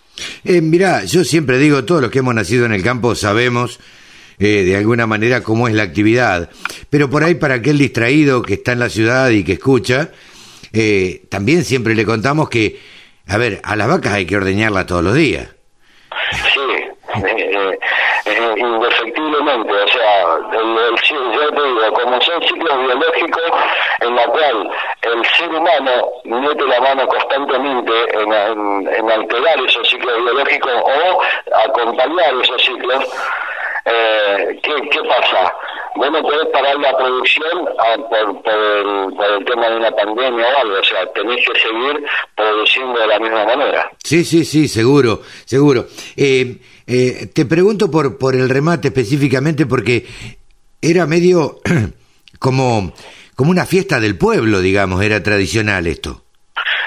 Eh, 0.46 0.62
mirá, 0.62 1.04
yo 1.06 1.24
siempre 1.24 1.58
digo, 1.58 1.84
todos 1.86 2.02
los 2.02 2.12
que 2.12 2.20
hemos 2.20 2.36
nacido 2.36 2.66
en 2.66 2.74
el 2.74 2.84
campo 2.84 3.16
sabemos 3.16 3.80
eh, 4.38 4.64
de 4.64 4.78
alguna 4.78 5.08
manera 5.08 5.42
cómo 5.42 5.68
es 5.68 5.74
la 5.74 5.84
actividad, 5.84 6.50
pero 6.90 7.10
por 7.10 7.24
ahí 7.24 7.36
para 7.36 7.56
aquel 7.56 7.80
distraído 7.80 8.44
que 8.44 8.54
está 8.54 8.74
en 8.74 8.80
la 8.80 8.90
ciudad 8.90 9.30
y 9.32 9.44
que 9.44 9.54
escucha, 9.54 10.12
eh, 10.72 11.24
también 11.30 11.66
siempre 11.66 11.96
le 11.96 12.06
contamos 12.06 12.50
que 12.50 12.80
a 13.30 13.38
ver, 13.38 13.60
a 13.64 13.76
las 13.76 13.88
vacas 13.88 14.14
hay 14.14 14.26
que 14.26 14.38
ordeñarlas 14.38 14.88
todos 14.88 15.04
los 15.04 15.14
días. 15.14 15.48
Sí, 16.54 16.60
eh, 17.26 17.80
eh, 18.26 18.54
indefectiblemente, 18.58 19.72
o 19.72 19.88
sea, 19.88 20.24
el, 20.54 20.96
yo 21.10 21.50
te 21.50 21.62
digo, 21.62 21.94
como 21.94 22.22
son 22.22 22.42
ciclos 22.44 22.80
biológicos 22.80 23.52
en 24.02 24.16
la 24.16 24.26
cual 24.26 24.72
el 25.02 25.26
ser 25.26 25.50
humano 25.50 26.10
mete 26.26 26.66
la 26.66 26.82
mano 26.82 27.08
constantemente 27.08 27.92
en, 28.20 29.12
alterar 29.12 29.60
esos 29.66 29.88
ciclos 29.90 30.16
biológicos 30.24 30.72
o 30.74 31.22
acompañar 31.66 32.34
esos 32.42 32.62
ciclos, 32.64 33.06
eh, 33.86 34.60
¿qué, 34.64 34.90
¿qué 34.90 35.04
pasa? 35.04 35.54
Bueno, 36.00 36.22
puedes 36.22 36.48
parar 36.54 36.78
la 36.80 36.96
producción 36.96 37.68
ah, 37.78 37.98
por, 38.10 38.42
por, 38.42 38.54
el, 38.54 39.14
por, 39.18 39.26
el, 39.38 39.44
tema 39.44 39.70
de 39.70 39.76
una 39.76 39.92
pandemia 39.92 40.46
o 40.48 40.62
algo, 40.62 40.80
o 40.80 40.84
sea, 40.86 41.06
tenés 41.12 41.46
que 41.46 41.60
seguir 41.60 42.06
produciendo 42.38 42.98
de 43.02 43.08
la 43.08 43.20
misma 43.20 43.44
manera. 43.44 43.92
Sí, 44.02 44.24
sí, 44.24 44.46
sí, 44.46 44.70
seguro, 44.70 45.20
seguro. 45.44 45.88
Eh, 46.16 46.56
eh, 46.88 47.28
te 47.36 47.46
pregunto 47.46 47.92
por, 47.92 48.18
por 48.18 48.34
el 48.34 48.48
remate 48.48 48.88
específicamente 48.88 49.66
porque 49.66 50.06
era 50.82 51.06
medio 51.06 51.58
como, 52.40 52.94
como 53.36 53.52
una 53.52 53.66
fiesta 53.66 54.00
del 54.00 54.18
pueblo, 54.18 54.62
digamos, 54.62 55.04
era 55.04 55.22
tradicional 55.22 55.86
esto. 55.86 56.24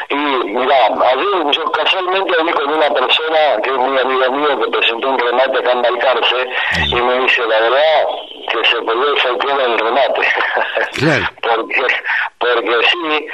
Y 0.08 0.14
mira, 0.14 0.86
ayer 0.86 1.52
yo 1.52 1.64
casualmente 1.70 2.32
hablé 2.40 2.54
con 2.54 2.68
una 2.70 2.88
persona 2.88 3.60
que 3.62 3.70
es 3.70 3.76
muy 3.76 3.98
amigo 3.98 4.32
mío 4.32 4.58
que 4.58 4.70
presentó 4.70 5.10
un 5.10 5.18
remate 5.18 5.58
acá 5.58 5.72
en 5.72 5.82
Balcarce 5.82 6.48
y 6.88 6.94
me 6.94 7.20
dice, 7.20 7.42
la 7.42 7.60
verdad, 7.60 8.04
que 8.50 8.64
se 8.68 8.82
perdió 8.82 9.14
el 9.14 9.20
folclore 9.20 9.62
del 9.62 9.78
remate. 9.78 10.22
Claro. 10.92 11.26
porque, 11.40 11.86
porque 12.38 12.86
sí, 12.90 13.26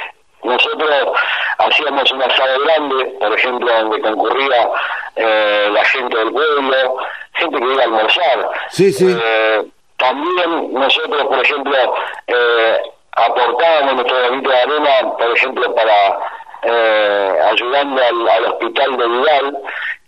nosotros 0.43 1.19
hacíamos 1.57 2.11
una 2.11 2.35
sala 2.35 2.57
grande, 2.65 3.05
por 3.19 3.33
ejemplo, 3.37 3.71
donde 3.73 4.01
concurría 4.01 4.69
eh, 5.15 5.69
la 5.71 5.83
gente 5.85 6.17
del 6.17 6.31
pueblo, 6.31 6.97
gente 7.33 7.59
que 7.59 7.65
iba 7.65 7.81
a 7.81 7.85
almorzar. 7.85 8.49
Sí, 8.69 8.91
sí. 8.91 9.17
Eh, 9.21 9.65
también 9.97 10.73
nosotros, 10.73 11.23
por 11.27 11.39
ejemplo, 11.39 11.95
eh, 12.27 12.77
aportábamos 13.17 13.95
nuestro 13.95 14.17
granito 14.17 14.49
de 14.49 14.57
arena, 14.57 15.11
por 15.17 15.37
ejemplo, 15.37 15.75
para 15.75 16.19
eh, 16.63 17.39
ayudando 17.51 18.01
al, 18.01 18.29
al, 18.29 18.45
hospital 18.45 18.97
de 18.97 19.07
Vidal, 19.07 19.57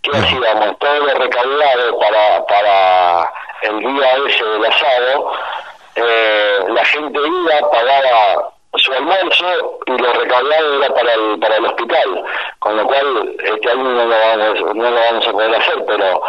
que 0.02 0.10
hacíamos 0.16 0.78
todo 0.78 1.18
recaudado 1.18 1.98
para, 1.98 2.46
para 2.46 3.32
el 3.62 3.78
día 3.80 4.16
ese 4.28 4.44
del 4.44 4.64
asado, 4.64 5.32
eh, 5.96 6.58
la 6.68 6.84
gente 6.84 7.18
iba, 7.18 7.70
pagaba 7.70 8.52
su 8.76 8.92
almuerzo 8.92 9.80
y 9.86 9.90
lo 9.90 10.12
recaudado 10.12 10.82
era 10.82 10.94
para 10.94 11.14
el, 11.14 11.38
para 11.38 11.56
el 11.56 11.66
hospital, 11.66 12.24
con 12.58 12.76
lo 12.76 12.86
cual 12.86 13.36
este 13.38 13.70
año 13.70 13.84
no 13.84 14.06
lo 14.06 14.18
vamos, 14.18 14.76
no 14.76 14.90
lo 14.90 15.00
vamos 15.00 15.28
a 15.28 15.32
poder 15.32 15.54
hacer, 15.54 15.84
pero 15.86 16.22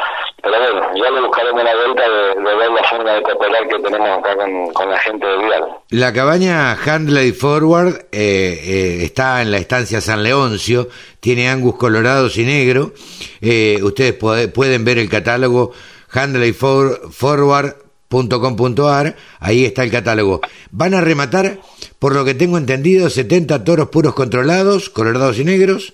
pero 0.44 0.60
bueno, 0.60 0.82
ya 0.94 1.10
le 1.10 1.22
buscaremos 1.22 1.64
la 1.64 1.74
vuelta 1.74 2.04
de, 2.04 2.58
ver 2.58 2.72
la 2.72 2.84
forma 2.90 3.14
de 3.14 3.22
cooperar 3.22 3.66
que 3.66 3.80
tenemos 3.80 4.20
acá 4.20 4.36
con, 4.36 4.92
la 4.92 5.00
gente 5.00 5.26
de 5.26 5.38
Vial. 5.38 5.64
La 5.92 6.12
cabaña 6.12 6.74
Handley 6.74 7.32
Forward 7.32 8.08
eh, 8.12 8.60
eh, 8.62 9.04
está 9.04 9.42
en 9.42 9.52
la 9.52 9.58
estancia 9.58 10.02
San 10.02 10.22
Leoncio, 10.22 10.90
tiene 11.22 11.48
angus 11.48 11.78
colorados 11.78 12.38
y 12.38 12.44
negro, 12.44 12.92
eh, 13.40 13.80
ustedes 13.84 14.16
pueden 14.16 14.84
ver 14.84 14.98
el 14.98 15.10
catálogo 15.10 15.72
Handley 16.14 16.54
Forward 16.54 17.84
.com.ar, 18.14 19.16
ahí 19.40 19.66
está 19.66 19.84
el 19.84 19.92
catálogo. 19.92 20.42
Van 20.72 20.94
a 20.94 21.02
rematar, 21.02 21.60
por 22.00 22.14
lo 22.14 22.24
que 22.24 22.36
tengo 22.36 22.58
entendido, 22.58 23.10
70 23.10 23.64
toros 23.64 23.90
puros 23.90 24.14
controlados, 24.14 24.90
colorados 24.90 25.40
y 25.40 25.44
negros. 25.44 25.94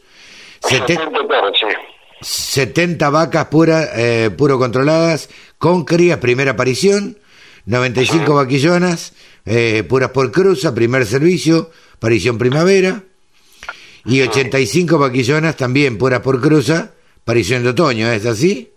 70, 2.21 3.09
vacas 3.09 3.45
puras, 3.45 3.89
eh, 3.95 4.29
puro 4.37 4.59
controladas, 4.59 5.29
con 5.57 5.85
crías, 5.85 6.17
primera 6.19 6.51
aparición. 6.51 7.17
95 7.65 8.33
vaquillonas, 8.33 9.13
eh, 9.45 9.83
puras 9.87 10.09
por 10.09 10.31
cruza, 10.31 10.73
primer 10.73 11.05
servicio, 11.05 11.71
aparición 11.95 12.37
primavera. 12.37 13.03
Y 14.05 14.21
85 14.21 14.97
vaquillonas 14.97 15.55
también 15.55 15.97
puras 15.97 16.21
por 16.21 16.41
cruza, 16.41 16.91
aparición 17.21 17.63
de 17.63 17.69
otoño, 17.69 18.11
¿es 18.11 18.25
así? 18.25 18.71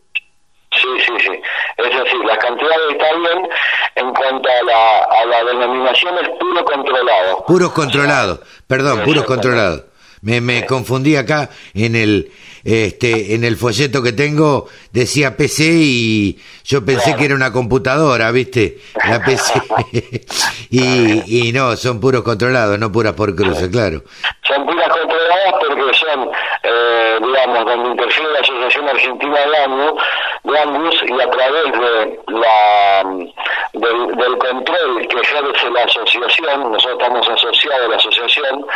En 3.94 4.14
cuanto 4.14 4.48
a 4.48 4.64
la, 4.64 5.04
a 5.04 5.26
la 5.26 5.44
denominación 5.44 6.14
es 6.22 6.28
puro 6.38 6.64
controlado. 6.64 7.44
Puros 7.46 7.72
controlados, 7.72 8.40
perdón, 8.66 9.02
puros 9.04 9.24
controlados. 9.24 9.84
Me, 10.22 10.40
me 10.40 10.64
confundí 10.66 11.16
acá 11.16 11.50
en 11.74 11.96
el 11.96 12.30
este 12.62 13.34
en 13.34 13.42
el 13.42 13.56
folleto 13.56 14.04
que 14.04 14.12
tengo 14.12 14.68
decía 14.92 15.36
PC 15.36 15.64
y 15.64 16.38
yo 16.62 16.84
pensé 16.84 17.16
que 17.16 17.24
era 17.24 17.34
una 17.34 17.52
computadora, 17.52 18.30
¿viste? 18.30 18.78
La 19.08 19.20
PC. 19.24 19.52
y, 20.70 21.48
y 21.48 21.52
no, 21.52 21.76
son 21.76 21.98
puros 21.98 22.22
controlados, 22.22 22.78
no 22.78 22.92
puras 22.92 23.14
por 23.14 23.34
cruce, 23.34 23.68
claro. 23.68 24.04
Son 24.46 24.64
puras 24.64 24.88
controladas 24.88 25.54
porque 25.60 25.98
son, 25.98 26.30
eh, 26.72 27.18
digamos, 27.20 27.64
donde 27.64 27.90
interfiere 27.90 28.32
la 28.32 28.40
Asociación 28.40 28.88
Argentina 28.88 29.38
de 30.44 30.58
Angus, 30.58 31.02
y 31.06 31.20
a 31.20 31.30
través 31.30 31.72
de 31.72 32.20
la 32.28 33.02
del, 33.72 34.38
control 34.38 35.08
que 35.08 35.20
ejerce 35.20 35.70
la 35.70 35.82
asociación, 35.84 36.72
nosotros 36.72 36.98
estamos 36.98 37.28
asociados 37.28 37.84
a 37.84 37.88
la 37.88 37.96
asociación, 37.96 38.66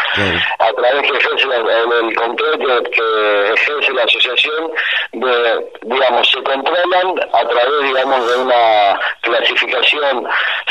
a 0.58 0.72
través 0.72 1.10
que 1.10 1.16
ejerce 1.16 1.46
el 1.46 2.16
control 2.16 2.58
que, 2.58 2.90
que, 2.90 3.52
ejerce 3.52 3.92
la 3.92 4.02
asociación, 4.04 4.70
de, 5.12 5.70
digamos, 5.82 6.30
se 6.30 6.42
controlan 6.42 7.20
a 7.32 7.48
través, 7.48 7.82
digamos, 7.82 8.30
de 8.30 8.36
una 8.38 9.00
clasificación 9.22 10.28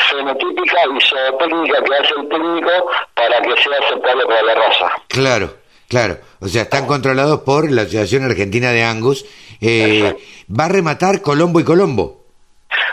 fenotípica 0.09 0.81
y 0.95 1.01
zootécnica 1.01 1.83
que 1.83 1.95
hace 1.95 2.13
el 2.19 2.29
técnico 2.29 2.91
para 3.13 3.41
que 3.41 3.61
sea 3.61 3.77
aceptable 3.79 4.25
para 4.25 4.43
la 4.43 4.55
raza. 4.55 4.91
Claro. 5.09 5.65
Claro, 5.87 6.15
o 6.45 6.47
sea, 6.47 6.61
están 6.61 6.85
controlados 6.85 7.41
por 7.41 7.71
la 7.71 7.81
Asociación 7.81 8.23
Argentina 8.23 8.69
de 8.69 8.83
Angus. 8.83 9.25
Eh, 9.61 10.15
¿Va 10.47 10.65
a 10.65 10.69
rematar 10.69 11.21
Colombo 11.21 11.59
y 11.59 11.63
Colombo? 11.63 12.23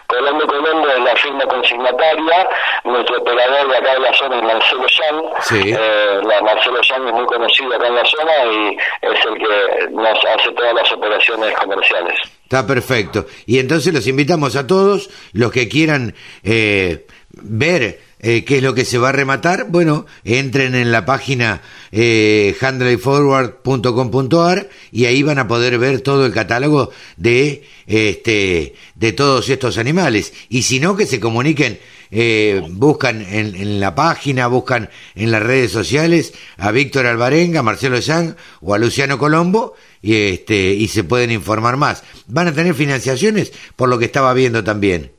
Colombo 0.06 0.44
y 0.44 0.46
Colombo 0.46 0.88
es 0.88 1.00
la 1.00 1.14
firma 1.16 1.44
consignataria, 1.46 2.48
nuestro 2.84 3.20
operador 3.20 3.68
de 3.68 3.76
acá 3.76 3.92
de 3.92 4.00
la 4.00 4.14
zona 4.14 4.36
es 4.36 4.42
Marcelo 4.42 4.86
Yang, 4.86 5.42
sí. 5.42 5.70
eh, 5.70 6.20
la 6.24 6.40
Marcelo 6.42 6.80
Yang 6.80 7.08
es 7.08 7.12
muy 7.12 7.26
conocido 7.26 7.74
acá 7.74 7.86
en 7.88 7.94
la 7.94 8.04
zona 8.04 8.32
y 8.44 8.76
es 9.02 9.24
el 9.26 9.34
que 9.38 9.90
nos 9.92 10.18
hace 10.24 10.52
todas 10.52 10.74
las 10.74 10.92
operaciones 10.92 11.54
comerciales. 11.54 12.14
Está 12.44 12.66
perfecto. 12.66 13.26
Y 13.44 13.58
entonces 13.58 13.92
los 13.92 14.06
invitamos 14.06 14.56
a 14.56 14.66
todos, 14.66 15.10
los 15.32 15.52
que 15.52 15.68
quieran 15.68 16.14
eh, 16.42 17.06
ver 17.32 18.00
eh, 18.22 18.44
qué 18.44 18.58
es 18.58 18.62
lo 18.62 18.72
que 18.72 18.84
se 18.84 18.98
va 18.98 19.08
a 19.08 19.12
rematar, 19.12 19.66
bueno, 19.68 20.06
entren 20.24 20.76
en 20.76 20.92
la 20.92 21.04
página 21.04 21.60
eh, 21.90 22.54
handleyforward.com.ar 22.60 24.68
y 24.92 25.06
ahí 25.06 25.24
van 25.24 25.40
a 25.40 25.48
poder 25.48 25.76
ver 25.78 26.02
todo 26.02 26.24
el 26.24 26.32
catálogo 26.32 26.92
de 27.16 27.64
este 27.86 28.76
de 28.94 29.12
todos 29.12 29.48
estos 29.48 29.76
animales. 29.76 30.32
Y 30.48 30.62
si 30.62 30.78
no, 30.78 30.96
que 30.96 31.06
se 31.06 31.18
comuniquen, 31.18 31.80
eh, 32.12 32.62
buscan 32.68 33.22
en, 33.22 33.80
la 33.80 33.94
página, 33.94 34.46
buscan 34.46 34.90
en 35.14 35.32
las 35.32 35.42
redes 35.42 35.72
sociales 35.72 36.34
a 36.58 36.70
Víctor 36.70 37.06
Alvarenga, 37.06 37.60
a 37.60 37.64
Marcelo 37.64 37.98
Yang 37.98 38.36
o 38.60 38.74
a 38.74 38.78
Luciano 38.78 39.18
Colombo 39.18 39.74
y 40.02 40.14
este 40.14 40.74
y 40.74 40.88
se 40.88 41.04
pueden 41.04 41.32
informar 41.32 41.76
más. 41.76 42.04
Van 42.26 42.48
a 42.48 42.54
tener 42.54 42.74
financiaciones 42.74 43.52
por 43.74 43.88
lo 43.88 43.98
que 43.98 44.04
estaba 44.04 44.34
viendo 44.34 44.62
también. 44.62 45.12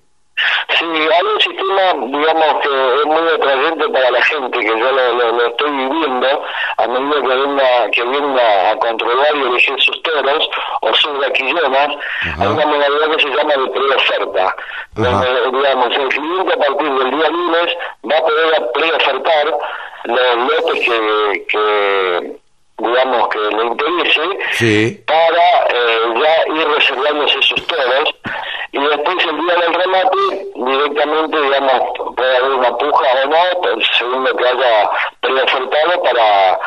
Sí, 0.80 0.86
hay 0.86 1.36
digamos, 1.94 2.62
que 2.62 2.96
es 2.96 3.06
muy 3.06 3.30
atrayente 3.30 3.90
para 3.90 4.12
la 4.12 4.22
gente, 4.24 4.60
que 4.60 4.68
yo 4.68 4.92
lo, 4.92 5.46
estoy 5.48 5.72
viviendo 5.72 6.44
a 6.78 6.88
medida 6.88 7.22
que 7.22 7.28
venga, 7.28 7.92
que 7.92 8.04
venga 8.04 8.72
a 8.72 8.76
controlar 8.78 9.36
y 9.36 9.42
elegir 9.42 9.82
sus 9.82 10.02
toros 10.04 10.50
o 10.82 10.94
sus 10.94 11.20
vaquillonas, 11.20 11.90
hay 12.40 12.48
una 12.48 12.66
modalidad 12.66 13.16
que 13.16 13.22
se 13.22 13.30
llama 13.30 13.54
de 13.54 13.70
preoferta, 13.70 14.56
donde, 14.96 15.52
digamos, 15.52 15.98
el 15.98 16.10
cliente 16.10 16.54
a 16.54 16.58
partir 16.58 16.94
del 16.94 17.12
día 17.12 17.30
lunes 17.30 17.78
va 18.10 18.18
a 18.18 18.22
poder 18.22 18.72
preofertar 18.74 19.60
los 20.06 20.36
lotes 20.36 20.86
que, 20.86 21.46
que 21.48 22.43
digamos 22.84 23.28
que 23.30 23.40
le 23.40 23.64
interese 23.66 25.04
para 25.06 25.68
eh, 25.70 26.14
ya 26.22 26.54
ir 26.54 26.68
reservándose 26.68 27.42
sus 27.42 27.68
toros 27.68 28.16
y 28.72 28.80
después 28.80 29.26
el 29.26 29.38
día 29.38 29.56
del 29.56 29.74
remate 29.74 30.48
directamente 30.56 31.42
digamos 31.42 31.82
puede 32.16 32.38
haber 32.38 32.52
una 32.52 32.78
puja 32.78 33.06
o 33.24 33.28
no 33.28 33.82
según 33.98 34.24
lo 34.24 34.36
que 34.36 34.48
haya 34.48 34.90
preofertado 35.22 36.04
para 36.04 36.60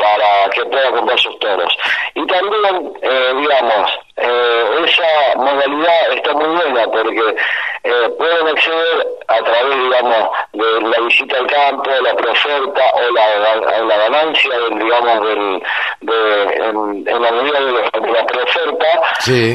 para 0.00 0.50
que 0.50 0.64
pueda 0.64 0.90
comprar 0.90 1.18
sus 1.20 1.38
toros. 1.38 1.76
Y 2.14 2.26
también 2.26 2.92
eh, 3.02 3.32
digamos 3.36 3.90
eh, 4.16 4.64
esa 4.84 5.36
modalidad 5.36 6.12
está 6.12 6.32
muy 6.32 6.48
buena 6.48 6.86
porque 6.86 7.36
eh, 7.84 8.14
pueden 8.18 8.48
acceder 8.48 9.06
a 9.28 9.38
través, 9.38 9.76
digamos, 9.76 10.28
de 10.52 10.80
la 10.82 11.00
visita 11.00 11.38
al 11.38 11.46
campo, 11.46 11.90
la 12.02 12.14
preoferta 12.14 12.82
o 12.94 13.12
la, 13.12 13.82
la 13.84 13.96
ganancia, 13.96 14.58
del, 14.58 14.78
digamos, 14.78 15.26
del, 15.26 15.62
de, 16.00 16.42
en, 16.56 17.08
en 17.08 17.22
la 17.22 17.30
medida 17.32 17.60
de, 17.60 17.72
la 17.72 18.26
preoferta, 18.26 18.86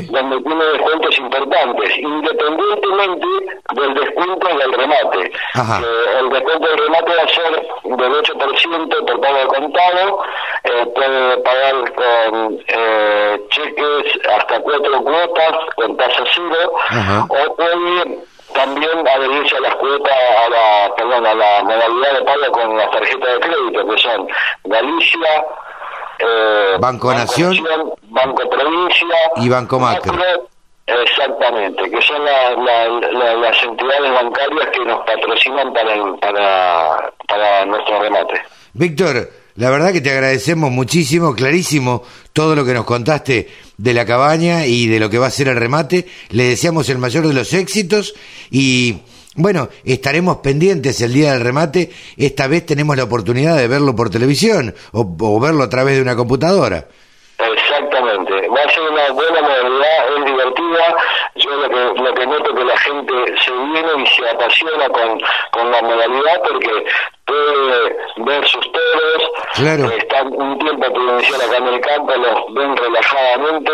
donde 0.10 0.42
tiene 0.42 0.66
descuentos 0.66 1.18
importantes, 1.18 1.98
independientemente 1.98 3.28
del 3.74 3.94
descuento 3.94 4.48
del 4.48 4.74
remate. 4.74 5.26
Eh, 5.26 6.20
el 6.20 6.30
descuento 6.30 6.68
del 6.68 6.78
remate 6.78 7.12
va 7.16 7.24
a 7.24 7.28
ser 7.28 7.52
del 7.84 8.14
8% 8.14 9.06
por 9.06 9.22
pago 9.22 9.38
de 9.38 9.48
contado, 9.48 10.24
eh, 10.64 10.86
puede 10.96 11.38
pagar 11.38 11.94
con 11.94 12.60
eh, 12.68 13.42
cheques 13.50 14.20
hasta 14.38 14.60
cuatro 14.62 15.02
cuotas 15.04 15.56
con 15.76 15.98
tasa 15.98 16.24
cero, 16.34 16.74
o 17.30 17.56
puede 17.56 18.15
también 18.56 19.08
adherirse 19.08 19.58
a 19.58 19.62
las 19.62 19.76
cuotas, 19.76 20.14
a 20.14 20.50
la, 20.50 20.96
perdón, 20.96 21.26
a 21.26 21.36
la 21.36 21.64
modalidad 21.64 22.20
de 22.20 22.26
pago 22.26 22.52
con 22.52 22.78
las 22.78 22.90
tarjetas 22.90 23.34
de 23.34 23.40
crédito, 23.40 23.88
que 23.88 24.02
son 24.02 24.28
Galicia, 24.64 25.46
eh, 26.20 26.78
Banco, 26.80 27.14
Nación, 27.14 27.58
Banco 28.04 28.50
Provincia 28.50 29.18
y 29.36 29.50
Banco 29.50 29.80
Macro. 29.80 30.14
Exactamente, 30.88 31.90
que 31.90 32.02
son 32.02 32.24
las 32.24 33.64
entidades 33.64 34.12
bancarias 34.12 34.68
que 34.72 34.86
nos 34.86 35.04
patrocinan 35.06 35.74
para, 35.74 35.96
para, 36.22 37.14
para 37.28 37.66
nuestro 37.66 38.00
remate. 38.00 38.40
Víctor, 38.74 39.30
la 39.56 39.72
verdad 39.72 39.92
que 39.92 40.02
te 40.02 40.12
agradecemos 40.12 40.70
muchísimo, 40.70 41.34
clarísimo 41.34 42.04
todo 42.34 42.56
lo 42.56 42.64
que 42.64 42.74
nos 42.74 42.86
contaste 42.86 43.48
de 43.78 43.94
la 43.94 44.06
cabaña 44.06 44.66
y 44.66 44.88
de 44.88 45.00
lo 45.00 45.10
que 45.10 45.18
va 45.18 45.28
a 45.28 45.32
ser 45.32 45.48
el 45.48 45.56
remate. 45.56 46.08
Le 46.30 46.44
deseamos 46.44 46.90
el 46.90 46.98
mayor 46.98 47.28
de 47.28 47.34
los 47.34 47.54
éxitos 47.54 48.14
y 48.52 48.98
bueno, 49.36 49.68
estaremos 49.84 50.38
pendientes 50.38 51.02
el 51.02 51.14
día 51.14 51.34
del 51.34 51.42
remate. 51.42 51.90
Esta 52.18 52.48
vez 52.48 52.66
tenemos 52.66 52.96
la 52.96 53.04
oportunidad 53.04 53.58
de 53.58 53.68
verlo 53.68 53.96
por 53.96 54.10
televisión 54.10 54.74
o, 54.94 55.40
verlo 55.40 55.64
a 55.64 55.70
través 55.70 55.96
de 55.96 56.02
una 56.02 56.16
computadora. 56.16 56.86
Exactamente, 57.38 58.48
va 58.48 58.62
a 58.62 58.70
ser 58.72 58.82
una 58.84 59.12
buena 59.12 59.42
modalidad, 59.42 60.18
es 60.18 60.26
divertida. 60.26 60.96
Yo 61.36 61.52
lo 61.52 61.70
que, 61.70 62.02
lo 62.02 62.14
que 62.14 62.28
noto 62.28 62.56
que 62.56 62.64
la 62.64 62.78
gente 62.78 63.14
se 63.44 63.52
viene 63.52 63.90
y 63.98 64.08
se 64.08 64.30
apasiona 64.30 64.88
con, 64.88 65.20
con 65.52 65.70
la 65.70 65.82
modalidad 65.82 66.42
porque 66.48 66.86
puede 68.16 68.26
ver 68.26 68.48
sus 68.48 68.66
toros, 68.72 69.32
claro. 69.56 69.92
están 69.92 70.28
un 70.28 70.58
tiempo 70.60 70.94
prudencial 70.94 71.42
acá 71.42 71.58
en 71.58 71.74
el 71.74 71.82
campo, 71.82 72.12
los 72.16 72.56
ven 72.56 72.78
relajadamente 72.78 73.72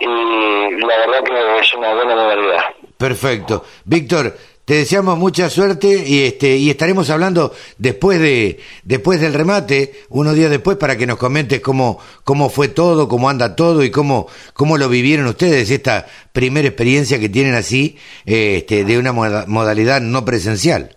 y 0.00 0.80
la 0.80 0.96
verdad 0.98 1.24
que 1.24 1.58
es 1.60 1.74
una 1.74 1.94
buena 1.94 2.14
modalidad. 2.14 2.64
Perfecto. 2.96 3.64
Víctor, 3.84 4.36
te 4.64 4.74
deseamos 4.74 5.18
mucha 5.18 5.50
suerte 5.50 6.04
y 6.06 6.24
este 6.24 6.56
y 6.56 6.70
estaremos 6.70 7.10
hablando 7.10 7.52
después 7.78 8.20
de 8.20 8.60
después 8.84 9.20
del 9.20 9.34
remate, 9.34 10.04
unos 10.08 10.36
días 10.36 10.50
después 10.50 10.76
para 10.76 10.96
que 10.96 11.06
nos 11.06 11.18
comentes 11.18 11.60
cómo 11.60 11.98
cómo 12.22 12.48
fue 12.48 12.68
todo, 12.68 13.08
cómo 13.08 13.28
anda 13.28 13.56
todo 13.56 13.82
y 13.82 13.90
cómo 13.90 14.28
cómo 14.54 14.78
lo 14.78 14.88
vivieron 14.88 15.26
ustedes 15.26 15.70
esta 15.70 16.06
primera 16.32 16.68
experiencia 16.68 17.18
que 17.18 17.28
tienen 17.28 17.54
así 17.54 17.98
este 18.24 18.84
de 18.84 18.98
una 18.98 19.12
modalidad 19.12 20.00
no 20.00 20.24
presencial. 20.24 20.96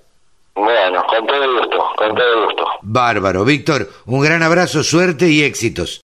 Bueno, 0.55 1.03
con 1.07 1.27
todo 1.27 1.43
el 1.43 1.51
gusto, 1.59 1.77
con 1.97 2.15
todo 2.15 2.33
el 2.33 2.45
gusto. 2.45 2.65
Bárbaro, 2.81 3.43
Víctor, 3.43 3.91
un 4.05 4.21
gran 4.21 4.41
abrazo, 4.41 4.83
suerte 4.85 5.29
y 5.29 5.43
éxitos. 5.43 6.01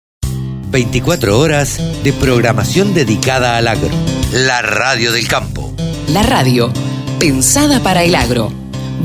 24 0.70 1.38
horas 1.38 2.03
de 2.03 2.12
programación 2.14 2.94
dedicada 2.94 3.59
al 3.59 3.68
agro. 3.68 3.90
La 4.32 4.62
radio 4.62 5.12
del 5.12 5.28
campo. 5.28 5.74
La 6.09 6.22
radio 6.22 6.72
pensada 7.18 7.82
para 7.82 8.05
el 8.05 8.14
agro. 8.14 8.51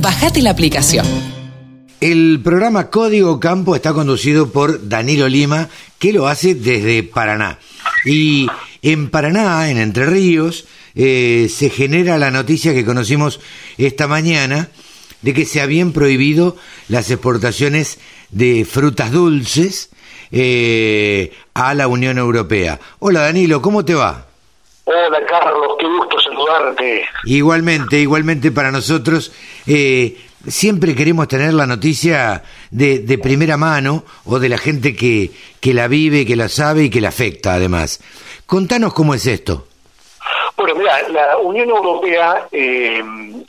Bajate 0.02 0.42
la 0.42 0.52
aplicación. 0.52 1.06
El 2.00 2.40
programa 2.42 2.90
Código 2.90 3.40
Campo 3.40 3.76
está 3.76 3.94
conducido 3.94 4.50
por 4.50 4.88
Danilo 4.88 5.28
Lima, 5.28 5.68
que 6.00 6.14
lo 6.14 6.28
hace 6.28 6.56
desde 6.56 7.04
Paraná. 7.04 7.60
Y 8.06 8.48
en 8.82 9.10
Paraná, 9.10 9.70
en 9.70 9.78
Entre 9.78 10.06
Ríos, 10.06 10.66
eh, 10.96 11.50
se 11.50 11.70
genera 11.70 12.18
la 12.18 12.32
noticia 12.32 12.74
que 12.74 12.86
conocimos 12.86 13.40
esta 13.78 14.08
mañana 14.08 14.70
de 15.24 15.34
que 15.34 15.46
se 15.46 15.62
habían 15.62 15.92
prohibido 15.92 16.56
las 16.90 17.10
exportaciones 17.10 18.00
de 18.30 18.66
frutas 18.66 19.12
dulces 19.12 19.90
eh, 20.32 21.34
a 21.54 21.74
la 21.74 21.88
Unión 21.88 22.18
Europea. 22.18 22.80
Hola 23.00 23.22
Danilo, 23.22 23.62
¿cómo 23.62 23.84
te 23.84 23.96
va? 23.96 24.26
Hola 24.86 25.20
Carlos, 25.28 25.76
qué 25.80 25.88
gusto 25.88 26.20
saludarte. 26.20 27.06
Igualmente, 27.26 27.98
igualmente 27.98 28.52
para 28.52 28.72
nosotros. 28.72 29.32
Eh, 29.66 30.18
siempre 30.46 30.94
queremos 30.94 31.28
tener 31.30 31.54
la 31.54 31.66
noticia 31.66 32.44
de, 32.70 33.00
de, 33.00 33.18
primera 33.18 33.56
mano 33.56 34.04
o 34.26 34.40
de 34.40 34.50
la 34.50 34.58
gente 34.58 34.94
que, 34.94 35.32
que 35.62 35.74
la 35.74 35.88
vive, 35.88 36.26
que 36.26 36.36
la 36.36 36.50
sabe 36.50 36.84
y 36.84 36.90
que 36.90 37.00
la 37.00 37.10
afecta 37.10 37.54
además. 37.54 38.02
Contanos 38.46 38.94
cómo 38.94 39.14
es 39.14 39.26
esto. 39.26 39.68
Bueno, 40.58 40.76
mira, 40.76 41.08
la 41.10 41.38
Unión 41.38 41.70
Europea 41.70 42.48
eh, 42.52 43.02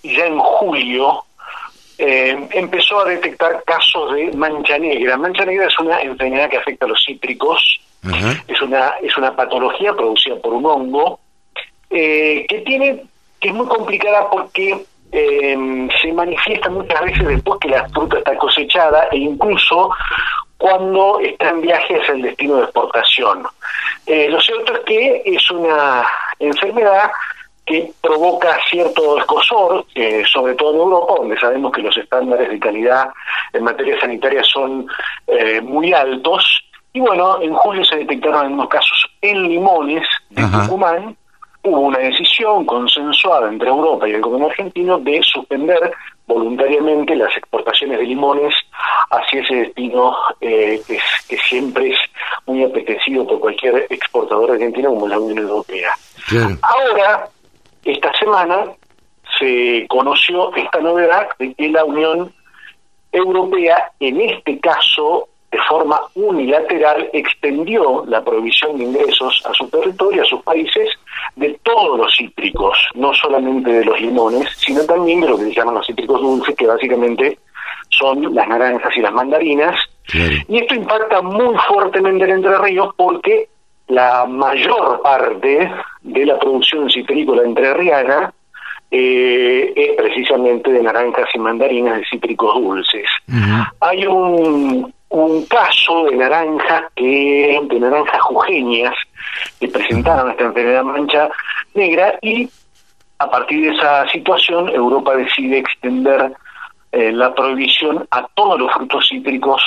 ya 0.02 0.26
en 0.26 0.38
julio 0.38 1.24
eh, 1.98 2.48
empezó 2.52 3.00
a 3.00 3.08
detectar 3.08 3.62
casos 3.64 4.14
de 4.14 4.32
mancha 4.32 4.78
negra. 4.78 5.16
Mancha 5.16 5.44
negra 5.44 5.66
es 5.66 5.78
una 5.78 6.00
enfermedad 6.00 6.50
que 6.50 6.56
afecta 6.56 6.86
a 6.86 6.88
los 6.88 7.02
cítricos, 7.04 7.80
es 8.48 8.60
una 8.60 8.94
es 9.02 9.16
una 9.16 9.34
patología 9.34 9.94
producida 9.94 10.36
por 10.36 10.52
un 10.52 10.66
hongo 10.66 11.20
eh, 11.88 12.44
que 12.46 12.58
tiene 12.58 13.02
que 13.40 13.48
es 13.48 13.54
muy 13.54 13.66
complicada 13.66 14.28
porque 14.28 14.84
eh, 15.10 15.88
se 16.02 16.12
manifiesta 16.12 16.68
muchas 16.68 17.00
veces 17.02 17.26
después 17.26 17.58
que 17.60 17.68
la 17.68 17.88
fruta 17.88 18.18
está 18.18 18.36
cosechada 18.36 19.08
e 19.10 19.18
incluso 19.18 19.90
cuando 20.58 21.18
está 21.20 21.48
en 21.48 21.62
viaje 21.62 21.98
hacia 21.98 22.14
el 22.14 22.22
destino 22.22 22.56
de 22.56 22.64
exportación. 22.64 23.46
lo 24.06 24.40
cierto 24.40 24.74
es 24.74 24.80
que 24.80 25.22
es 25.24 25.50
una 25.50 26.06
enfermedad 26.38 27.10
que 27.66 27.92
provoca 28.00 28.58
cierto 28.70 29.18
escosor, 29.18 29.86
sobre 30.30 30.54
todo 30.54 30.74
en 30.74 30.80
Europa, 30.80 31.14
donde 31.18 31.38
sabemos 31.38 31.72
que 31.72 31.82
los 31.82 31.96
estándares 31.96 32.50
de 32.50 32.58
calidad 32.58 33.08
en 33.52 33.64
materia 33.64 33.98
sanitaria 34.00 34.42
son 34.44 34.86
eh, 35.26 35.60
muy 35.60 35.92
altos. 35.92 36.44
Y 36.92 37.00
bueno, 37.00 37.40
en 37.40 37.54
julio 37.54 37.84
se 37.84 37.96
detectaron 37.96 38.42
algunos 38.42 38.68
casos 38.68 39.06
en 39.20 39.48
limones 39.48 40.06
de 40.30 40.42
Tucumán. 40.42 41.16
Hubo 41.62 41.80
una 41.80 41.98
decisión 41.98 42.66
consensuada 42.66 43.48
entre 43.48 43.68
Europa 43.68 44.06
y 44.06 44.12
el 44.12 44.20
gobierno 44.20 44.48
argentino 44.48 44.98
de 44.98 45.22
suspender 45.22 45.92
voluntariamente 46.26 47.16
las 47.16 47.34
exportaciones 47.36 47.98
de 47.98 48.04
limones 48.04 48.54
hacia 49.10 49.40
ese 49.40 49.54
destino 49.54 50.14
eh, 50.40 50.80
que, 50.86 50.98
que, 51.28 51.38
siempre 51.38 51.92
es 51.92 51.98
muy 52.46 52.64
apetecido 52.64 53.26
por 53.26 53.40
cualquier 53.40 53.86
exportador 53.90 54.52
argentino 54.52 54.90
como 54.90 55.08
la 55.08 55.18
Unión 55.18 55.38
Europea. 55.38 55.90
Ahora, 56.62 57.28
esta 57.84 58.12
semana 58.18 58.64
se 59.38 59.86
conoció 59.88 60.54
esta 60.54 60.80
novedad 60.80 61.28
de 61.38 61.54
que 61.54 61.68
la 61.68 61.84
Unión 61.84 62.32
Europea, 63.12 63.90
en 64.00 64.20
este 64.20 64.58
caso, 64.60 65.28
de 65.50 65.58
forma 65.68 66.00
unilateral, 66.14 67.08
extendió 67.12 68.04
la 68.06 68.24
provisión 68.24 68.76
de 68.76 68.84
ingresos 68.84 69.42
a 69.44 69.54
su 69.54 69.68
territorio, 69.68 70.22
a 70.22 70.26
sus 70.26 70.42
países, 70.42 70.88
de 71.36 71.58
todos 71.62 71.98
los 71.98 72.14
cítricos, 72.16 72.76
no 72.94 73.14
solamente 73.14 73.70
de 73.70 73.84
los 73.84 74.00
limones, 74.00 74.48
sino 74.56 74.84
también 74.84 75.20
de 75.20 75.28
lo 75.28 75.38
que 75.38 75.44
se 75.44 75.54
llaman 75.54 75.74
los 75.74 75.86
cítricos 75.86 76.20
dulces, 76.20 76.56
que 76.56 76.66
básicamente 76.66 77.38
son 77.90 78.34
las 78.34 78.48
naranjas 78.48 78.96
y 78.96 79.00
las 79.00 79.12
mandarinas. 79.12 79.76
Y 80.48 80.58
esto 80.58 80.74
impacta 80.74 81.22
muy 81.22 81.56
fuertemente 81.68 82.24
en 82.24 82.32
Entre 82.32 82.58
Ríos 82.58 82.94
porque 82.96 83.48
la 83.88 84.24
mayor 84.26 85.00
parte 85.02 85.70
de 86.02 86.26
la 86.26 86.38
producción 86.38 86.88
citrícola 86.90 87.42
entrerriana 87.42 88.32
eh, 88.90 89.72
es 89.74 89.96
precisamente 89.96 90.70
de 90.70 90.82
naranjas 90.82 91.28
y 91.34 91.38
mandarinas 91.38 91.98
de 91.98 92.06
cítricos 92.06 92.54
dulces. 92.54 93.08
Hay 93.80 94.06
un, 94.06 94.92
un 95.08 95.46
caso 95.46 96.04
de 96.04 96.16
naranjas 96.16 96.84
que 96.94 97.60
de 97.62 97.80
naranjas 97.80 98.20
jujeñas 98.22 98.94
que 99.60 99.68
presentaron 99.68 100.30
esta 100.30 100.44
enfermedad 100.44 100.84
mancha 100.84 101.28
negra 101.74 102.18
y 102.22 102.48
a 103.18 103.30
partir 103.30 103.62
de 103.62 103.76
esa 103.76 104.08
situación 104.08 104.68
Europa 104.68 105.16
decide 105.16 105.58
extender 105.58 106.32
eh, 106.92 107.12
la 107.12 107.34
prohibición 107.34 108.06
a 108.10 108.26
todos 108.34 108.58
los 108.58 108.72
frutos 108.72 109.06
cítricos 109.08 109.62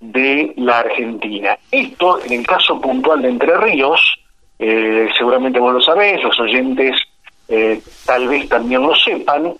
de 0.00 0.52
la 0.56 0.80
Argentina. 0.80 1.58
Esto, 1.70 2.22
en 2.24 2.32
el 2.32 2.46
caso 2.46 2.80
puntual 2.80 3.22
de 3.22 3.28
Entre 3.30 3.56
Ríos, 3.56 4.00
eh, 4.58 5.08
seguramente 5.16 5.58
vos 5.58 5.74
lo 5.74 5.80
sabés, 5.80 6.22
los 6.22 6.38
oyentes 6.40 6.96
eh, 7.48 7.80
tal 8.04 8.28
vez 8.28 8.48
también 8.48 8.82
lo 8.82 8.94
sepan, 8.94 9.54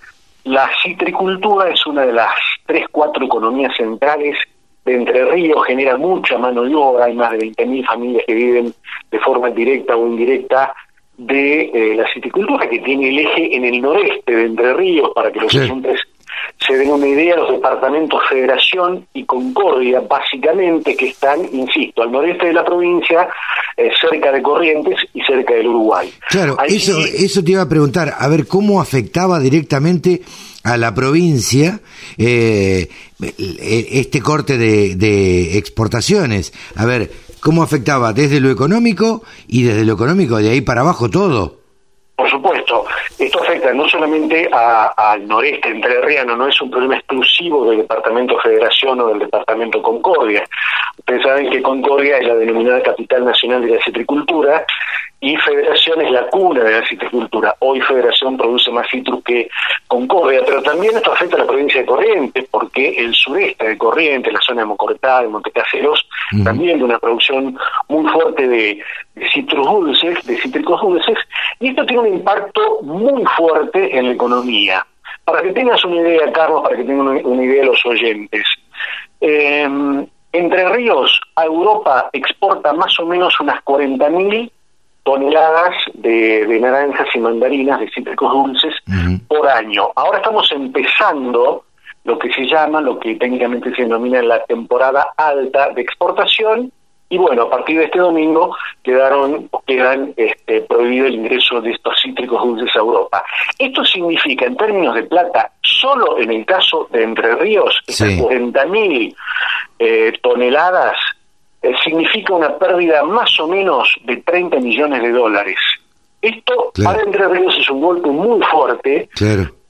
la 0.44 0.70
citricultura 0.82 1.70
es 1.70 1.84
una 1.86 2.06
de 2.06 2.12
las 2.12 2.34
tres, 2.66 2.86
cuatro 2.90 3.24
economías 3.24 3.76
centrales 3.76 4.36
de 4.84 4.94
Entre 4.94 5.24
Ríos, 5.24 5.66
genera 5.66 5.96
mucha 5.96 6.38
mano 6.38 6.62
de 6.62 6.74
obra, 6.74 7.06
hay 7.06 7.14
más 7.14 7.32
de 7.32 7.38
20.000 7.38 7.86
familias 7.86 8.24
que 8.26 8.34
viven 8.34 8.74
de 9.10 9.18
forma 9.20 9.50
directa 9.50 9.96
o 9.96 10.06
indirecta 10.06 10.72
de 11.18 11.62
eh, 11.62 11.96
la 11.96 12.06
citricultura, 12.12 12.68
que 12.68 12.78
tiene 12.80 13.08
el 13.08 13.18
eje 13.20 13.56
en 13.56 13.64
el 13.64 13.80
noreste 13.80 14.34
de 14.34 14.46
Entre 14.46 14.74
Ríos, 14.74 15.10
para 15.14 15.32
que 15.32 15.40
los 15.40 15.54
oyentes 15.54 16.00
se 16.66 16.76
den 16.76 16.90
una 16.90 17.06
idea, 17.06 17.36
los 17.36 17.52
departamentos 17.52 18.20
Federación 18.28 19.06
y 19.12 19.24
Concordia, 19.24 20.00
básicamente, 20.00 20.96
que 20.96 21.08
están, 21.08 21.40
insisto, 21.52 22.02
al 22.02 22.12
noreste 22.12 22.46
de 22.46 22.52
la 22.52 22.64
provincia, 22.64 23.28
eh, 23.76 23.90
cerca 24.00 24.32
de 24.32 24.42
Corrientes 24.42 24.96
y 25.12 25.22
cerca 25.22 25.54
del 25.54 25.68
Uruguay. 25.68 26.10
Claro, 26.28 26.56
eso, 26.66 26.98
eso 27.00 27.44
te 27.44 27.52
iba 27.52 27.62
a 27.62 27.68
preguntar, 27.68 28.14
a 28.18 28.28
ver 28.28 28.46
cómo 28.46 28.80
afectaba 28.80 29.38
directamente 29.38 30.22
a 30.64 30.76
la 30.76 30.94
provincia 30.94 31.80
eh, 32.18 32.88
este 33.20 34.20
corte 34.20 34.58
de, 34.58 34.96
de 34.96 35.58
exportaciones. 35.58 36.52
A 36.74 36.86
ver, 36.86 37.10
¿cómo 37.40 37.62
afectaba 37.62 38.12
desde 38.12 38.40
lo 38.40 38.50
económico 38.50 39.22
y 39.46 39.62
desde 39.62 39.84
lo 39.84 39.92
económico 39.92 40.38
de 40.38 40.50
ahí 40.50 40.60
para 40.62 40.80
abajo 40.80 41.08
todo? 41.08 41.65
Supuesto, 42.46 42.86
esto 43.18 43.42
afecta 43.42 43.72
no 43.72 43.88
solamente 43.88 44.48
al 44.52 45.26
noreste 45.26 45.68
entrerriano, 45.68 46.36
no 46.36 46.46
es 46.46 46.60
un 46.60 46.70
problema 46.70 46.96
exclusivo 46.96 47.68
del 47.68 47.78
Departamento 47.78 48.38
Federación 48.38 49.00
o 49.00 49.08
del 49.08 49.18
Departamento 49.18 49.82
Concordia. 49.82 50.46
Ustedes 50.98 51.22
saben 51.22 51.50
que 51.50 51.62
Concordia 51.62 52.18
es 52.18 52.26
la 52.26 52.34
denominada 52.34 52.82
capital 52.82 53.24
nacional 53.24 53.64
de 53.64 53.76
la 53.76 53.84
citricultura 53.84 54.64
y 55.20 55.36
Federación 55.36 56.02
es 56.02 56.10
la 56.10 56.26
cuna 56.26 56.62
de 56.62 56.80
la 56.80 56.86
citricultura. 56.86 57.54
Hoy 57.60 57.80
Federación 57.80 58.36
produce 58.36 58.70
más 58.70 58.86
citrus 58.90 59.24
que 59.24 59.48
Concordia, 59.86 60.42
pero 60.44 60.62
también 60.62 60.96
esto 60.96 61.12
afecta 61.12 61.36
a 61.36 61.40
la 61.40 61.46
provincia 61.46 61.80
de 61.80 61.86
Corrientes, 61.86 62.44
porque 62.50 62.90
el 62.96 63.14
sureste 63.14 63.66
de 63.66 63.78
Corrientes, 63.78 64.32
la 64.32 64.40
zona 64.40 64.60
de 64.60 64.66
Mocortá, 64.66 65.22
de 65.22 65.28
Montecaseros, 65.28 66.06
también 66.44 66.78
de 66.78 66.84
una 66.84 66.98
producción 66.98 67.58
muy 67.88 68.10
fuerte 68.10 68.46
de, 68.46 68.82
citrus 69.32 69.66
dulces, 69.66 70.26
de 70.26 70.36
cítricos 70.38 70.80
dulces, 70.80 71.16
y 71.60 71.68
esto 71.68 71.86
tiene 71.86 72.02
un 72.02 72.14
impacto 72.14 72.82
muy 72.82 73.24
fuerte 73.36 73.96
en 73.96 74.06
la 74.06 74.12
economía. 74.12 74.86
Para 75.24 75.42
que 75.42 75.52
tengas 75.52 75.82
una 75.84 75.96
idea, 75.96 76.30
Carlos, 76.32 76.62
para 76.62 76.76
que 76.76 76.84
tengan 76.84 77.24
una, 77.24 77.44
idea 77.44 77.64
los 77.64 77.84
oyentes, 77.86 78.44
eh, 79.20 79.68
Entre 80.36 80.68
Ríos 80.68 81.18
a 81.34 81.46
Europa 81.46 82.10
exporta 82.12 82.74
más 82.74 83.00
o 83.00 83.06
menos 83.06 83.40
unas 83.40 83.64
40.000 83.64 84.50
toneladas 85.02 85.74
de, 85.94 86.58
naranjas 86.60 87.08
y 87.14 87.18
mandarinas 87.20 87.80
de 87.80 87.90
cítricos 87.90 88.30
dulces 88.30 88.74
por 89.28 89.48
año. 89.48 89.88
Ahora 89.96 90.18
estamos 90.18 90.52
empezando 90.52 91.64
lo 92.04 92.18
que 92.18 92.30
se 92.34 92.46
llama, 92.46 92.82
lo 92.82 92.98
que 92.98 93.14
técnicamente 93.14 93.74
se 93.74 93.82
denomina 93.82 94.20
la 94.20 94.44
temporada 94.44 95.08
alta 95.16 95.70
de 95.70 95.80
exportación, 95.80 96.70
Y 97.08 97.18
bueno, 97.18 97.42
a 97.42 97.50
partir 97.50 97.78
de 97.78 97.84
este 97.84 97.98
domingo 98.00 98.56
quedaron 98.82 99.48
quedan 99.66 100.12
este, 100.16 100.62
prohibido 100.62 101.06
el 101.06 101.14
ingreso 101.14 101.60
de 101.60 101.70
estos 101.70 101.94
cítricos 102.02 102.42
dulces 102.42 102.74
a 102.74 102.80
Europa. 102.80 103.24
Esto 103.58 103.84
significa, 103.84 104.46
en 104.46 104.56
términos 104.56 104.94
de 104.94 105.04
plata, 105.04 105.52
solo 105.62 106.18
en 106.18 106.32
el 106.32 106.44
caso 106.44 106.88
de 106.90 107.04
Entre 107.04 107.34
Ríos, 107.36 107.80
sí. 107.86 108.18
40.000 108.18 109.14
eh, 109.78 110.12
toneladas, 110.20 110.96
eh, 111.62 111.74
significa 111.84 112.34
una 112.34 112.56
pérdida 112.58 113.04
más 113.04 113.38
o 113.38 113.46
menos 113.46 113.88
de 114.04 114.16
30 114.18 114.58
millones 114.58 115.02
de 115.02 115.12
dólares. 115.12 115.58
Esto 116.22 116.72
para 116.82 117.02
Entre 117.02 117.28
Ríos 117.28 117.56
es 117.58 117.70
un 117.70 117.82
golpe 117.82 118.08
muy 118.08 118.42
fuerte, 118.46 119.08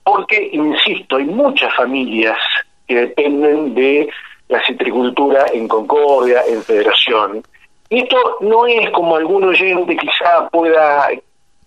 porque, 0.04 0.50
insisto, 0.52 1.16
hay 1.16 1.24
muchas 1.24 1.74
familias 1.74 2.38
que 2.86 2.94
dependen 2.94 3.74
de 3.74 4.08
la 4.48 4.64
citricultura 4.64 5.46
en 5.52 5.68
Concordia, 5.68 6.42
en 6.46 6.62
Federación. 6.62 7.42
Y 7.88 8.00
esto 8.00 8.16
no 8.40 8.66
es 8.66 8.90
como 8.90 9.16
algún 9.16 9.44
oyente 9.44 9.96
quizá 9.96 10.48
pueda 10.50 11.08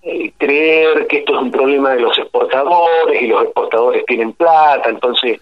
eh, 0.01 0.31
creer 0.37 1.07
que 1.07 1.19
esto 1.19 1.35
es 1.35 1.41
un 1.41 1.51
problema 1.51 1.91
de 1.91 2.01
los 2.01 2.17
exportadores 2.17 3.21
y 3.21 3.27
los 3.27 3.43
exportadores 3.43 4.05
tienen 4.05 4.33
plata, 4.33 4.89
entonces 4.89 5.39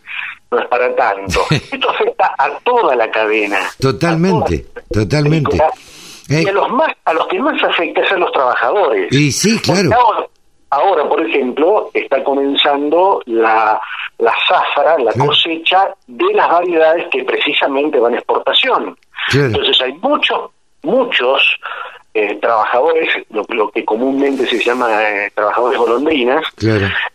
no 0.52 0.60
es 0.60 0.68
para 0.68 0.96
tanto. 0.96 1.42
esto 1.52 1.90
afecta 1.90 2.34
a 2.38 2.60
toda 2.60 2.96
la 2.96 3.10
cadena. 3.12 3.60
Totalmente, 3.80 4.66
totalmente. 4.92 5.58
Y 6.30 6.48
a 6.48 6.52
los 6.52 6.70
más, 6.70 6.94
a 7.06 7.14
los 7.14 7.28
que 7.28 7.40
más 7.40 7.62
afecta 7.64 8.02
es 8.02 8.12
a 8.12 8.18
los 8.18 8.32
trabajadores. 8.32 9.12
Y 9.14 9.32
sí, 9.32 9.60
claro. 9.60 9.92
Ahora, 9.94 10.28
por 11.10 11.26
ejemplo, 11.26 11.90
está 11.94 12.24
comenzando 12.24 13.22
la, 13.26 13.80
la 14.20 14.34
zafra, 14.48 14.98
la 15.00 15.14
cosecha 15.14 15.94
de 16.08 16.34
las 16.34 16.50
variedades 16.50 17.06
que 17.12 17.24
precisamente 17.24 18.00
van 18.00 18.14
a 18.14 18.18
exportación. 18.18 18.98
Entonces 19.34 19.82
hay 19.82 19.94
muchos, 19.94 20.52
muchos 20.84 21.60
eh, 22.20 22.36
trabajadores, 22.42 23.10
lo, 23.30 23.70
que 23.70 23.86
comúnmente 23.86 24.48
se 24.48 24.58
llama 24.58 24.90
eh, 25.04 25.32
trabajadores 25.36 25.78
golondrinas, 25.78 26.44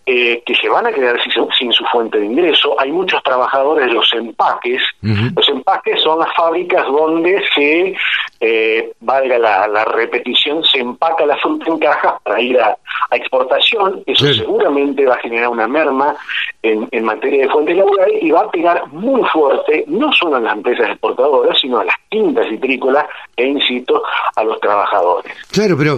eh, 0.06 0.40
que 0.46 0.54
se 0.54 0.68
van 0.68 0.86
a 0.86 0.92
quedar 0.92 1.16
sin, 1.58 1.72
su 1.72 1.84
fuente 1.86 2.20
de 2.20 2.26
ingreso. 2.26 2.78
Hay 2.78 2.92
muchos 2.92 3.20
trabajadores 3.24 3.86
de 3.86 3.94
los 3.94 4.12
empaques. 4.12 4.80
Los 5.00 5.48
empaques 5.48 6.00
son 6.00 6.20
las 6.20 6.32
fábricas 6.36 6.86
donde 6.86 7.42
se, 7.52 8.92
valga 9.00 9.38
la, 9.40 9.84
repetición, 9.86 10.62
se 10.62 10.78
empaca 10.78 11.26
la 11.26 11.36
fruta 11.38 11.68
en 11.68 11.78
cajas 11.80 12.14
para 12.22 12.40
ir 12.40 12.60
a, 12.60 12.76
exportación. 13.10 14.04
Eso 14.06 14.32
seguramente 14.32 15.04
va 15.04 15.14
a 15.14 15.18
generar 15.18 15.48
una 15.48 15.66
merma 15.66 16.14
en, 16.62 16.88
en 16.92 17.04
materia 17.04 17.42
de 17.42 17.52
fuentes 17.52 17.76
laborales 17.76 18.22
y 18.22 18.30
va 18.30 18.42
a 18.42 18.50
pegar 18.52 18.86
muy 18.92 19.22
fuerte, 19.30 19.84
no 19.88 20.12
solo 20.12 20.36
a 20.36 20.40
las 20.40 20.54
empresas 20.54 20.90
exportadoras, 20.90 21.58
sino 21.60 21.80
a 21.80 21.84
las 21.84 21.96
quintas 22.08 22.46
citrícolas 22.48 23.04
e, 23.37 23.47
insisto, 23.47 24.03
a 24.37 24.45
los 24.45 24.61
trabajadores 24.61 25.33
Claro, 25.51 25.76
pero 25.76 25.97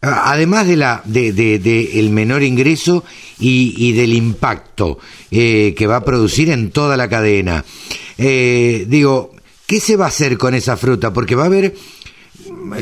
además 0.00 0.66
de 0.66 0.76
la 0.76 1.02
de, 1.04 1.90
el 1.94 2.10
menor 2.10 2.42
ingreso 2.42 3.04
y, 3.38 3.92
del 3.92 4.14
impacto 4.14 4.98
eh, 5.30 5.74
que 5.76 5.86
va 5.86 5.96
a 5.96 6.04
producir 6.04 6.50
en 6.50 6.70
toda 6.70 6.96
la 6.96 7.08
cadena, 7.08 7.64
eh, 8.16 8.84
digo, 8.88 9.32
¿qué 9.66 9.80
se 9.80 9.96
va 9.96 10.06
a 10.06 10.08
hacer 10.08 10.38
con 10.38 10.54
esa 10.54 10.76
fruta? 10.76 11.12
Porque 11.12 11.34
va 11.34 11.44
a 11.44 11.46
haber 11.46 11.74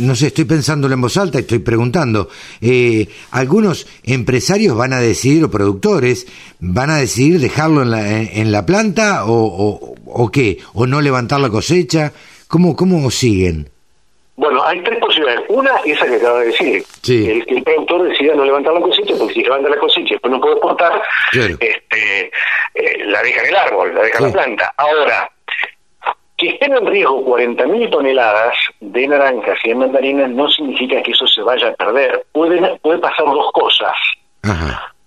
no 0.01 0.15
sé, 0.15 0.29
estoy 0.29 0.45
pensándolo 0.45 0.95
en 0.95 1.01
voz 1.01 1.17
alta, 1.17 1.39
estoy 1.39 1.59
preguntando, 1.59 2.29
eh, 2.61 3.09
algunos 3.31 3.87
empresarios 4.05 4.77
van 4.77 4.93
a 4.93 5.01
decidir, 5.01 5.45
o 5.45 5.51
productores, 5.51 6.27
van 6.61 6.91
a 6.91 6.97
decidir 6.97 7.41
dejarlo 7.41 7.83
en 7.83 7.91
la, 7.91 8.23
en 8.23 8.53
la 8.53 8.65
planta 8.65 9.25
o, 9.25 9.33
o, 9.35 9.95
o, 10.07 10.31
qué, 10.31 10.59
o 10.75 10.87
no 10.87 11.01
levantar 11.01 11.41
la 11.41 11.51
cosecha, 11.51 12.13
¿cómo, 12.49 12.77
cómo 12.77 13.11
siguen? 13.11 13.71
Hay 14.67 14.81
tres 14.83 14.99
posibilidades. 14.99 15.45
Una, 15.49 15.77
esa 15.85 16.07
que 16.07 16.17
acaba 16.17 16.41
de 16.41 16.47
decir, 16.47 16.85
el, 17.09 17.47
que 17.47 17.55
el 17.55 17.62
productor 17.62 18.09
decida 18.09 18.35
no 18.35 18.45
levantar 18.45 18.75
la 18.75 18.81
cosecha, 18.81 19.14
porque 19.19 19.35
si 19.35 19.43
levanta 19.43 19.69
la 19.69 19.79
cosecha 19.79 20.09
y 20.09 20.12
después 20.12 20.33
no 20.33 20.41
puede 20.41 20.55
exportar, 20.55 21.03
este, 21.33 22.31
eh, 22.75 23.05
la 23.07 23.23
deja 23.23 23.43
en 23.43 23.49
el 23.49 23.57
árbol, 23.57 23.95
la 23.95 24.03
deja 24.03 24.19
en 24.19 24.25
la 24.25 24.33
planta. 24.33 24.75
Ahora, 24.77 25.31
que 26.37 26.49
estén 26.49 26.75
en 26.75 26.87
riesgo 26.87 27.25
40.000 27.25 27.91
toneladas 27.91 28.55
de 28.81 29.09
naranjas 29.09 29.59
y 29.64 29.69
de 29.69 29.75
mandarinas 29.75 30.31
no 30.31 30.49
significa 30.51 31.03
que 31.03 31.12
eso 31.12 31.27
se 31.27 31.43
vaya 31.43 31.69
a 31.69 31.73
perder. 31.75 32.27
Pueden, 32.33 32.79
puede 32.83 32.99
pasar 32.99 33.25
dos 33.25 33.51
cosas. 33.53 33.95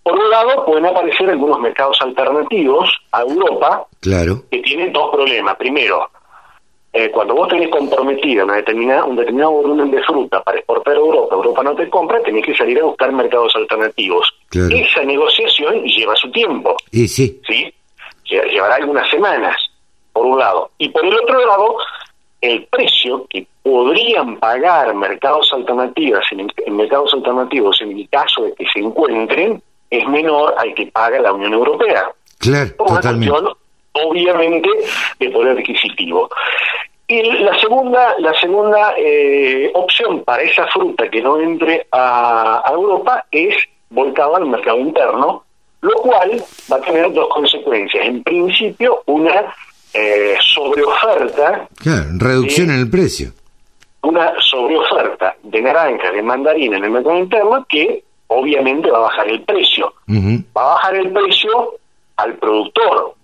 Por 0.03 0.17
un 0.17 0.29
lado, 0.29 0.65
pueden 0.65 0.85
aparecer 0.85 1.29
algunos 1.29 1.59
mercados 1.59 1.97
alternativos 2.01 2.89
a 3.11 3.21
Europa 3.21 3.85
claro. 3.99 4.43
que 4.49 4.59
tienen 4.59 4.91
dos 4.91 5.11
problemas. 5.11 5.55
Primero, 5.57 6.09
eh, 6.91 7.11
cuando 7.11 7.35
vos 7.35 7.47
tenés 7.47 7.69
comprometida 7.69 8.43
una 8.43 8.55
determinada, 8.55 9.05
un 9.05 9.15
determinado 9.15 9.51
volumen 9.51 9.91
de 9.91 10.01
fruta 10.03 10.41
para 10.41 10.57
exportar 10.57 10.95
a 10.95 10.99
Europa, 10.99 11.35
Europa 11.35 11.63
no 11.63 11.75
te 11.75 11.89
compra, 11.89 12.21
tenés 12.23 12.43
que 12.43 12.55
salir 12.55 12.79
a 12.79 12.85
buscar 12.85 13.11
mercados 13.11 13.55
alternativos. 13.55 14.27
Esa 14.51 15.03
negociación 15.03 15.83
lleva 15.83 16.15
su 16.15 16.31
tiempo. 16.31 16.75
Y 16.91 17.07
sí. 17.07 17.39
¿sí? 17.47 17.71
Llevará 18.25 18.75
algunas 18.75 19.09
semanas, 19.09 19.55
por 20.11 20.25
un 20.25 20.39
lado. 20.39 20.71
Y 20.79 20.89
por 20.89 21.05
el 21.05 21.13
otro 21.13 21.45
lado, 21.45 21.77
el 22.41 22.65
precio 22.65 23.27
que 23.29 23.45
podrían 23.61 24.37
pagar 24.39 24.95
mercados 24.95 25.51
alternativos 25.53 26.25
en, 26.31 26.75
mercados 26.75 27.13
alternativos 27.13 27.79
en 27.81 27.97
el 27.97 28.09
caso 28.09 28.43
de 28.43 28.53
que 28.55 28.65
se 28.73 28.79
encuentren 28.79 29.61
es 29.91 30.07
menor 30.07 30.55
al 30.57 30.73
que 30.73 30.87
paga 30.87 31.19
la 31.19 31.33
Unión 31.33 31.53
Europea. 31.53 32.11
Claro, 32.39 32.71
totalmente. 32.77 33.31
Obviamente 34.05 34.69
de 35.19 35.29
poder 35.29 35.57
adquisitivo. 35.57 36.29
Y 37.07 37.23
la 37.23 37.59
segunda, 37.59 38.13
la 38.19 38.39
segunda 38.39 38.93
eh, 38.95 39.71
opción 39.73 40.23
para 40.23 40.43
esa 40.43 40.67
fruta 40.67 41.09
que 41.09 41.21
no 41.23 41.39
entre 41.39 41.87
a, 41.91 42.63
Europa 42.71 43.25
es 43.31 43.55
volcada 43.89 44.37
al 44.37 44.45
mercado 44.45 44.77
interno, 44.77 45.43
lo 45.81 45.93
cual 45.93 46.43
va 46.71 46.75
a 46.75 46.81
tener 46.81 47.11
dos 47.11 47.27
consecuencias. 47.29 48.05
En 48.05 48.21
principio, 48.21 49.01
una 49.07 49.51
eh, 49.91 50.37
sobreoferta. 50.39 51.67
reducción 52.19 52.69
en 52.69 52.79
el 52.79 52.91
precio. 52.91 53.31
Una 54.03 54.31
sobreoferta 54.39 55.35
de 55.41 55.61
naranja, 55.63 56.11
de 56.11 56.21
mandarina 56.21 56.77
en 56.77 56.83
el 56.83 56.91
mercado 56.91 57.17
interno 57.17 57.65
que 57.67 58.03
obviamente 58.27 58.91
va 58.91 58.99
a 58.99 59.01
bajar 59.01 59.27
el 59.29 59.41
precio. 59.41 59.91
Va 60.55 60.61
a 60.61 60.73
bajar 60.75 60.95
el 60.95 61.11
precio 61.11 61.73
al 62.17 62.35
productor. 62.35 63.15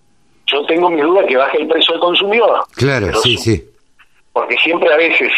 Yo 0.55 0.65
tengo 0.65 0.89
mi 0.89 1.01
duda 1.01 1.25
que 1.25 1.37
baje 1.37 1.61
el 1.61 1.67
precio 1.67 1.95
al 1.95 1.99
consumidor. 1.99 2.63
Claro, 2.75 3.13
sí, 3.21 3.37
sí 3.37 3.63
porque 4.35 4.57
siempre 4.57 4.93
a 4.93 4.97
veces 4.97 5.31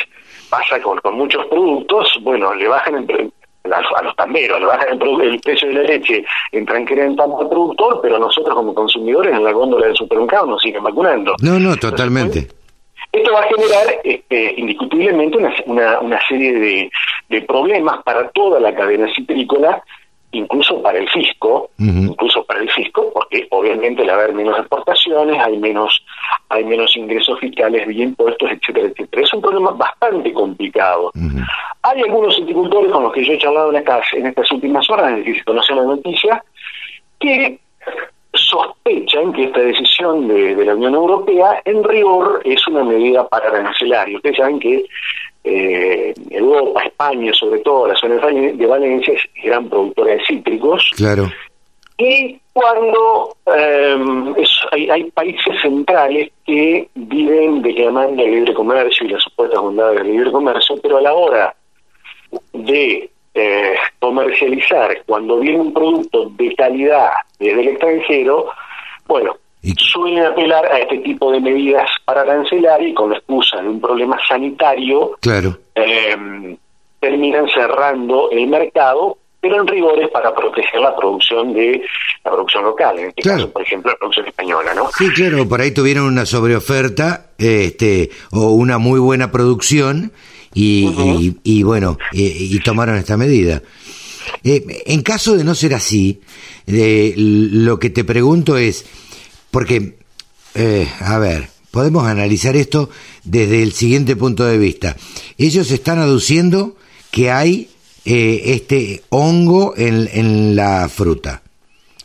pasa 0.50 0.82
con, 0.82 1.00
muchos 1.16 1.46
productos, 1.46 2.18
bueno, 2.24 2.56
le 2.56 2.68
bajan 2.68 3.08
el, 3.08 3.32
a, 3.72 4.02
los 4.02 4.16
tamberos, 4.16 4.60
le 4.60 4.66
bajan 4.66 5.00
el, 5.00 5.40
precio 5.40 5.68
de 5.68 5.76
la 5.76 5.84
leche 5.84 6.26
en 6.52 6.66
tanto 6.66 7.40
al 7.40 7.48
productor, 7.48 8.00
pero 8.02 8.18
nosotros 8.18 8.56
como 8.56 8.74
consumidores 8.74 9.36
en 9.36 9.44
la 9.44 9.52
góndola 9.52 9.86
del 9.86 9.96
supermercado 9.96 10.48
nos 10.48 10.64
siguen 10.64 10.82
vacunando. 10.82 11.36
No, 11.44 11.60
no, 11.60 11.76
totalmente. 11.76 12.48
esto 13.12 13.32
va 13.32 13.42
a 13.42 13.44
generar 13.44 14.02
este, 14.04 14.56
indiscutiblemente 14.58 15.38
una, 15.68 16.00
una, 16.00 16.28
serie 16.28 16.54
de, 16.54 16.92
de 17.30 17.42
problemas 17.44 18.02
para 18.02 18.30
toda 18.30 18.60
la 18.60 18.74
cadena 18.74 19.14
citrícola 19.14 19.84
incluso 20.32 20.82
para 20.82 21.00
el 21.00 21.10
fisco, 21.10 21.70
incluso 21.78 22.44
para 22.46 22.60
el 22.60 22.70
fisco, 22.70 23.12
porque 23.14 23.48
obviamente 23.52 24.02
al 24.04 24.10
haber 24.10 24.34
menos 24.34 24.60
exportaciones 24.60 25.40
hay 25.40 25.58
menos 25.58 26.04
hay 26.50 26.64
menos 26.64 26.96
ingresos 26.96 27.40
fiscales, 27.40 27.88
bien 27.88 28.10
impuestos, 28.10 28.50
etcétera, 28.52 28.88
etcétera. 28.88 29.24
Es 29.24 29.34
un 29.34 29.42
problema 29.42 29.72
bastante 29.72 30.34
complicado. 30.34 31.12
Hay 31.84 32.02
algunos 32.02 32.38
agricultores 32.38 32.92
con 32.92 33.04
los 33.04 33.14
que 33.14 33.26
yo 33.26 33.34
he 33.34 33.38
charlado 33.38 33.70
en 33.70 33.78
estas, 33.78 34.04
en 34.14 34.26
estas 34.28 34.52
últimas 34.52 34.90
horas, 34.90 35.12
es 35.12 35.18
decir, 35.18 35.38
se 35.38 35.44
conoce 35.44 35.76
la 35.76 35.84
noticia, 35.84 36.44
que 37.20 37.60
sospechan 38.34 39.34
que 39.34 39.46
esta 39.46 39.60
decisión 39.60 40.28
de, 40.28 40.56
de, 40.56 40.66
la 40.66 40.76
Unión 40.76 40.94
Europea 40.94 41.62
en 41.66 41.84
rigor 41.84 42.42
es 42.46 42.66
una 42.68 42.84
medida 42.84 43.28
para 43.28 43.50
arancelaria. 43.50 44.18
Ustedes 44.18 44.38
saben 44.38 44.60
que 44.60 44.86
eh, 45.48 46.14
Europa, 46.30 46.84
España, 46.84 47.34
sobre 47.34 47.60
todo 47.60 47.88
la 47.88 47.96
zona 47.96 48.16
de 48.16 48.66
Valencia, 48.66 49.14
es 49.14 49.44
gran 49.44 49.70
productora 49.70 50.14
de 50.14 50.26
cítricos. 50.26 50.92
Claro. 50.96 51.30
Y 51.98 52.40
cuando 52.54 53.36
em, 53.48 54.36
hay, 54.72 55.04
países 55.12 55.62
centrales 55.62 56.32
que 56.46 56.88
viven 56.94 57.62
de 57.64 57.74
demanda 57.74 58.22
de 58.24 58.30
libre 58.30 58.54
comercio 58.54 59.08
y 59.08 59.10
las 59.10 59.24
supuestas 59.24 59.60
bondades 59.60 60.04
del 60.04 60.12
libre 60.12 60.32
comercio, 60.32 60.76
pero 60.82 60.98
a 60.98 61.02
la 61.02 61.14
hora 61.14 61.56
de 62.54 63.10
eh, 63.34 63.76
comercializar, 64.00 65.04
cuando 65.08 65.40
viene 65.40 65.60
un 65.60 65.74
producto 65.74 66.30
de 66.38 66.54
calidad 66.56 67.10
desde 67.40 67.62
el 67.62 67.68
extranjero, 67.70 68.48
bueno, 69.08 69.36
suelen 69.78 70.26
apelar 70.26 70.66
a 70.66 70.80
este 70.80 71.00
tipo 71.00 71.32
de 71.32 71.40
medidas 71.40 71.90
para 72.06 72.26
cancelar 72.26 72.82
y 72.82 72.94
con 72.94 73.10
la 73.12 73.18
excusa 73.18 73.62
de 73.62 73.70
un 73.70 73.82
problema 73.82 74.18
sanitario 74.28 75.18
claro. 75.20 75.58
Em, 75.76 76.56
terminan 77.00 77.48
cerrando 77.50 78.30
el 78.32 78.48
mercado 78.48 79.18
pero 79.40 79.62
en 79.62 79.68
rigores 79.68 80.10
para 80.10 80.34
proteger 80.34 80.82
la 80.82 80.96
producción 80.96 81.54
de 81.54 81.82
la 82.26 82.32
producción 82.32 82.64
local, 82.64 83.00
en 83.00 83.10
este 83.10 83.22
caso, 83.22 83.52
por 83.52 83.62
ejemplo, 83.62 83.92
la 83.92 83.98
producción 83.98 84.28
española, 84.28 84.74
¿no? 84.74 84.90
Sí, 84.98 85.10
claro, 85.12 85.48
por 85.48 85.62
ahí 85.62 85.72
tuvieron 85.72 86.06
una 86.06 86.26
sobreoferta 86.26 87.28
este, 87.38 88.10
o 88.32 88.52
una 88.52 88.78
muy 88.78 89.00
buena 89.00 89.32
producción 89.32 90.12
y, 90.54 91.38
y, 91.44 91.64
bueno, 91.64 92.00
y, 92.12 92.60
tomaron 92.60 92.96
esta 92.96 93.16
medida. 93.16 93.62
Eh, 94.44 94.84
en 94.88 95.04
caso 95.04 95.38
de 95.38 95.44
no 95.44 95.54
ser 95.54 95.76
así, 95.76 96.20
eh, 96.66 97.14
lo 97.16 97.80
que 97.80 97.92
te 97.92 98.04
pregunto 98.04 98.58
es, 98.58 98.86
porque, 99.52 99.98
eh, 100.56 100.88
a 101.00 101.18
ver, 101.20 101.50
podemos 101.72 102.06
analizar 102.06 102.56
esto 102.56 102.90
desde 103.24 103.62
el 103.62 103.74
siguiente 103.74 104.16
punto 104.16 104.46
de 104.46 104.58
vista. 104.58 104.96
Ellos 105.38 105.72
están 105.72 106.00
aduciendo 106.00 106.76
que 107.12 107.32
hay 107.32 107.70
eh, 108.06 108.42
este 108.46 109.04
hongo 109.10 109.74
en, 109.76 110.10
en, 110.12 110.56
la 110.56 110.88
fruta, 110.90 111.44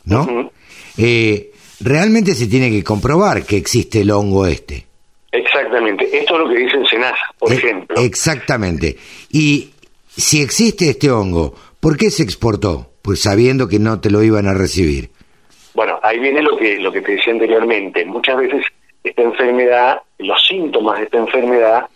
¿no? 0.04 0.50
eh, 0.96 1.52
realmente 1.80 2.34
se 2.34 2.46
tiene 2.46 2.70
que 2.70 2.82
comprobar 2.82 3.44
que 3.44 3.56
existe 3.56 4.00
el 4.00 4.10
hongo 4.10 4.46
este. 4.46 4.86
Exactamente, 5.30 6.04
esto 6.18 6.34
es 6.34 6.40
lo 6.40 6.48
que 6.48 6.58
dice 6.58 6.76
el 6.76 6.86
SENASA, 6.86 7.34
por 7.38 7.52
eh, 7.52 7.56
ejemplo. 7.56 7.96
Exactamente. 8.00 8.96
Y 9.30 9.70
si 10.16 10.42
existe 10.42 10.90
este 10.90 11.10
hongo, 11.10 11.54
¿por 11.80 11.96
qué 11.96 12.10
se 12.10 12.22
exportó? 12.22 12.90
Pues 13.00 13.20
sabiendo 13.20 13.68
que 13.68 13.78
no 13.78 14.00
te 14.00 14.10
lo 14.10 14.22
iban 14.22 14.46
a 14.46 14.54
recibir. 14.54 15.10
Bueno, 15.74 15.98
ahí 16.02 16.18
viene 16.18 16.42
lo 16.42 16.56
que, 16.56 16.78
lo 16.78 16.92
que 16.92 17.00
te 17.00 17.12
decía 17.12 17.32
anteriormente. 17.32 18.04
Muchas 18.04 18.36
veces 18.36 18.64
esta 19.02 19.22
enfermedad, 19.22 20.02
los 20.18 20.46
síntomas 20.46 20.98
de 20.98 21.04
esta 21.04 21.18
enfermedad 21.18 21.86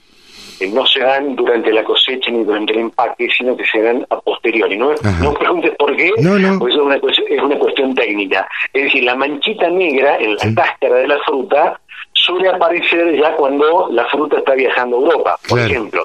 no 0.72 0.87
se 0.87 1.01
dan 1.01 1.37
durante 1.37 1.70
la 1.72 1.85
cosecha 1.85 2.31
ni 2.31 2.43
durante 2.45 2.72
el 2.72 2.81
empaque, 2.81 3.29
sino 3.37 3.57
que 3.57 3.64
se 3.66 3.83
dan 3.83 4.07
a 4.09 4.18
posteriori. 4.20 4.79
No, 4.79 4.93
no 5.22 5.35
preguntes 5.35 5.72
por 5.79 5.95
qué, 5.97 6.11
porque 6.59 6.74
es 6.74 6.81
una, 6.81 6.97
es 6.97 7.43
una 7.43 7.59
cuestión 7.59 7.95
técnica. 7.95 8.49
Es 8.72 8.85
decir, 8.85 9.05
la 9.05 9.14
manchita 9.14 9.68
negra 9.68 10.16
en 10.18 10.35
la 10.37 10.55
cáscara 10.55 10.97
de 10.97 11.09
la 11.09 11.18
fruta 11.24 11.79
suele 12.12 12.49
aparecer 12.49 13.16
ya 13.20 13.35
cuando 13.37 13.89
la 13.91 14.05
fruta 14.07 14.39
está 14.39 14.55
viajando 14.55 14.97
a 14.97 15.01
Europa, 15.01 15.39
por 15.49 15.61
ejemplo. 15.61 16.05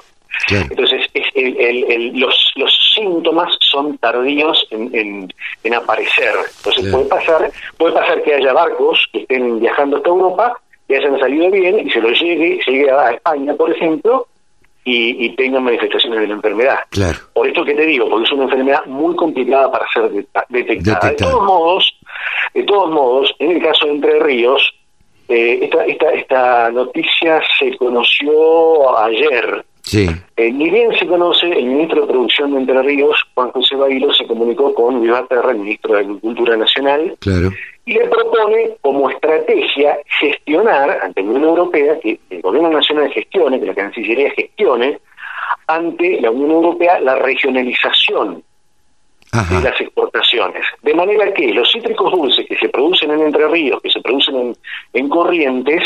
Entonces, 0.50 1.06
los, 2.14 2.52
los 2.56 2.92
síntomas 2.94 3.54
son 3.60 3.96
tardíos 3.98 4.66
en, 4.70 5.28
en, 5.64 5.74
aparecer. 5.74 6.34
Entonces, 6.58 6.92
puede 6.92 7.04
pasar 7.06 7.50
puede 7.76 7.94
pasar 7.94 8.22
que 8.22 8.34
haya 8.34 8.52
barcos 8.52 9.06
que 9.12 9.20
estén 9.20 9.60
viajando 9.60 9.96
hasta 9.96 10.08
Europa, 10.08 10.58
que 10.88 10.96
hayan 10.96 11.18
salido 11.18 11.50
bien 11.50 11.86
y 11.86 11.90
se 11.90 12.00
lo 12.00 12.10
llegue, 12.10 12.60
llegue 12.66 12.90
a 12.90 13.12
España, 13.12 13.54
por 13.54 13.70
ejemplo, 13.70 14.26
y, 14.84 15.26
y 15.26 15.36
tengan 15.36 15.64
manifestaciones 15.64 16.20
de 16.20 16.26
la 16.26 16.34
enfermedad. 16.34 16.78
Claro. 16.90 17.18
Por 17.32 17.46
esto 17.46 17.64
que 17.64 17.74
te 17.74 17.86
digo, 17.86 18.08
porque 18.08 18.24
es 18.24 18.32
una 18.32 18.44
enfermedad 18.44 18.84
muy 18.86 19.14
complicada 19.16 19.70
para 19.70 19.86
ser 19.92 20.10
detectada. 20.48 21.10
De 21.10 21.16
todos 21.16 21.42
modos, 21.44 21.92
de 22.54 22.62
todos 22.64 22.90
modos, 22.90 23.34
en 23.38 23.52
el 23.52 23.62
caso 23.62 23.86
de 23.86 23.92
Entre 23.92 24.18
Ríos, 24.20 24.74
eh, 25.28 25.60
esta, 25.62 25.84
esta, 25.86 26.10
esta 26.10 26.70
noticia 26.70 27.40
se 27.58 27.76
conoció 27.76 28.98
ayer. 28.98 29.64
Sí. 29.92 30.08
Eh, 30.36 30.50
ni 30.50 30.70
bien 30.70 30.90
se 30.98 31.06
conoce, 31.06 31.46
el 31.46 31.66
ministro 31.66 32.00
de 32.00 32.06
Producción 32.06 32.52
de 32.52 32.60
Entre 32.60 32.82
Ríos, 32.82 33.16
Juan 33.34 33.50
José 33.50 33.76
Bailo, 33.76 34.12
se 34.14 34.26
comunicó 34.26 34.74
con 34.74 34.96
Luis 34.96 35.10
Baterra, 35.10 35.50
el 35.50 35.58
ministro 35.58 35.94
de 35.94 36.00
Agricultura 36.00 36.56
Nacional, 36.56 37.14
claro 37.20 37.50
y 37.84 37.94
le 37.94 38.06
propone 38.08 38.76
como 38.80 39.10
estrategia 39.10 39.98
gestionar 40.20 41.00
ante 41.02 41.22
la 41.22 41.30
Unión 41.30 41.44
Europea, 41.44 41.98
que 42.00 42.18
el 42.30 42.40
gobierno 42.40 42.70
nacional 42.70 43.10
gestione, 43.10 43.58
que 43.58 43.66
la 43.66 43.74
Cancillería 43.74 44.30
gestione, 44.30 45.00
ante 45.66 46.20
la 46.20 46.30
Unión 46.30 46.50
Europea 46.50 47.00
la 47.00 47.16
regionalización 47.16 48.42
de 49.32 49.62
las 49.62 49.80
exportaciones. 49.80 50.62
De 50.82 50.94
manera 50.94 51.32
que 51.32 51.52
los 51.54 51.72
cítricos 51.72 52.12
dulces 52.12 52.46
que 52.46 52.56
se 52.58 52.68
producen 52.68 53.10
en 53.10 53.22
Entre 53.22 53.48
Ríos, 53.48 53.80
que 53.82 53.90
se 53.90 54.00
producen 54.00 54.36
en, 54.36 54.56
en 54.92 55.08
Corrientes, 55.08 55.82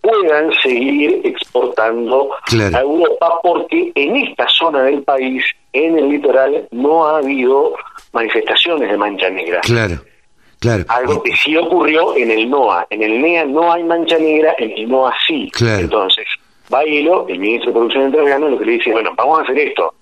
puedan 0.00 0.52
seguir 0.62 1.20
exportando 1.24 2.30
a 2.72 2.80
Europa 2.80 3.40
porque 3.42 3.92
en 3.94 4.16
esta 4.16 4.48
zona 4.48 4.82
del 4.84 5.02
país, 5.02 5.44
en 5.72 5.98
el 5.98 6.08
litoral, 6.08 6.66
no 6.70 7.06
ha 7.06 7.18
habido 7.18 7.74
manifestaciones 8.12 8.90
de 8.90 8.96
mancha 8.96 9.30
negra. 9.30 9.60
Claro. 9.62 10.00
Algo 10.88 11.22
que 11.22 11.34
sí 11.36 11.56
ocurrió 11.56 12.14
en 12.16 12.30
el 12.30 12.50
NOA. 12.50 12.86
En 12.90 13.02
el 13.02 13.20
NEA 13.20 13.46
no 13.46 13.72
hay 13.72 13.82
mancha 13.82 14.18
negra, 14.18 14.54
en 14.58 14.70
el 14.72 14.88
NOA 14.88 15.14
sí. 15.26 15.50
Entonces, 15.58 16.26
Bailo, 16.68 17.26
el 17.28 17.38
ministro 17.38 17.70
de 17.70 17.74
Producción 17.74 18.04
Entrerriano, 18.04 18.48
lo 18.48 18.58
que 18.58 18.66
le 18.66 18.72
dice, 18.72 18.92
bueno, 18.92 19.12
vamos 19.16 19.38
a 19.38 19.42
hacer 19.42 19.58
esto. 19.58 19.94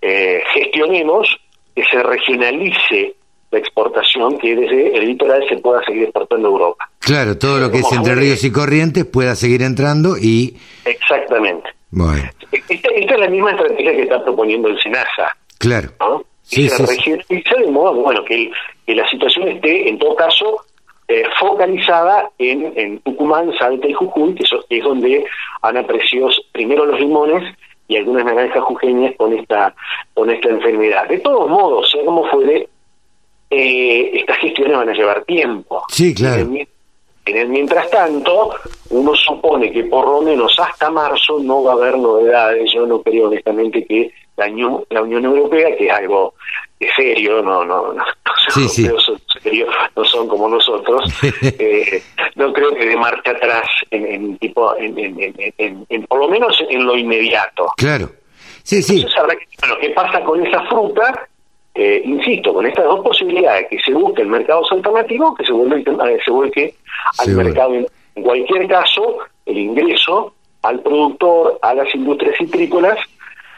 Eh, 0.00 0.42
gestionemos 0.54 1.36
que 1.74 1.84
se 1.84 2.02
regionalice 2.02 3.14
la 3.50 3.58
exportación, 3.58 4.38
que 4.38 4.54
desde 4.54 4.96
el 4.96 5.06
litoral 5.06 5.42
se 5.48 5.56
pueda 5.58 5.82
seguir 5.84 6.04
exportando 6.04 6.48
a 6.48 6.50
Europa. 6.50 6.90
Claro, 6.98 7.38
todo 7.38 7.58
lo 7.58 7.70
que 7.70 7.78
es 7.78 7.92
entre 7.92 8.14
ríos 8.14 8.44
y 8.44 8.52
corrientes 8.52 9.04
pueda 9.06 9.34
seguir 9.34 9.62
entrando 9.62 10.16
y... 10.18 10.56
Exactamente. 10.84 11.70
Bueno. 11.90 12.24
Esta, 12.52 12.88
es 12.90 13.20
la 13.20 13.28
misma 13.28 13.52
estrategia 13.52 13.92
que 13.92 14.02
está 14.02 14.22
proponiendo 14.22 14.68
el 14.68 14.78
SENASA. 14.78 15.34
Claro. 15.58 15.90
¿no? 16.00 16.24
Sí, 16.42 16.68
se 16.68 16.86
regionaliza 16.86 17.56
de 17.58 17.70
modo 17.70 17.94
bueno, 17.94 18.24
que, 18.24 18.50
la 18.86 19.08
situación 19.08 19.48
esté, 19.48 19.88
en 19.88 19.98
todo 19.98 20.14
caso, 20.14 20.64
eh, 21.08 21.24
focalizada 21.38 22.30
en, 22.38 22.72
en, 22.76 23.00
Tucumán, 23.00 23.52
Salta 23.58 23.86
y 23.86 23.92
Jujuy, 23.92 24.34
que, 24.34 24.44
es 24.44 24.84
donde 24.84 25.24
han 25.62 25.76
apreciado 25.76 26.30
primero 26.52 26.86
los 26.86 27.00
limones 27.00 27.54
y 27.86 27.96
algunas 27.96 28.24
naranjas 28.24 28.62
jujeñas 28.64 29.14
con 29.16 29.32
esta 29.32 29.74
con 30.14 30.30
esta 30.30 30.48
enfermedad. 30.48 31.08
De 31.08 31.18
todos 31.18 31.48
modos, 31.48 31.90
sea 31.90 32.04
como 32.04 32.26
fuere, 32.30 32.68
eh, 33.50 34.10
estas 34.14 34.38
gestiones 34.38 34.76
van 34.76 34.88
a 34.88 34.92
llevar 34.92 35.24
tiempo. 35.24 35.84
Sí, 35.88 36.14
claro. 36.14 36.48
En 37.24 37.36
el, 37.36 37.48
mientras 37.48 37.90
tanto, 37.90 38.54
uno 38.90 39.14
supone 39.14 39.70
que 39.70 39.84
por 39.84 40.06
lo 40.06 40.22
menos 40.22 40.58
hasta 40.58 40.90
marzo 40.90 41.38
no 41.42 41.62
va 41.62 41.72
a 41.72 41.74
haber 41.74 41.98
novedades. 41.98 42.72
Yo 42.72 42.86
no 42.86 43.02
creo 43.02 43.28
honestamente 43.28 43.84
que 43.84 44.10
la 44.36 44.46
Unión, 44.46 44.84
la 44.88 45.02
Unión 45.02 45.24
Europea, 45.24 45.76
que 45.76 45.86
es 45.86 45.92
algo 45.92 46.34
serio, 46.96 47.42
no, 47.42 47.64
no, 47.64 47.92
no, 47.92 48.04
no 49.96 50.04
son 50.04 50.28
como 50.28 50.48
nosotros, 50.48 51.12
eh, 51.42 52.02
no 52.36 52.52
creo 52.52 52.74
que 52.74 52.86
de 52.86 52.96
marcha 52.96 53.32
atrás 53.32 53.66
en, 53.90 54.38
tipo, 54.38 54.74
en, 54.78 56.06
por 56.06 56.20
lo 56.20 56.28
menos 56.28 56.56
en 56.68 56.84
lo 56.84 56.96
inmediato. 56.96 57.72
Claro, 57.76 58.10
sí, 58.62 58.82
sí. 58.82 59.02
Entonces 59.02 59.38
bueno, 59.60 59.74
¿qué 59.80 59.90
pasa 59.90 60.20
con 60.22 60.46
esa 60.46 60.64
fruta? 60.66 61.28
Eh, 61.80 62.02
insisto, 62.04 62.52
con 62.52 62.66
estas 62.66 62.86
dos 62.86 63.04
posibilidades, 63.04 63.68
que 63.68 63.78
se 63.78 63.92
busque 63.92 64.22
el 64.22 64.28
mercado 64.28 64.64
alternativo, 64.68 65.32
que 65.36 65.44
se 65.44 65.52
vuelve, 65.52 65.80
eh, 65.80 66.18
se 66.24 66.30
vuelque 66.32 66.74
al 67.18 67.28
mercado. 67.36 67.72
En 67.74 68.22
cualquier 68.24 68.66
caso, 68.66 69.18
el 69.46 69.58
ingreso 69.58 70.34
al 70.62 70.80
productor, 70.80 71.56
a 71.62 71.74
las 71.74 71.94
industrias 71.94 72.36
citrícolas, 72.36 72.98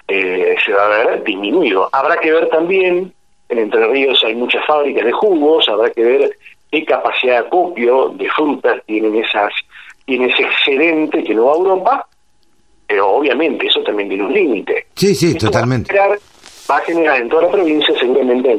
eh, 0.07 0.55
se 0.62 0.71
va 0.71 0.85
a 0.85 0.89
ver 0.89 1.25
disminuido. 1.25 1.89
Habrá 1.93 2.18
que 2.18 2.31
ver 2.31 2.51
también, 2.51 3.11
en 3.49 3.59
Entre 3.59 3.89
Ríos 3.89 4.23
hay 4.23 4.35
muchas 4.35 4.66
fábricas 4.66 5.07
de 5.07 5.12
jugos, 5.12 5.66
habrá 5.71 5.89
que 5.89 6.05
ver 6.05 6.31
qué 6.71 6.85
capacidad 6.85 7.41
de 7.41 7.47
acopio 7.47 8.11
de 8.11 8.29
frutas 8.29 8.83
tienen 8.85 9.16
esas 9.16 9.51
tiene 10.05 10.27
ese 10.27 10.43
excedente 10.43 11.25
que 11.25 11.35
no 11.35 11.47
va 11.47 11.53
a 11.53 11.57
Europa, 11.57 12.07
pero 12.87 13.12
obviamente 13.12 13.66
eso 13.66 13.81
también 13.83 14.09
tiene 14.09 14.25
un 14.25 14.33
límite. 14.35 14.89
Sí, 14.95 15.14
sí, 15.14 15.39
totalmente. 15.39 15.97
Va 15.97 16.01
a, 16.01 16.09
generar, 16.09 16.18
en 16.87 17.29
toda 17.29 17.43
la 17.43 17.51
provincia 17.51 17.95
seguramente 17.99 18.57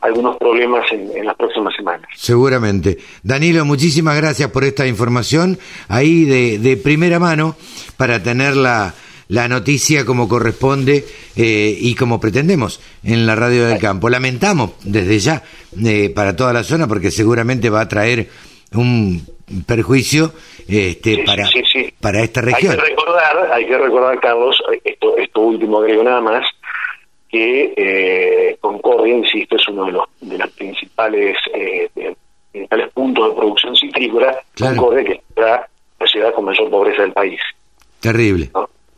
algunos 0.00 0.36
problemas 0.36 0.84
en, 0.92 1.10
en, 1.16 1.24
las 1.24 1.34
próximas 1.34 1.74
semanas. 1.74 2.08
Seguramente. 2.14 2.98
Danilo, 3.22 3.64
muchísimas 3.64 4.16
gracias 4.16 4.50
por 4.50 4.64
esta 4.64 4.86
información 4.86 5.58
ahí 5.88 6.24
de, 6.24 6.58
de 6.58 6.76
primera 6.76 7.18
mano 7.18 7.56
para 7.96 8.22
tenerla 8.22 8.94
la 9.28 9.48
noticia 9.48 10.04
como 10.04 10.28
corresponde 10.28 11.04
eh, 11.36 11.76
y 11.78 11.94
como 11.94 12.20
pretendemos 12.20 12.80
en 13.02 13.26
la 13.26 13.34
radio 13.34 13.66
del 13.66 13.78
campo. 13.78 14.10
Lamentamos 14.10 14.72
desde 14.82 15.18
ya 15.18 15.42
eh, 15.84 16.10
para 16.14 16.36
toda 16.36 16.52
la 16.52 16.64
zona 16.64 16.86
porque 16.86 17.10
seguramente 17.10 17.70
va 17.70 17.82
a 17.82 17.88
traer 17.88 18.28
un 18.74 19.22
perjuicio 19.66 20.32
este, 20.68 21.24
para, 21.24 21.48
para 22.00 22.22
esta 22.22 22.40
región. 22.42 22.72
Hay 22.72 22.78
que 22.78 22.84
recordar, 22.90 23.52
hay 23.52 23.66
que 23.66 23.78
recordar 23.78 24.20
Carlos, 24.20 24.62
esto, 24.84 25.16
esto 25.16 25.40
último 25.40 25.78
agrego 25.78 26.02
nada 26.02 26.20
más, 26.20 26.44
que 27.34 27.74
eh, 27.76 28.56
Concordia, 28.60 29.16
insisto, 29.16 29.56
es 29.56 29.68
uno 29.68 29.86
de 29.86 29.92
los, 29.92 30.04
de 30.20 30.38
los 30.38 30.50
principales, 30.50 31.36
eh, 31.52 31.90
principales 32.52 32.92
puntos 32.92 33.28
de 33.28 33.34
producción 33.34 33.74
citrícola, 33.74 34.38
Concordia, 34.56 35.02
que 35.02 35.12
es 35.14 35.20
la 35.36 35.68
ciudad 36.06 36.32
con 36.32 36.44
mayor 36.44 36.70
pobreza 36.70 37.02
del 37.02 37.12
país. 37.12 37.40
Terrible. 37.98 38.50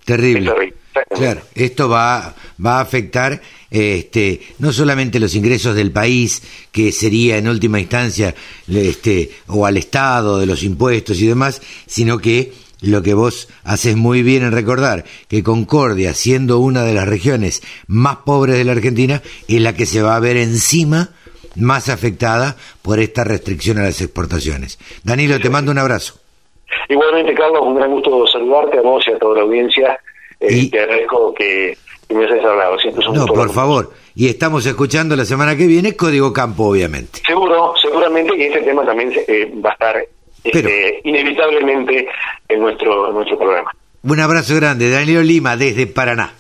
Terrible. 0.05 0.75
Claro, 1.15 1.41
esto 1.55 1.89
va, 1.89 2.35
va 2.65 2.79
a 2.79 2.81
afectar 2.83 3.41
este, 3.71 4.41
no 4.59 4.71
solamente 4.71 5.19
los 5.19 5.35
ingresos 5.35 5.75
del 5.75 5.91
país, 5.91 6.43
que 6.71 6.93
sería 6.93 7.39
en 7.39 7.49
última 7.49 7.81
instancia 7.81 8.35
este, 8.69 9.31
o 9.49 9.65
al 9.65 9.79
Estado 9.79 10.39
de 10.39 10.47
los 10.47 10.63
impuestos 10.63 11.21
y 11.23 11.27
demás, 11.27 11.63
sino 11.87 12.19
que 12.19 12.53
lo 12.81 13.03
que 13.03 13.15
vos 13.15 13.49
haces 13.65 13.97
muy 13.97 14.23
bien 14.23 14.43
en 14.43 14.53
recordar, 14.53 15.05
que 15.29 15.43
Concordia, 15.43 16.13
siendo 16.15 16.59
una 16.59 16.83
de 16.83 16.95
las 16.95 17.09
regiones 17.09 17.63
más 17.87 18.19
pobres 18.19 18.57
de 18.57 18.65
la 18.65 18.73
Argentina, 18.73 19.23
es 19.49 19.61
la 19.61 19.75
que 19.75 19.87
se 19.87 20.03
va 20.03 20.17
a 20.17 20.21
ver 20.21 20.37
encima 20.37 21.11
más 21.57 21.89
afectada 21.89 22.57
por 22.83 22.99
esta 23.01 23.25
restricción 23.25 23.79
a 23.79 23.85
las 23.85 24.01
exportaciones. 24.01 24.79
Danilo, 25.05 25.41
te 25.41 25.51
mando 25.51 25.73
un 25.73 25.79
abrazo. 25.79 26.15
Igualmente, 26.89 27.35
Carlos, 27.35 27.63
un 27.63 27.77
gran 27.77 27.91
gusto 27.91 28.27
saludarte 28.27 28.79
a 28.79 28.83
vos 28.83 29.05
y 29.09 29.13
a 29.13 29.19
toda 29.19 29.37
la 29.37 29.43
audiencia. 29.43 29.99
Eh, 30.39 30.71
te 30.71 30.81
agradezco 30.81 31.35
que, 31.35 31.77
me 32.11 32.25
hayas 32.25 32.45
hablado. 32.45 32.77
no, 33.15 33.27
por 33.27 33.51
favor. 33.51 33.93
Y 34.15 34.29
estamos 34.29 34.65
escuchando 34.67 35.17
la 35.17 35.25
semana 35.25 35.57
que 35.57 35.67
viene 35.67 35.97
Código 35.97 36.33
Campo, 36.33 36.69
obviamente. 36.69 37.21
Seguro, 37.27 37.75
seguramente, 37.81 38.37
y 38.37 38.43
este 38.45 38.63
tema 38.63 38.85
también 38.85 39.13
eh, 39.27 39.53
va 39.65 39.71
a 39.71 39.73
estar 39.73 39.97
este, 40.53 41.01
inevitablemente 41.05 42.07
en 42.49 42.61
nuestro, 42.61 43.09
en 43.09 43.15
nuestro 43.15 43.39
programa. 43.39 43.71
Un 44.03 44.21
abrazo 44.21 44.55
grande, 44.57 44.91
Danilo 44.91 45.23
Lima, 45.23 45.57
desde 45.57 45.87
Paraná. 45.87 46.33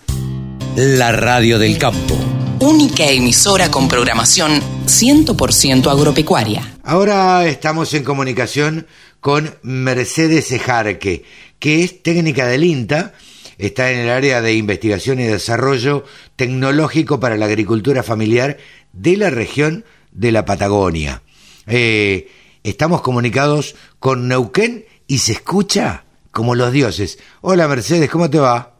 La 0.77 1.13
Radio 1.13 1.59
del 1.59 1.79
Campo. 1.79 2.17
Única 2.61 3.05
emisora 3.05 3.71
con 3.71 3.89
programación 3.89 4.61
100% 4.87 5.91
agropecuaria. 5.91 6.77
Ahora 6.85 7.47
estamos 7.47 7.93
en 7.95 8.05
comunicación 8.05 8.87
con 9.21 9.55
Mercedes 9.63 10.53
Ejarque, 10.53 11.25
que 11.59 11.83
es 11.83 12.03
técnica 12.03 12.47
del 12.47 12.65
INTA, 12.65 13.13
está 13.59 13.91
en 13.91 14.01
el 14.01 14.11
área 14.11 14.41
de 14.43 14.55
investigación 14.55 15.21
y 15.21 15.25
desarrollo 15.25 16.05
tecnológico 16.37 17.21
para 17.21 17.37
la 17.37 17.47
agricultura 17.47 18.03
familiar 18.03 18.59
de 18.93 19.17
la 19.17 19.31
región 19.31 19.85
de 20.13 20.33
la 20.33 20.45
Patagonia. 20.45 21.23
Eh, 21.67 22.29
estamos 22.71 23.01
comunicados 23.01 23.77
con 24.01 24.29
Neuquén 24.29 24.87
y 25.07 25.19
se 25.19 25.33
escucha 25.33 26.05
como 26.33 26.55
los 26.55 26.73
dioses. 26.73 27.19
Hola 27.41 27.69
Mercedes, 27.69 28.11
¿cómo 28.11 28.29
te 28.29 28.39
va? 28.39 28.75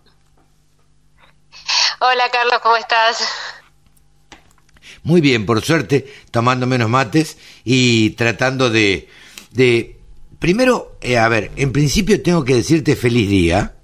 Hola 2.01 2.25
Carlos, 2.33 2.61
¿cómo 2.63 2.77
estás? 2.77 3.25
Muy 5.05 5.21
bien, 5.21 5.47
por 5.47 5.65
suerte, 5.65 6.13
tomando 6.33 6.67
menos 6.67 6.91
mates 6.91 7.39
y 7.65 8.11
tratando 8.11 8.71
de... 8.71 9.09
de 9.53 9.99
primero, 10.41 10.99
eh, 11.01 11.17
a 11.17 11.29
ver, 11.29 11.53
en 11.57 11.73
principio 11.73 12.21
tengo 12.21 12.45
que 12.45 12.57
decirte 12.57 12.97
feliz 12.97 13.29
día, 13.29 13.77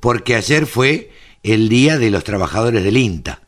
porque 0.00 0.34
ayer 0.34 0.66
fue 0.66 1.12
el 1.44 1.68
día 1.68 1.96
de 1.96 2.10
los 2.10 2.24
trabajadores 2.24 2.82
del 2.82 2.96
INTA. 2.96 3.42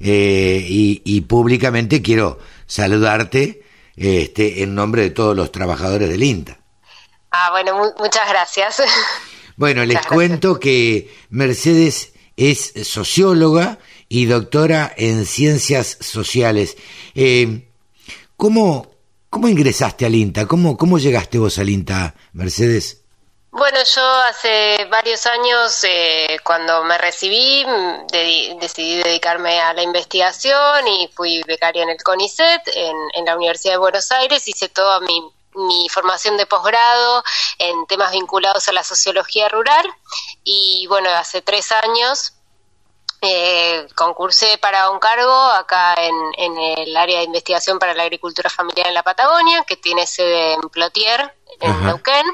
Eh, 0.00 0.66
y, 0.68 1.20
públicamente 1.22 2.02
quiero 2.02 2.38
saludarte 2.66 3.63
este, 3.96 4.62
en 4.62 4.74
nombre 4.74 5.02
de 5.02 5.10
todos 5.10 5.36
los 5.36 5.52
trabajadores 5.52 6.08
del 6.08 6.22
INTA. 6.22 6.58
Ah, 7.30 7.50
bueno, 7.50 7.92
muchas 7.98 8.28
gracias. 8.28 8.82
Bueno, 9.56 9.84
les 9.84 10.04
cuento 10.06 10.58
que 10.58 11.14
Mercedes 11.30 12.12
es 12.36 12.72
socióloga 12.82 13.78
y 14.08 14.24
doctora 14.24 14.92
en 14.96 15.26
ciencias 15.26 15.96
sociales. 16.00 16.76
Eh, 17.14 17.68
¿cómo, 18.36 18.90
¿Cómo 19.30 19.48
ingresaste 19.48 20.06
al 20.06 20.16
INTA? 20.16 20.46
¿Cómo, 20.46 20.76
¿Cómo 20.76 20.98
llegaste 20.98 21.38
vos 21.38 21.58
al 21.58 21.68
INTA, 21.68 22.16
Mercedes? 22.32 23.03
Bueno, 23.56 23.78
yo 23.84 24.02
hace 24.28 24.84
varios 24.90 25.26
años, 25.26 25.84
eh, 25.84 26.38
cuando 26.42 26.82
me 26.82 26.98
recibí, 26.98 27.64
decidí 28.58 28.96
dedicarme 28.96 29.60
a 29.60 29.72
la 29.72 29.84
investigación 29.84 30.88
y 30.88 31.08
fui 31.14 31.40
becaria 31.46 31.84
en 31.84 31.90
el 31.90 32.02
CONICET, 32.02 32.62
en, 32.74 33.24
la 33.24 33.36
Universidad 33.36 33.74
de 33.74 33.78
Buenos 33.78 34.10
Aires, 34.10 34.48
hice 34.48 34.68
toda 34.70 34.98
mi, 34.98 35.30
mi 35.54 35.88
formación 35.88 36.36
de 36.36 36.46
posgrado 36.46 37.22
en 37.58 37.86
temas 37.86 38.10
vinculados 38.10 38.66
a 38.66 38.72
la 38.72 38.82
sociología 38.82 39.48
rural. 39.48 39.86
Y 40.42 40.88
bueno, 40.88 41.08
hace 41.10 41.40
tres 41.40 41.70
años 41.70 42.32
eh, 43.20 43.86
concursé 43.94 44.58
para 44.58 44.90
un 44.90 44.98
cargo 44.98 45.32
acá 45.32 45.94
en, 45.96 46.58
el 46.58 46.96
área 46.96 47.18
de 47.18 47.24
investigación 47.24 47.78
para 47.78 47.94
la 47.94 48.02
agricultura 48.02 48.50
familiar 48.50 48.88
en 48.88 48.94
la 48.94 49.04
Patagonia, 49.04 49.62
que 49.62 49.76
tiene 49.76 50.08
sede 50.08 50.54
en 50.54 50.60
Plotier, 50.70 51.32
en 51.60 51.84
Neuquén. 51.86 52.26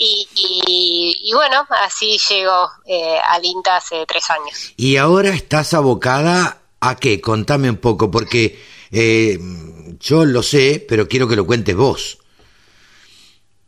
Y, 0.00 1.32
bueno, 1.34 1.66
así 1.82 2.18
llegó 2.28 2.70
eh, 2.86 3.18
al 3.18 3.44
INTA 3.44 3.76
hace 3.76 4.06
tres 4.06 4.30
años. 4.30 4.72
¿Y 4.76 4.96
ahora 4.96 5.30
estás 5.30 5.74
abocada 5.74 6.62
a 6.80 6.96
qué? 6.96 7.20
Contame 7.20 7.68
un 7.68 7.78
poco, 7.78 8.08
porque 8.08 8.64
eh, 8.92 9.38
yo 9.98 10.24
lo 10.24 10.44
sé, 10.44 10.84
pero 10.88 11.08
quiero 11.08 11.26
que 11.26 11.34
lo 11.34 11.44
cuentes 11.44 11.74
vos. 11.74 12.18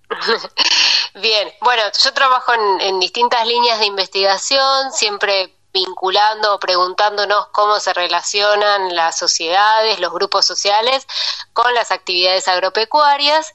Bien, 1.20 1.52
bueno, 1.60 1.82
yo 2.02 2.12
trabajo 2.14 2.52
en 2.54 3.00
distintas 3.00 3.44
líneas 3.46 3.80
de 3.80 3.86
investigación, 3.86 4.92
siempre 4.92 5.52
vinculando 5.72 6.54
o 6.54 6.58
preguntándonos 6.58 7.48
cómo 7.52 7.78
se 7.80 7.92
relacionan 7.92 8.94
las 8.94 9.18
sociedades, 9.18 10.00
los 10.00 10.12
grupos 10.12 10.46
sociales 10.46 11.06
con 11.52 11.72
las 11.74 11.90
actividades 11.90 12.48
agropecuarias. 12.48 13.52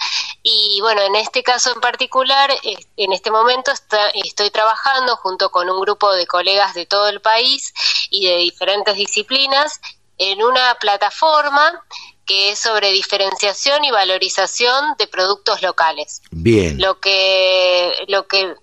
Y 0.47 0.79
bueno, 0.79 1.01
en 1.01 1.15
este 1.15 1.41
caso 1.41 1.73
en 1.73 1.81
particular, 1.81 2.51
en 2.97 3.11
este 3.13 3.31
momento 3.31 3.71
estoy 4.23 4.51
trabajando 4.51 5.15
junto 5.15 5.49
con 5.49 5.67
un 5.71 5.81
grupo 5.81 6.13
de 6.13 6.27
colegas 6.27 6.75
de 6.75 6.85
todo 6.85 7.09
el 7.09 7.19
país 7.19 7.73
y 8.11 8.27
de 8.27 8.37
diferentes 8.37 8.95
disciplinas 8.95 9.81
en 10.19 10.43
una 10.43 10.75
plataforma 10.79 11.83
que 12.27 12.51
es 12.51 12.59
sobre 12.59 12.91
diferenciación 12.91 13.85
y 13.85 13.89
valorización 13.89 14.93
de 14.99 15.07
productos 15.07 15.63
locales. 15.63 16.21
Bien. 16.29 16.79
Lo 16.79 16.99
que, 16.99 17.91
lo 18.07 18.27
que, 18.27 18.53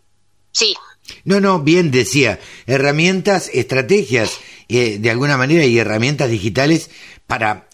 sí, 0.52 0.76
no, 1.24 1.40
no, 1.40 1.58
bien 1.58 1.90
decía, 1.90 2.38
herramientas, 2.66 3.50
estrategias, 3.52 4.38
eh, 4.68 4.98
de 5.00 5.10
alguna 5.10 5.36
manera, 5.36 5.64
y 5.64 5.80
herramientas 5.80 6.30
digitales 6.30 6.90
para 7.26 7.66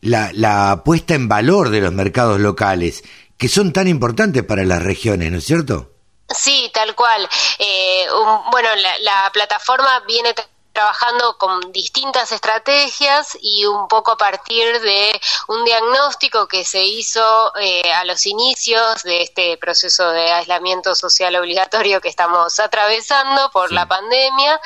la, 0.00 0.32
la 0.34 0.82
puesta 0.84 1.14
en 1.14 1.28
valor 1.28 1.70
de 1.70 1.80
los 1.80 1.92
mercados 1.92 2.40
locales, 2.40 3.04
que 3.42 3.48
son 3.48 3.72
tan 3.72 3.88
importantes 3.88 4.44
para 4.44 4.62
las 4.62 4.80
regiones, 4.80 5.32
¿no 5.32 5.38
es 5.38 5.44
cierto? 5.44 5.90
Sí, 6.28 6.70
tal 6.72 6.94
cual. 6.94 7.28
Eh, 7.58 8.06
bueno, 8.52 8.68
la, 8.76 8.98
la, 9.00 9.30
plataforma 9.32 9.98
viene 10.06 10.32
trabajando 10.72 11.36
con 11.38 11.72
distintas 11.72 12.32
estrategias 12.32 13.36
y 13.40 13.64
un 13.66 13.88
poco 13.88 14.12
a 14.12 14.16
partir 14.16 14.80
de 14.80 15.20
un 15.48 15.64
diagnóstico 15.64 16.48
que 16.48 16.64
se 16.64 16.82
hizo 16.82 17.52
eh, 17.56 17.92
a 17.92 18.04
los 18.04 18.26
inicios 18.26 19.02
de 19.02 19.22
este 19.22 19.56
proceso 19.58 20.10
de 20.10 20.32
aislamiento 20.32 20.94
social 20.94 21.36
obligatorio 21.36 22.00
que 22.00 22.08
estamos 22.08 22.58
atravesando 22.58 23.50
por 23.50 23.72
la 23.72 23.86
pandemia, 23.86 24.60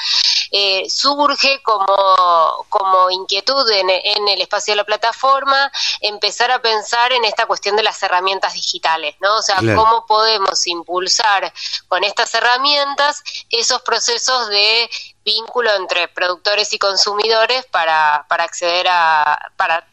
eh, 0.52 0.88
surge 0.88 1.60
como, 1.62 2.66
como 2.68 3.10
inquietud 3.10 3.68
en, 3.70 3.90
el 3.90 4.40
espacio 4.40 4.72
de 4.72 4.76
la 4.76 4.84
plataforma 4.84 5.70
empezar 6.00 6.50
a 6.50 6.60
pensar 6.60 7.12
en 7.12 7.24
esta 7.24 7.46
cuestión 7.46 7.76
de 7.76 7.82
las 7.82 8.02
herramientas 8.02 8.54
digitales, 8.54 9.16
¿no? 9.20 9.36
O 9.36 9.42
sea, 9.42 9.56
cómo 9.56 10.06
podemos 10.06 10.66
impulsar 10.66 11.52
con 11.88 12.04
estas 12.04 12.34
herramientas 12.34 13.22
esos 13.50 13.82
procesos 13.82 14.48
de 14.48 14.90
vínculo 15.26 15.70
entre 15.76 16.08
productores 16.08 16.72
y 16.72 16.78
consumidores 16.78 17.66
para, 17.66 18.24
para 18.28 18.44
acceder 18.44 18.86
a, 18.88 19.36
para 19.56 19.84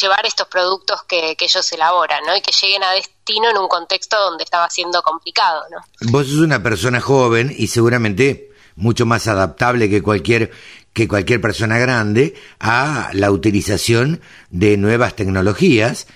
llevar 0.00 0.26
estos 0.26 0.48
productos 0.48 1.02
que, 1.04 1.36
ellos 1.38 1.72
elaboran, 1.72 2.24
¿no? 2.26 2.36
Y 2.36 2.40
que 2.40 2.52
lleguen 2.52 2.82
a 2.82 2.92
destino 2.92 3.50
en 3.50 3.58
un 3.58 3.68
contexto 3.68 4.18
donde 4.18 4.44
estaba 4.44 4.68
siendo 4.70 5.02
complicado, 5.02 5.64
¿no? 5.70 5.78
Vos 6.10 6.26
sos 6.26 6.38
una 6.38 6.62
persona 6.62 7.00
joven 7.00 7.54
y 7.56 7.68
seguramente 7.68 8.50
mucho 8.76 9.06
más 9.06 9.28
adaptable 9.28 9.90
que 9.90 10.02
cualquier 10.02 10.50
que 10.92 11.06
cualquier 11.06 11.40
persona 11.40 11.78
grande 11.78 12.34
a 12.58 13.10
la 13.12 13.30
utilización 13.30 14.20
de 14.50 14.76
nuevas 14.76 15.14
tecnologías, 15.14 16.08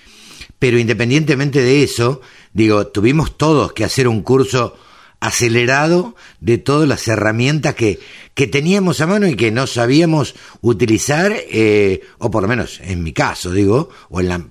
pero 0.59 0.77
independientemente 0.77 1.61
de 1.61 1.83
eso, 1.83 2.21
digo, 2.51 2.87
tuvimos 2.87 3.37
todos 3.37 3.71
que 3.71 3.85
hacer 3.85 4.09
un 4.09 4.23
curso 4.23 4.75
acelerado 5.23 6.15
de 6.41 6.57
todas 6.57 6.87
las 6.87 7.07
herramientas 7.07 7.75
que, 7.75 7.99
que 8.33 8.45
teníamos 8.45 8.99
a 8.99 9.07
mano 9.07 9.25
y 9.25 9.37
que 9.37 9.51
no 9.51 9.67
sabíamos 9.67 10.35
utilizar, 10.59 11.33
eh, 11.33 12.01
o 12.17 12.29
por 12.29 12.43
lo 12.43 12.49
menos 12.49 12.81
en 12.83 13.01
mi 13.03 13.13
caso, 13.13 13.51
digo, 13.51 13.89
o 14.09 14.19
en 14.19 14.27
la, 14.27 14.45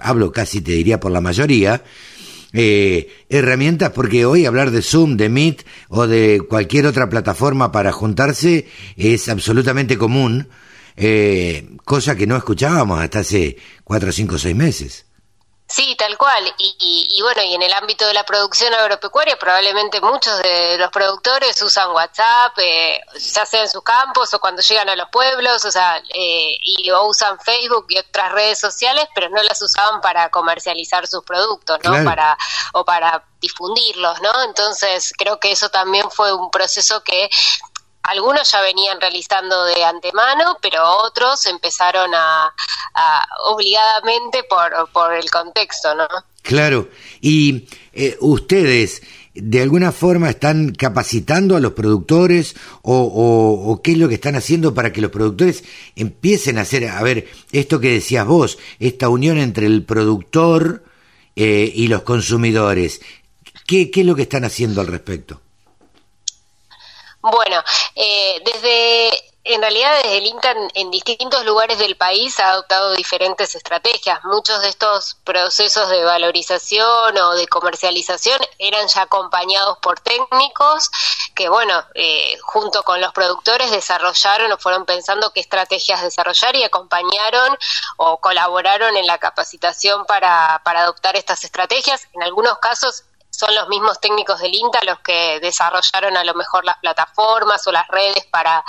hablo 0.00 0.30
casi 0.30 0.60
te 0.60 0.72
diría 0.72 1.00
por 1.00 1.12
la 1.12 1.22
mayoría, 1.22 1.82
eh, 2.52 3.08
herramientas 3.30 3.92
porque 3.92 4.26
hoy 4.26 4.44
hablar 4.44 4.70
de 4.70 4.82
Zoom, 4.82 5.16
de 5.16 5.30
Meet 5.30 5.64
o 5.88 6.06
de 6.06 6.42
cualquier 6.46 6.84
otra 6.84 7.08
plataforma 7.08 7.72
para 7.72 7.90
juntarse 7.90 8.66
es 8.98 9.30
absolutamente 9.30 9.96
común, 9.96 10.48
eh, 10.94 11.70
cosa 11.86 12.16
que 12.16 12.26
no 12.26 12.36
escuchábamos 12.36 13.00
hasta 13.00 13.20
hace 13.20 13.56
cuatro, 13.82 14.12
cinco, 14.12 14.36
seis 14.36 14.54
meses. 14.54 15.06
Sí, 15.72 15.96
tal 15.96 16.18
cual. 16.18 16.54
Y, 16.58 17.18
bueno, 17.22 17.42
y 17.42 17.54
en 17.54 17.62
el 17.62 17.72
ámbito 17.72 18.06
de 18.06 18.12
la 18.12 18.26
producción 18.26 18.74
agropecuaria, 18.74 19.38
probablemente 19.38 20.02
muchos 20.02 20.42
de 20.42 20.76
los 20.76 20.90
productores 20.90 21.60
usan 21.62 21.92
WhatsApp, 21.92 22.52
eh, 22.58 23.00
ya 23.18 23.46
sea 23.46 23.62
en 23.62 23.70
sus 23.70 23.82
campos 23.82 24.34
o 24.34 24.38
cuando 24.38 24.60
llegan 24.60 24.90
a 24.90 24.96
los 24.96 25.08
pueblos, 25.08 25.64
o 25.64 25.70
sea, 25.70 25.96
eh, 25.96 26.56
y 26.60 26.90
o 26.90 27.06
usan 27.06 27.40
Facebook 27.40 27.86
y 27.88 27.98
otras 27.98 28.32
redes 28.32 28.60
sociales, 28.60 29.08
pero 29.14 29.30
no 29.30 29.42
las 29.42 29.62
usaban 29.62 30.02
para 30.02 30.28
comercializar 30.28 31.06
sus 31.06 31.24
productos, 31.24 31.78
¿no? 31.84 32.04
Para 32.04 32.36
o 32.74 32.84
para 32.84 33.24
difundirlos, 33.40 34.20
¿no? 34.20 34.42
Entonces, 34.42 35.14
creo 35.16 35.40
que 35.40 35.52
eso 35.52 35.70
también 35.70 36.10
fue 36.10 36.34
un 36.34 36.50
proceso 36.50 37.02
que 37.02 37.30
algunos 38.02 38.50
ya 38.50 38.60
venían 38.60 39.00
realizando 39.00 39.64
de 39.64 39.84
antemano, 39.84 40.58
pero 40.60 40.84
otros 41.04 41.46
empezaron 41.46 42.10
a, 42.14 42.52
obligadamente 43.50 44.44
por, 44.44 44.90
por, 44.92 45.14
el 45.14 45.30
contexto, 45.30 45.94
¿no? 45.94 46.06
Claro, 46.42 46.88
y 47.20 47.68
eh, 47.92 48.16
ustedes 48.20 49.02
de 49.34 49.62
alguna 49.62 49.92
forma 49.92 50.28
están 50.28 50.72
capacitando 50.72 51.56
a 51.56 51.60
los 51.60 51.72
productores 51.72 52.54
o, 52.82 53.80
qué 53.82 53.92
es 53.92 53.98
lo 53.98 54.08
que 54.08 54.16
están 54.16 54.36
haciendo 54.36 54.74
para 54.74 54.92
que 54.92 55.00
los 55.00 55.10
productores 55.10 55.64
empiecen 55.96 56.58
a 56.58 56.62
hacer, 56.62 56.88
a 56.88 57.02
ver, 57.02 57.28
esto 57.50 57.80
que 57.80 57.92
decías 57.92 58.26
vos, 58.26 58.58
esta 58.78 59.08
unión 59.08 59.38
entre 59.38 59.66
el 59.66 59.84
productor 59.84 60.84
eh, 61.36 61.72
y 61.74 61.88
los 61.88 62.02
consumidores, 62.02 63.00
¿qué, 63.66 63.90
¿qué 63.90 64.00
es 64.00 64.06
lo 64.06 64.14
que 64.14 64.22
están 64.22 64.44
haciendo 64.44 64.80
al 64.80 64.88
respecto? 64.88 65.41
Bueno, 67.22 67.62
eh, 67.94 68.42
desde 68.44 69.32
en 69.44 69.60
realidad 69.60 69.96
desde 70.02 70.18
el 70.18 70.26
INTA 70.26 70.54
en, 70.74 70.90
distintos 70.90 71.44
lugares 71.44 71.78
del 71.78 71.96
país 71.96 72.38
ha 72.38 72.50
adoptado 72.50 72.92
diferentes 72.92 73.54
estrategias. 73.54 74.22
Muchos 74.24 74.60
de 74.62 74.68
estos 74.68 75.16
procesos 75.24 75.88
de 75.88 76.04
valorización 76.04 77.16
o 77.18 77.34
de 77.34 77.48
comercialización 77.48 78.38
eran 78.58 78.86
ya 78.86 79.02
acompañados 79.02 79.78
por 79.78 79.98
técnicos 79.98 80.90
que, 81.34 81.48
bueno, 81.48 81.84
eh, 81.94 82.36
junto 82.42 82.82
con 82.84 83.00
los 83.00 83.12
productores 83.12 83.70
desarrollaron 83.70 84.52
o 84.52 84.58
fueron 84.58 84.84
pensando 84.84 85.32
qué 85.32 85.40
estrategias 85.40 86.02
desarrollar 86.02 86.54
y 86.54 86.62
acompañaron 86.62 87.56
o 87.96 88.18
colaboraron 88.18 88.96
en 88.96 89.06
la 89.06 89.18
capacitación 89.18 90.04
para, 90.06 90.60
para 90.64 90.82
adoptar 90.82 91.16
estas 91.16 91.42
estrategias. 91.42 92.06
En 92.12 92.22
algunos 92.22 92.58
casos 92.58 93.04
son 93.32 93.54
los 93.54 93.68
mismos 93.68 93.98
técnicos 93.98 94.40
del 94.40 94.54
INTA 94.54 94.80
los 94.84 95.00
que 95.00 95.40
desarrollaron 95.40 96.16
a 96.16 96.24
lo 96.24 96.34
mejor 96.34 96.64
las 96.64 96.78
plataformas 96.78 97.66
o 97.66 97.72
las 97.72 97.88
redes 97.88 98.24
para 98.26 98.62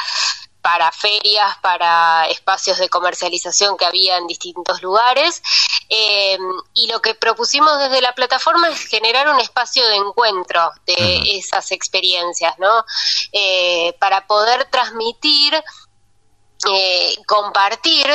para 0.64 0.94
ferias, 0.94 1.58
para 1.62 2.26
espacios 2.28 2.78
de 2.78 2.88
comercialización 2.88 3.76
que 3.76 3.86
había 3.86 4.16
en 4.18 4.28
distintos 4.28 4.82
lugares. 4.82 5.44
Eh, 5.90 6.38
y 6.74 6.88
lo 6.88 7.02
que 7.02 7.16
propusimos 7.16 7.78
desde 7.80 8.02
la 8.02 8.16
plataforma 8.16 8.70
es 8.70 8.88
generar 8.88 9.28
un 9.28 9.42
espacio 9.42 9.86
de 9.86 9.98
encuentro 9.98 10.72
de 10.86 11.38
esas 11.38 11.70
experiencias, 11.74 12.58
¿no? 12.60 12.86
Eh, 13.34 13.94
para 14.00 14.26
poder 14.26 14.64
transmitir, 14.72 15.54
eh, 16.72 17.16
compartir 17.28 18.08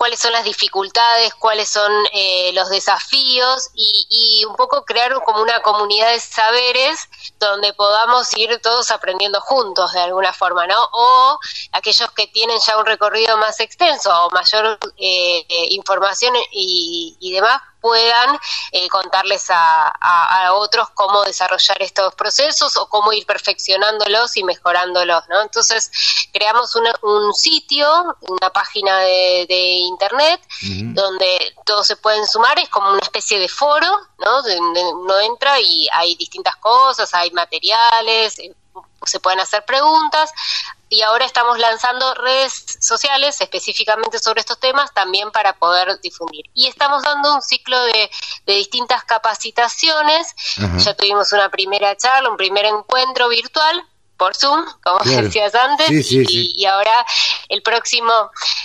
cuáles 0.00 0.18
son 0.18 0.32
las 0.32 0.44
dificultades, 0.44 1.34
cuáles 1.34 1.68
son 1.68 1.92
eh, 2.14 2.52
los 2.54 2.70
desafíos 2.70 3.68
y, 3.74 4.42
un 4.48 4.56
poco 4.56 4.86
crear 4.86 5.12
como 5.24 5.42
una 5.42 5.60
comunidad 5.60 6.12
de 6.12 6.20
saberes 6.20 7.06
donde 7.38 7.74
podamos 7.74 8.34
ir 8.34 8.58
todos 8.62 8.90
aprendiendo 8.92 9.42
juntos 9.42 9.92
de 9.92 10.00
alguna 10.00 10.32
forma, 10.32 10.66
¿no? 10.66 10.76
O 10.92 11.38
aquellos 11.72 12.10
que 12.12 12.26
tienen 12.28 12.58
ya 12.66 12.78
un 12.78 12.86
recorrido 12.86 13.36
más 13.36 13.60
extenso 13.60 14.10
o 14.24 14.30
mayor 14.30 14.78
eh, 14.96 15.44
información 15.68 16.34
y, 16.50 17.18
y 17.20 17.32
demás 17.32 17.60
puedan 17.80 18.38
eh, 18.72 18.88
contarles 18.88 19.50
a, 19.50 19.88
a, 19.88 20.52
otros 20.54 20.90
cómo 20.90 21.22
desarrollar 21.22 21.82
estos 21.82 22.14
procesos 22.14 22.76
o 22.76 22.88
cómo 22.88 23.12
ir 23.12 23.26
perfeccionándolos 23.26 24.36
y 24.36 24.44
mejorándolos, 24.44 25.28
¿no? 25.28 25.42
Entonces 25.42 25.90
creamos 26.32 26.74
un 27.02 27.34
sitio, 27.34 28.16
una 28.20 28.50
página 28.50 28.98
de, 28.98 29.46
internet 29.50 30.40
donde 30.60 31.54
todos 31.64 31.86
se 31.86 31.96
pueden 31.96 32.26
sumar, 32.26 32.58
es 32.58 32.68
como 32.68 32.90
una 32.90 33.00
especie 33.00 33.38
de 33.38 33.48
foro, 33.48 33.88
¿no? 34.18 34.42
Donde 34.42 34.82
uno 34.84 35.20
entra 35.20 35.60
y 35.60 35.88
hay 35.92 36.14
distintas 36.16 36.56
cosas, 36.56 37.12
hay 37.14 37.30
materiales, 37.30 38.38
eh, 38.38 38.54
se 39.04 39.20
pueden 39.20 39.40
hacer 39.40 39.64
preguntas 39.64 40.30
y 40.90 41.02
ahora 41.02 41.24
estamos 41.24 41.56
lanzando 41.58 42.14
redes 42.14 42.64
sociales 42.80 43.40
específicamente 43.40 44.18
sobre 44.18 44.40
estos 44.40 44.58
temas 44.58 44.92
también 44.92 45.30
para 45.30 45.56
poder 45.56 46.00
difundir. 46.00 46.44
Y 46.52 46.66
estamos 46.66 47.04
dando 47.04 47.32
un 47.32 47.42
ciclo 47.42 47.80
de, 47.84 48.10
distintas 48.44 49.04
capacitaciones. 49.04 50.34
Ya 50.78 50.94
tuvimos 50.94 51.32
una 51.32 51.48
primera 51.48 51.96
charla, 51.96 52.28
un 52.28 52.36
primer 52.36 52.64
encuentro 52.64 53.28
virtual 53.28 53.80
por 54.16 54.34
Zoom, 54.36 54.66
como 54.82 54.98
decías 55.04 55.54
antes, 55.54 56.10
y, 56.10 56.66
ahora 56.66 57.06
el 57.48 57.62
próximo 57.62 58.12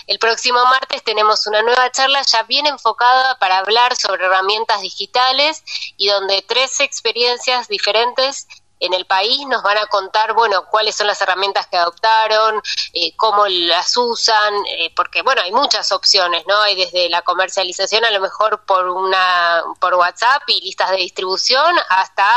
el 0.08 0.20
próximo 0.20 0.64
martes 0.66 1.04
tenemos 1.04 1.46
una 1.48 1.62
nueva 1.62 1.92
charla 1.92 2.22
ya 2.24 2.44
bien 2.44 2.66
enfocada 2.66 3.38
para 3.40 3.60
hablar 3.60 3.96
sobre 3.96 4.26
herramientas 4.26 4.82
digitales 4.82 5.64
y 5.96 6.08
donde 6.08 6.42
tres 6.42 6.80
experiencias 6.80 7.68
diferentes 7.68 8.48
en 8.80 8.94
el 8.94 9.06
país 9.06 9.46
nos 9.48 9.64
van 9.64 9.78
a 9.78 9.88
contar, 9.88 10.34
bueno, 10.34 10.66
cuáles 10.70 10.96
son 10.96 11.08
las 11.08 11.22
herramientas 11.22 11.68
que 11.68 11.78
adoptaron, 11.78 12.62
eh, 12.94 13.16
cómo 13.16 13.48
las 13.48 13.96
usan, 13.96 14.54
eh, 14.70 14.92
porque, 14.96 15.22
bueno, 15.22 15.42
hay 15.42 15.52
muchas 15.52 15.92
opciones, 15.92 16.46
¿no? 16.48 16.60
Hay 16.62 16.76
desde 16.76 17.10
la 17.10 17.22
comercialización 17.22 18.04
a 18.06 18.12
lo 18.12 18.20
mejor 18.20 18.66
por 18.66 18.90
una 18.90 19.64
por 19.80 19.96
WhatsApp 19.96 20.44
y 20.48 20.62
listas 20.62 20.92
de 20.92 20.98
distribución 20.98 21.74
hasta 21.90 22.28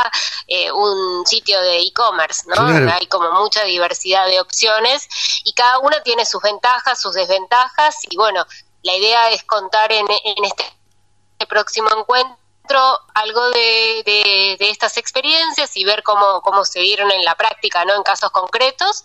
eh, 0.47 0.71
un 0.71 1.25
sitio 1.25 1.59
de 1.61 1.79
e-commerce, 1.79 2.43
¿no? 2.47 2.91
Hay 2.93 3.07
como 3.07 3.31
mucha 3.33 3.63
diversidad 3.63 4.25
de 4.27 4.39
opciones 4.39 5.07
y 5.43 5.53
cada 5.53 5.79
una 5.79 6.01
tiene 6.03 6.25
sus 6.25 6.41
ventajas, 6.41 7.01
sus 7.01 7.13
desventajas 7.13 7.97
y, 8.09 8.15
bueno, 8.15 8.45
la 8.83 8.95
idea 8.95 9.29
es 9.31 9.43
contar 9.43 9.91
en, 9.91 10.07
en 10.09 10.45
este 10.45 10.65
próximo 11.47 11.89
encuentro 11.97 12.37
algo 13.13 13.49
de, 13.49 14.57
estas 14.59 14.97
experiencias 14.97 15.75
y 15.75 15.83
ver 15.83 16.03
cómo, 16.03 16.41
cómo 16.41 16.65
se 16.65 16.79
dieron 16.79 17.11
en 17.11 17.23
la 17.23 17.35
práctica, 17.35 17.85
¿no? 17.85 17.95
En 17.95 18.03
casos 18.03 18.31
concretos. 18.31 19.03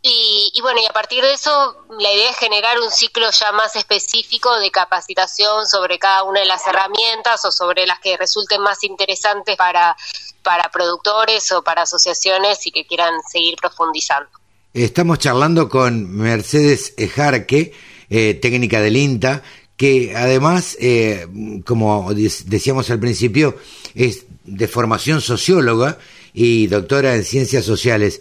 Y, 0.00 0.52
y, 0.54 0.60
bueno, 0.60 0.80
y 0.80 0.86
a 0.86 0.92
partir 0.92 1.22
de 1.22 1.32
eso, 1.32 1.84
la 1.98 2.12
idea 2.12 2.30
es 2.30 2.36
generar 2.36 2.78
un 2.78 2.90
ciclo 2.90 3.28
ya 3.30 3.50
más 3.52 3.74
específico 3.74 4.58
de 4.60 4.70
capacitación 4.70 5.66
sobre 5.66 5.98
cada 5.98 6.22
una 6.22 6.40
de 6.40 6.46
las 6.46 6.66
herramientas 6.66 7.44
o 7.44 7.50
sobre 7.50 7.84
las 7.84 7.98
que 7.98 8.16
resulten 8.16 8.60
más 8.62 8.84
interesantes 8.84 9.56
para, 9.56 9.96
para 10.42 10.70
productores 10.70 11.50
o 11.52 11.62
para 11.62 11.82
asociaciones 11.82 12.66
y 12.66 12.70
que 12.70 12.86
quieran 12.86 13.14
seguir 13.30 13.56
profundizando. 13.56 14.30
Estamos 14.72 15.18
charlando 15.18 15.68
con 15.68 16.10
Mercedes 16.16 16.94
Ejarque, 16.96 17.74
eh, 18.08 18.34
técnica 18.34 18.80
del 18.80 18.96
INTA, 18.96 19.42
que 19.78 20.12
además, 20.16 20.76
eh, 20.80 21.28
como 21.64 22.12
decíamos 22.12 22.90
al 22.90 22.98
principio, 22.98 23.56
es 23.94 24.26
de 24.44 24.66
formación 24.66 25.20
socióloga 25.20 25.98
y 26.34 26.66
doctora 26.66 27.14
en 27.14 27.24
ciencias 27.24 27.64
sociales. 27.64 28.20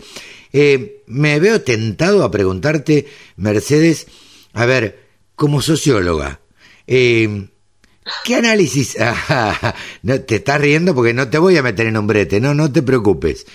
Eh, 0.53 1.01
me 1.07 1.39
veo 1.39 1.61
tentado 1.63 2.23
a 2.23 2.29
preguntarte, 2.29 3.07
Mercedes, 3.37 4.05
a 4.53 4.67
ver, 4.67 5.03
como 5.35 5.63
socióloga, 5.63 6.41
eh, 6.85 7.47
¿qué 8.23 8.35
análisis? 8.35 8.95
no, 10.03 10.21
te 10.21 10.35
estás 10.35 10.61
riendo 10.61 10.93
porque 10.93 11.15
no 11.15 11.27
te 11.27 11.39
voy 11.39 11.57
a 11.57 11.63
meter 11.63 11.87
en 11.87 11.97
un 11.97 12.05
brete, 12.05 12.39
no, 12.39 12.53
no 12.53 12.71
te 12.71 12.83
preocupes. 12.83 13.47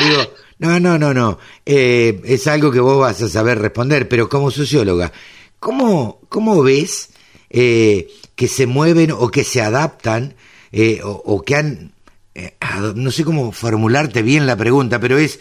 Digo, 0.00 0.32
no, 0.60 0.78
no, 0.78 0.96
no, 0.96 1.12
no, 1.12 1.38
es 1.64 2.46
algo 2.46 2.70
que 2.70 2.78
vos 2.78 3.00
vas 3.00 3.20
a 3.20 3.28
saber 3.28 3.58
responder, 3.58 4.08
pero 4.08 4.28
como 4.28 4.52
socióloga, 4.52 5.12
¿cómo, 5.58 6.20
cómo 6.28 6.62
ves 6.62 7.08
eh, 7.54 8.08
que 8.34 8.48
se 8.48 8.66
mueven 8.66 9.10
o 9.10 9.30
que 9.30 9.44
se 9.44 9.60
adaptan 9.60 10.34
eh, 10.72 11.00
o, 11.04 11.42
que 11.42 11.56
han, 11.56 11.92
eh, 12.34 12.56
no 12.94 13.10
sé 13.10 13.24
cómo 13.24 13.52
formularte 13.52 14.22
bien 14.22 14.46
la 14.46 14.56
pregunta, 14.56 14.98
pero 14.98 15.18
es, 15.18 15.38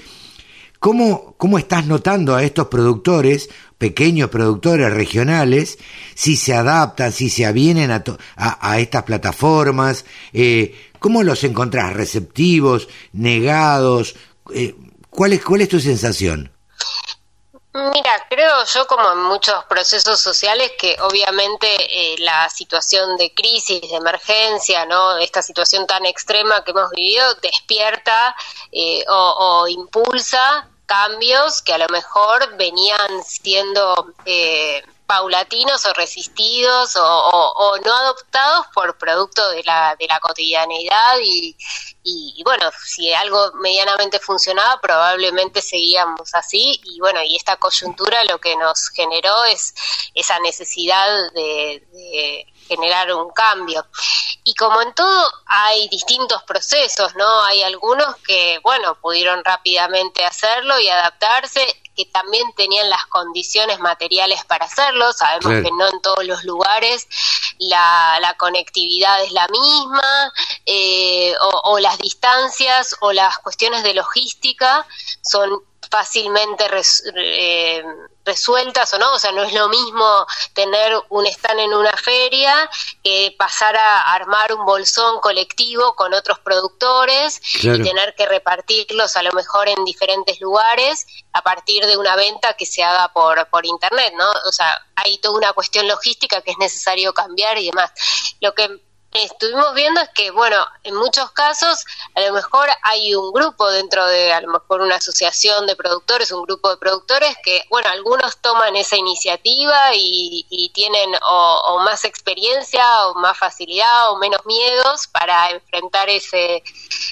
¿cómo, 0.78 1.36
¿cómo 1.38 1.58
estás 1.58 1.88
notando 1.88 2.36
a 2.36 2.44
estos 2.44 2.68
productores, 2.68 3.50
pequeños 3.78 4.30
productores 4.30 4.92
regionales, 4.92 5.80
si 6.14 6.36
se 6.36 6.54
adaptan, 6.54 7.14
si 7.14 7.30
se 7.30 7.46
avienen 7.46 7.92
a, 7.92 8.04
a, 8.36 8.80
estas 8.82 9.04
plataformas? 9.04 10.04
¿Cómo 11.00 11.24
los 11.24 11.46
encontrás? 11.46 11.94
¿Receptivos? 11.94 12.90
¿Negados? 13.14 14.18
¿cuál, 15.10 15.32
es, 15.32 15.42
¿Cuál 15.46 15.62
es 15.62 15.70
tu 15.70 15.80
sensación? 15.80 16.52
Mira, 17.74 18.26
creo 18.30 18.66
yo 18.66 18.86
como 18.86 19.14
en 19.14 19.20
muchos 19.20 19.64
procesos 19.66 20.20
sociales 20.20 20.74
que 20.78 20.98
obviamente 21.00 21.68
eh, 21.80 22.16
la 22.20 22.50
situación 22.50 23.16
de 23.16 23.34
crisis, 23.34 23.80
de 23.80 23.96
emergencia, 23.96 24.86
no, 24.86 25.18
esta 25.18 25.42
situación 25.42 25.88
tan 25.88 26.06
extrema 26.06 26.66
que 26.66 26.72
hemos 26.72 26.90
vivido 26.90 27.34
despierta 27.36 28.36
eh, 28.74 29.06
o, 29.08 29.66
impulsa 29.70 30.68
cambios 30.86 31.62
que 31.62 31.74
a 31.74 31.78
lo 31.78 31.88
mejor 31.88 32.58
venían 32.58 33.24
siendo 33.24 34.16
eh, 34.26 34.84
paulatinos 35.12 35.86
o 35.86 35.94
resistidos 35.94 36.96
o, 36.96 37.78
no 37.84 37.94
adoptados 37.94 38.68
por 38.74 38.98
producto 38.98 39.50
de 39.50 39.62
la, 39.64 39.94
de 40.00 40.08
la 40.08 40.22
cotidianeidad 40.22 41.18
y, 41.22 41.54
y, 42.02 42.42
bueno, 42.46 42.72
si 42.86 43.14
algo 43.14 43.52
medianamente 43.56 44.20
funcionaba 44.20 44.80
probablemente 44.80 45.62
seguíamos 45.62 46.34
así 46.34 46.80
y 46.86 47.02
bueno, 47.02 47.22
y 47.24 47.36
esta 47.36 47.58
coyuntura 47.58 48.24
lo 48.24 48.40
que 48.40 48.56
nos 48.56 48.88
generó 48.88 49.44
es 49.44 49.74
esa 50.16 50.40
necesidad 50.40 51.06
de 51.34 52.46
generar 52.72 53.14
un 53.14 53.32
cambio. 53.32 53.86
Y 54.44 54.56
como 54.56 54.82
en 54.82 54.94
todo 54.94 55.30
hay 55.46 55.90
distintos 55.90 56.42
procesos, 56.44 57.14
¿no? 57.16 57.44
Hay 57.44 57.62
algunos 57.64 58.16
que, 58.26 58.60
bueno, 58.64 58.98
pudieron 59.02 59.44
rápidamente 59.44 60.24
hacerlo 60.26 60.80
y 60.80 60.88
adaptarse, 60.88 61.62
que 61.96 62.06
también 62.06 62.54
tenían 62.56 62.90
las 62.90 63.06
condiciones 63.08 63.80
materiales 63.80 64.44
para 64.46 64.66
hacerlo. 64.66 65.12
Sabemos 65.14 65.64
que 65.64 65.72
no 65.78 65.88
en 65.88 66.02
todos 66.02 66.26
los 66.26 66.44
lugares 66.44 67.08
la, 67.60 68.18
la 68.22 68.34
conectividad 68.36 69.24
es 69.24 69.32
la 69.32 69.48
misma, 69.48 70.34
eh, 70.66 71.34
o, 71.42 71.72
o 71.72 71.80
las 71.80 71.98
distancias 71.98 72.96
o 73.02 73.12
las 73.12 73.38
cuestiones 73.40 73.84
de 73.84 73.94
logística 73.94 74.86
son 75.22 75.62
fácilmente 75.92 76.66
eh, 77.18 77.84
resueltas 78.24 78.94
o 78.94 78.98
no, 78.98 79.14
o 79.14 79.20
sea, 79.20 79.34
no 79.34 79.44
es 79.44 79.54
lo 79.54 79.68
mismo 79.68 80.26
tener 80.54 80.94
un 81.10 81.26
stand 81.26 81.60
en 81.60 81.74
una 81.74 81.92
feria 81.98 82.70
que 83.04 83.36
pasar 83.38 83.76
a 83.76 84.14
armar 84.14 84.54
un 84.54 84.66
bolsón 84.66 85.20
colectivo 85.20 85.94
con 85.96 86.14
otros 86.14 86.40
productores 86.40 87.42
y 87.56 87.84
tener 87.84 88.16
que 88.16 88.26
repartirlos 88.26 89.18
a 89.18 89.24
lo 89.24 89.34
mejor 89.34 89.68
en 89.68 89.84
diferentes 89.84 90.40
lugares 90.40 91.06
a 91.34 91.42
partir 91.42 91.86
de 91.86 91.98
una 91.98 92.16
venta 92.16 92.54
que 92.54 92.66
se 92.66 92.84
haga 92.84 93.12
por, 93.12 93.50
por 93.50 93.66
internet, 93.66 94.14
¿no? 94.18 94.30
O 94.48 94.52
sea, 94.52 94.88
hay 94.96 95.18
toda 95.18 95.38
una 95.38 95.52
cuestión 95.52 95.88
logística 95.90 96.42
que 96.42 96.52
es 96.52 96.58
necesario 96.58 97.14
cambiar 97.14 97.58
y 97.58 97.66
demás. 97.66 97.92
Lo 98.40 98.54
que 98.54 98.80
estuvimos 99.14 99.74
viendo 99.74 100.00
es 100.02 100.10
que, 100.10 100.32
bueno, 100.32 100.58
en 100.84 100.96
muchos 100.96 101.32
casos 101.32 101.86
a 102.16 102.22
lo 102.22 102.34
mejor 102.34 102.70
hay 102.84 103.14
un 103.14 103.32
grupo 103.32 103.70
dentro 103.70 104.06
de, 104.08 104.32
a 104.32 104.42
lo 104.42 104.54
mejor 104.54 104.82
una 104.82 104.96
asociación 104.96 105.68
de 105.68 105.76
productores, 105.76 106.32
un 106.32 106.44
grupo 106.44 106.70
de 106.70 106.78
productores 106.78 107.36
que, 107.44 107.64
bueno, 107.70 107.90
algunos 107.90 108.38
toman 108.38 108.76
esa 108.76 108.96
iniciativa 108.96 109.92
y, 109.94 110.72
tienen 110.74 111.12
o, 111.22 111.80
más 111.84 112.06
experiencia 112.06 113.08
o 113.08 113.16
más 113.16 113.38
facilidad 113.38 114.12
o 114.12 114.18
menos 114.18 114.46
miedos 114.46 115.08
para 115.08 115.52
enfrentar 115.52 116.10
ese, 116.10 116.64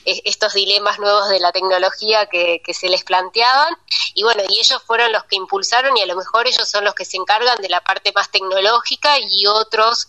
e, 0.05 0.21
estos 0.23 0.53
dilemas 0.53 0.99
nuevos 0.99 1.27
de 1.29 1.39
la 1.39 1.51
tecnología 1.51 2.27
que, 2.27 2.61
que 2.63 2.73
se 2.73 2.87
les 2.87 3.03
planteaban. 3.03 3.75
Y 4.13 4.23
bueno, 4.23 4.43
y 4.47 4.59
ellos 4.59 4.81
fueron 4.83 5.11
los 5.11 5.23
que 5.25 5.35
impulsaron 5.35 5.97
y 5.97 6.01
a 6.01 6.05
lo 6.05 6.15
mejor 6.15 6.47
ellos 6.47 6.69
son 6.69 6.85
los 6.85 6.93
que 6.93 7.05
se 7.05 7.17
encargan 7.17 7.61
de 7.61 7.69
la 7.69 7.81
parte 7.81 8.13
más 8.15 8.31
tecnológica 8.31 9.19
y 9.19 9.45
otros 9.47 10.07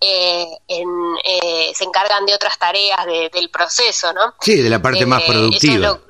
eh, 0.00 0.46
eh, 0.68 1.72
se 1.74 1.84
encargan 1.84 2.24
de 2.24 2.34
otras 2.34 2.58
tareas 2.58 3.04
del 3.06 3.50
proceso, 3.50 4.12
¿no? 4.12 4.34
Sí, 4.40 4.62
de 4.62 4.70
la 4.70 4.80
parte 4.80 5.04
más 5.04 5.22
eh, 5.22 5.26
productiva. 5.28 6.00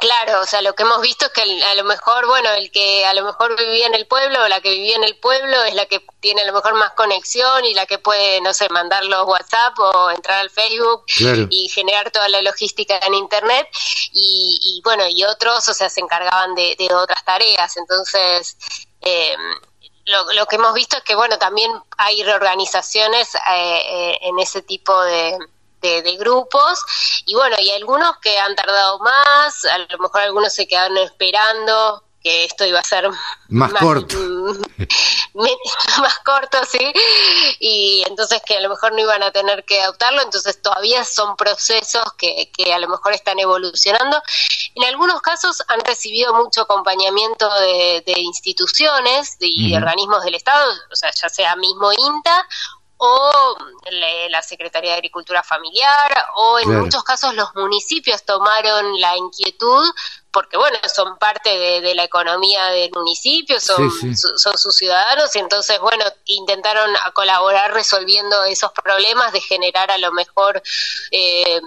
claro, 0.00 0.40
o 0.40 0.46
sea, 0.46 0.62
lo 0.62 0.74
que 0.74 0.84
hemos 0.84 1.00
visto 1.00 1.26
es 1.26 1.32
que 1.32 1.42
a 1.42 1.74
lo 1.74 1.82
mejor, 1.84 2.26
bueno, 2.26 2.50
el 2.52 2.70
que 2.70 3.04
a 3.04 3.14
lo 3.14 3.24
mejor 3.24 3.58
vivía 3.58 3.86
en 3.86 3.96
el 3.96 4.06
pueblo 4.06 4.44
o 4.44 4.48
la 4.48 4.60
que 4.60 4.70
vivía 4.70 4.94
en 4.94 5.02
el 5.02 5.16
pueblo 5.16 5.64
es 5.64 5.74
la 5.74 5.86
que 5.86 6.06
tiene 6.20 6.42
a 6.42 6.46
lo 6.46 6.52
mejor 6.52 6.74
más 6.74 6.92
conexión 6.92 7.64
y 7.64 7.74
la 7.74 7.86
que 7.86 7.98
puede, 7.98 8.40
no 8.40 8.54
sé, 8.54 8.68
mandar 8.68 9.04
los 9.04 9.26
WhatsApp 9.26 9.76
o 9.78 10.10
entrar 10.10 10.40
al 10.40 10.50
Facebook 10.50 11.04
y 11.50 11.68
generar 11.68 12.12
toda 12.12 12.28
la 12.28 12.42
logística 12.42 12.96
en 12.98 13.14
Internet. 13.14 13.68
Y, 14.12 14.80
bueno, 14.84 15.08
y 15.08 15.24
otros, 15.24 15.68
o 15.68 15.74
sea, 15.74 15.88
se 15.88 16.00
encargaban 16.00 16.54
de, 16.54 16.76
de 16.78 16.94
otras 16.94 17.24
tareas. 17.24 17.76
Entonces, 17.76 18.56
eh, 19.00 19.36
lo, 20.06 20.32
lo, 20.32 20.46
que 20.46 20.56
hemos 20.56 20.74
visto 20.74 20.96
es 20.96 21.02
que, 21.02 21.14
bueno, 21.14 21.38
también 21.38 21.70
hay 21.96 22.22
reorganizaciones 22.22 23.34
eh, 23.34 23.40
eh, 23.50 24.18
en 24.22 24.38
ese 24.38 24.62
tipo 24.62 25.00
de, 25.02 25.38
de, 25.80 26.16
grupos. 26.16 26.84
Y 27.26 27.34
bueno, 27.34 27.56
y 27.58 27.70
algunos 27.70 28.18
que 28.18 28.38
han 28.38 28.54
tardado 28.54 28.98
más, 29.00 29.64
a 29.64 29.78
lo 29.78 29.98
mejor 29.98 30.22
algunos 30.22 30.52
se 30.52 30.66
quedaron 30.66 30.96
esperando 30.98 32.02
que 32.24 32.44
esto 32.44 32.64
iba 32.64 32.80
a 32.80 32.84
ser 32.84 33.08
más, 33.48 33.72
corto. 33.74 34.16
más 35.34 36.18
corto, 36.24 36.58
sí, 36.66 36.92
y 37.60 38.02
entonces 38.08 38.40
que 38.46 38.56
a 38.56 38.60
lo 38.60 38.70
mejor 38.70 38.92
no 38.92 39.00
iban 39.00 39.22
a 39.22 39.30
tener 39.30 39.64
que 39.64 39.82
adoptarlo, 39.82 40.22
entonces 40.22 40.60
todavía 40.62 41.04
son 41.04 41.36
procesos 41.36 42.02
que, 42.16 42.50
que 42.50 42.72
a 42.72 42.78
lo 42.78 42.88
mejor 42.88 43.12
están 43.12 43.38
evolucionando. 43.38 44.22
En 44.74 44.84
algunos 44.84 45.20
casos 45.20 45.62
han 45.68 45.80
recibido 45.80 46.34
mucho 46.34 46.62
acompañamiento 46.62 47.48
de, 47.60 48.02
instituciones 48.16 49.36
y 49.40 49.74
organismos 49.74 50.24
del 50.24 50.34
Estado, 50.34 50.72
o 50.90 50.96
sea, 50.96 51.10
ya 51.10 51.28
sea 51.28 51.56
mismo 51.56 51.92
INTA 51.92 52.48
o 52.96 53.56
la 54.30 54.40
Secretaría 54.40 54.92
de 54.92 54.96
Agricultura 54.96 55.42
Familiar, 55.42 56.26
o 56.36 56.58
en 56.58 56.80
muchos 56.80 57.04
casos 57.04 57.34
los 57.34 57.54
municipios 57.54 58.24
tomaron 58.24 58.98
la 58.98 59.16
inquietud 59.16 59.84
porque 60.34 60.56
bueno, 60.56 60.76
son 60.92 61.16
parte 61.16 61.48
de, 61.80 61.94
la 61.94 62.02
economía 62.02 62.66
del 62.70 62.90
municipio, 62.90 63.60
son, 63.60 63.88
son 64.16 64.58
sus 64.58 64.74
ciudadanos 64.74 65.34
y 65.36 65.38
entonces 65.38 65.78
bueno, 65.78 66.04
intentaron 66.24 66.92
colaborar 67.14 67.72
resolviendo 67.72 68.42
esos 68.42 68.72
problemas 68.72 69.32
de 69.32 69.40
generar 69.40 69.92
a 69.92 69.98
lo 69.98 70.10
mejor 70.10 70.60
eh, 71.12 71.60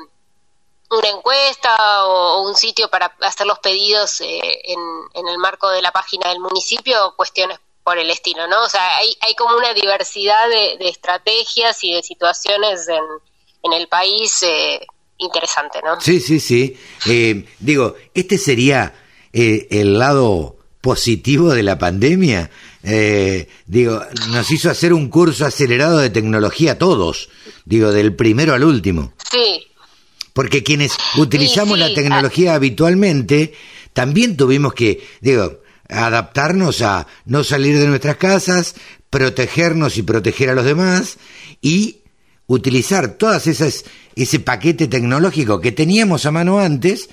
una 0.89 1.07
encuesta 1.07 2.06
o, 2.06 2.41
un 2.41 2.57
sitio 2.57 2.89
para 2.89 3.15
hacer 3.22 3.48
los 3.48 3.60
pedidos 3.60 4.19
eh, 4.19 4.61
en, 4.65 5.27
el 5.27 5.38
marco 5.38 5.69
de 5.69 5.81
la 5.81 5.94
página 5.94 6.27
del 6.30 6.39
municipio, 6.39 7.14
cuestiones 7.15 7.60
por 7.85 7.98
el 7.98 8.10
estilo, 8.10 8.48
¿no? 8.48 8.64
O 8.64 8.69
sea, 8.69 8.98
hay, 8.98 9.18
hay 9.22 9.34
como 9.35 9.56
una 9.56 9.73
diversidad 9.73 10.49
de, 10.49 10.89
estrategias 10.89 11.81
y 11.85 11.94
de 11.94 12.03
situaciones 12.03 12.89
en, 12.89 13.03
en 13.64 13.72
el 13.72 13.88
país 13.88 14.44
eh, 14.44 14.85
interesante, 15.18 15.80
¿no? 15.84 15.99
Sí, 15.99 16.19
sí, 16.19 16.39
sí. 16.39 16.77
Eh, 17.07 17.45
digo, 17.60 17.95
este 18.14 18.38
sería 18.38 18.94
eh, 19.34 19.68
el 19.72 19.98
lado 19.98 20.57
positivo 20.81 21.53
de 21.53 21.64
la 21.64 21.77
pandemia. 21.77 22.49
Eh, 22.84 23.48
digo, 23.65 24.02
nos 24.30 24.49
hizo 24.52 24.69
hacer 24.69 24.94
un 24.94 25.10
curso 25.10 25.45
acelerado 25.45 25.98
de 25.98 26.10
tecnología 26.10 26.73
a 26.73 26.77
todos, 26.77 27.30
digo, 27.65 27.91
del 27.91 28.15
primero 28.15 28.53
al 28.53 28.64
último. 28.64 29.14
Sí. 29.30 29.68
Porque 30.34 30.64
quienes 30.64 30.95
utilizamos 31.18 31.80
la 31.80 31.94
tecnología 31.94 32.53
habitualmente, 32.53 33.53
también 33.94 34.38
tuvimos 34.38 34.73
que, 34.73 35.06
digo, 35.19 35.61
adaptarnos 35.89 36.81
a 36.81 37.07
no 37.26 37.44
salir 37.44 37.77
de 37.80 37.88
nuestras 37.88 38.18
casas, 38.18 38.76
protegernos 39.10 39.98
y 39.98 40.03
proteger 40.03 40.49
a 40.49 40.53
los 40.53 40.65
demás 40.65 41.18
y 41.61 42.02
utilizar 42.45 43.18
todas 43.18 43.48
esas 43.48 43.85
ese 44.23 44.39
paquete 44.39 44.88
tecnológico 44.88 45.61
que 45.61 45.72
teníamos 45.72 46.26
a 46.26 46.31
mano 46.31 46.60
antes, 46.60 47.10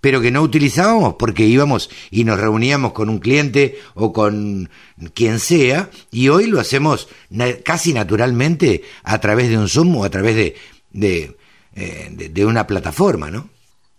pero 0.00 0.20
que 0.20 0.30
no 0.30 0.42
utilizábamos 0.42 1.14
porque 1.18 1.44
íbamos 1.44 1.90
y 2.10 2.24
nos 2.24 2.38
reuníamos 2.38 2.92
con 2.92 3.08
un 3.08 3.18
cliente 3.18 3.80
o 3.94 4.12
con 4.12 4.70
quien 5.14 5.40
sea, 5.40 5.90
y 6.10 6.28
hoy 6.28 6.46
lo 6.46 6.60
hacemos 6.60 7.08
casi 7.64 7.92
naturalmente 7.92 8.84
a 9.02 9.20
través 9.20 9.48
de 9.48 9.58
un 9.58 9.68
Zoom 9.68 9.96
o 9.96 10.04
a 10.04 10.10
través 10.10 10.36
de, 10.36 10.56
de, 10.90 11.36
eh, 11.74 12.08
de, 12.10 12.44
una 12.44 12.66
plataforma, 12.66 13.30
¿no? 13.30 13.48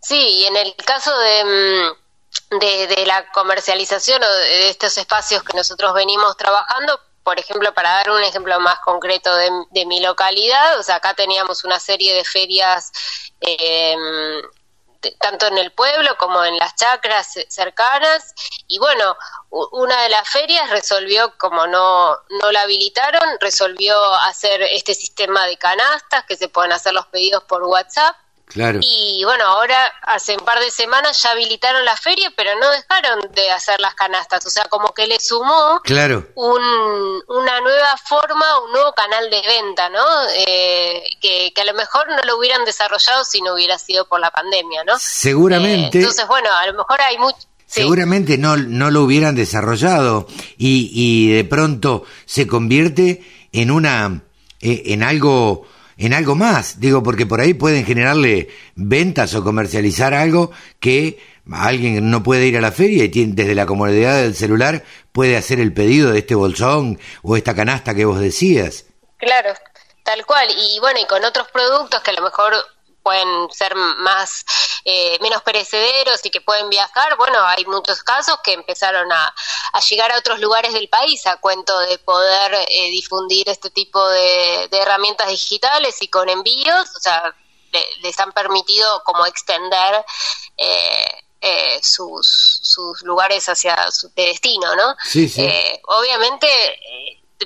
Sí, 0.02 0.20
y 0.20 0.46
en 0.46 0.56
el 0.56 0.76
caso 0.76 1.12
de, 1.18 1.44
mm, 1.44 2.60
de, 2.60 2.96
de 2.96 3.06
la 3.06 3.30
comercialización 3.32 4.22
o 4.24 4.38
de 4.38 4.70
estos 4.70 4.98
espacios 4.98 5.44
que 5.44 5.56
nosotros 5.56 5.94
venimos 5.94 6.36
trabajando, 6.38 7.00
por 7.24 7.40
ejemplo, 7.40 7.74
para 7.74 7.92
dar 7.92 8.12
un 8.12 8.24
ejemplo 8.24 8.60
más 8.60 8.80
concreto 8.80 9.34
de, 9.36 9.86
mi 9.86 10.00
localidad, 10.02 10.80
o 10.80 10.84
sea, 10.84 10.96
acá 10.96 11.14
teníamos 11.14 11.64
una 11.64 11.80
serie 11.80 12.14
de 12.14 12.24
ferias 12.24 12.92
em, 13.42 14.42
tanto 15.20 15.48
en 15.48 15.58
el 15.58 15.72
pueblo 15.72 16.16
como 16.18 16.44
en 16.44 16.58
las 16.58 16.76
chacras 16.76 17.34
cercanas 17.48 18.34
y 18.68 18.80
bueno 18.80 19.16
una 19.50 20.02
de 20.04 20.10
las 20.10 20.28
ferias 20.28 20.70
resolvió 20.70 21.38
como 21.38 21.68
no 21.68 22.18
no 22.42 22.52
la 22.52 22.64
habilitaron 22.64 23.38
resolvió 23.40 23.96
hacer 24.16 24.62
este 24.62 24.94
sistema 24.94 25.46
de 25.46 25.58
canastas 25.58 26.26
que 26.26 26.36
se 26.36 26.50
pueden 26.50 26.74
hacer 26.74 26.94
los 26.94 27.06
pedidos 27.08 27.46
por 27.46 27.64
WhatsApp 27.64 28.14
y 28.82 29.24
bueno, 29.24 29.44
ahora 29.46 29.78
hace 30.02 30.36
un 30.36 30.44
par 30.44 30.60
de 30.60 30.72
semanas 30.72 31.22
ya 31.22 31.32
habilitaron 31.32 31.86
la 31.86 31.96
feria, 31.96 32.32
pero 32.36 32.52
no 32.60 32.72
dejaron 32.72 33.32
de 33.32 33.52
hacer 33.52 33.80
las 33.80 33.94
canastas. 33.94 34.46
O 34.46 34.50
sea, 34.50 34.66
como 34.70 34.94
que 34.94 35.06
le 35.06 35.20
sumó 35.20 35.80
claro. 35.84 36.28
un, 36.34 36.62
una 37.28 37.62
nueva 37.62 37.96
forma, 37.98 38.46
un 38.66 38.72
nuevo 38.72 38.92
canal 38.94 39.30
de 39.30 39.42
venta, 39.42 39.90
¿no? 39.90 40.04
Eh, 40.48 41.04
que, 41.22 41.54
a 41.62 41.66
lo 41.66 41.74
mejor 41.76 42.08
no 42.10 42.18
lo 42.26 42.38
hubieran 42.38 42.66
desarrollado 42.66 43.24
si 43.24 43.42
no 43.42 43.54
hubiera 43.54 43.78
sido 43.78 44.08
por 44.08 44.20
la 44.20 44.32
pandemia, 44.32 44.84
¿no? 44.84 44.98
Seguramente. 44.98 46.00
Eh, 46.00 46.02
entonces, 46.02 46.28
bueno, 46.28 46.50
a 46.52 46.66
lo 46.66 46.74
mejor 46.74 47.02
hay 47.02 47.18
mucho... 47.18 47.38
Seguramente 47.68 48.40
no, 48.40 48.58
no 48.58 48.90
lo 48.90 49.04
hubieran 49.04 49.36
desarrollado 49.36 50.26
y, 50.58 50.90
y 50.92 51.32
de 51.36 51.44
pronto 51.44 52.04
se 52.26 52.48
convierte 52.48 53.24
en 53.52 53.70
una 53.70 54.24
eh, 54.60 54.84
en 54.88 55.04
algo 55.04 55.68
en 56.00 56.14
algo 56.14 56.34
más, 56.34 56.80
digo, 56.80 57.04
porque 57.04 57.26
por 57.26 57.42
ahí 57.42 57.54
pueden 57.54 57.86
generarle 57.86 58.48
ventas 58.76 59.36
o 59.36 59.44
comercializar 59.44 60.14
algo 60.14 60.52
que 60.80 61.20
alguien 61.52 62.10
no 62.10 62.24
puede 62.24 62.48
ir 62.48 62.58
a 62.58 62.62
la 62.62 62.72
feria 62.72 63.04
y 63.04 63.10
tiene, 63.10 63.34
desde 63.36 63.54
la 63.54 63.66
comodidad 63.66 64.22
del 64.22 64.34
celular 64.34 64.86
puede 65.12 65.36
hacer 65.36 65.60
el 65.60 65.74
pedido 65.74 66.12
de 66.12 66.20
este 66.20 66.36
bolsón 66.36 67.00
o 67.22 67.36
esta 67.36 67.54
canasta 67.54 67.94
que 67.94 68.06
vos 68.06 68.22
decías. 68.22 68.86
Claro, 69.18 69.54
tal 70.04 70.26
cual. 70.26 70.48
Y 70.58 70.80
bueno, 70.80 71.02
y 71.02 71.06
con 71.06 71.26
otros 71.26 71.50
productos 71.52 72.02
que 72.02 72.12
a 72.12 72.14
lo 72.14 72.24
mejor 72.24 72.54
pueden 73.04 73.50
ser 73.52 73.76
más 73.76 74.44
eh, 74.86 75.18
menos 75.22 75.42
perecederos 75.42 76.24
y 76.26 76.30
que 76.30 76.42
pueden 76.42 76.70
viajar, 76.70 77.16
bueno, 77.18 77.40
hay 77.46 77.66
muchos 77.66 78.04
casos 78.04 78.40
que 78.44 78.54
empezaron 78.54 79.12
a, 79.12 79.34
llegar 79.90 80.12
a 80.12 80.18
otros 80.18 80.40
lugares 80.40 80.74
del 80.74 80.90
país 80.90 81.26
a 81.26 81.38
cuento 81.38 81.78
de 81.80 81.98
poder 82.00 82.54
eh, 82.54 82.90
difundir 82.92 83.50
este 83.50 83.70
tipo 83.70 84.08
de, 84.10 84.70
herramientas 84.72 85.30
digitales 85.30 86.02
y 86.02 86.08
con 86.08 86.30
envíos, 86.30 86.96
o 86.96 87.00
sea, 87.00 87.36
les 88.02 88.20
han 88.20 88.32
permitido 88.32 89.04
como 89.04 89.26
extender 89.26 90.04
eh, 90.58 91.80
sus, 91.82 92.60
sus 92.64 93.02
lugares 93.04 93.48
hacia 93.48 93.92
su 93.92 94.12
destino, 94.16 94.76
¿no? 94.76 94.96
Sí, 95.04 95.30
sí. 95.30 95.48
obviamente 95.88 96.48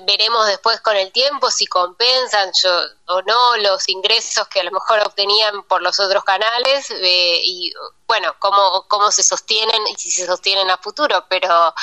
veremos 0.05 0.47
después 0.47 0.81
con 0.81 0.95
el 0.95 1.11
tiempo 1.11 1.51
si 1.51 1.65
compensan 1.67 2.51
yo, 2.61 2.71
o 3.07 3.21
no 3.21 3.57
los 3.57 3.87
ingresos 3.89 4.47
que 4.47 4.59
a 4.59 4.63
lo 4.63 4.71
mejor 4.71 4.99
obtenían 4.99 5.63
por 5.63 5.81
los 5.81 5.99
otros 5.99 6.23
canales 6.23 6.89
eh, 6.91 7.41
y 7.43 7.73
bueno, 8.07 8.33
cómo, 8.39 8.85
cómo 8.87 9.11
se 9.11 9.23
sostienen 9.23 9.87
y 9.87 9.95
si 9.95 10.11
se 10.11 10.25
sostienen 10.25 10.69
a 10.69 10.77
futuro, 10.77 11.25
pero 11.29 11.73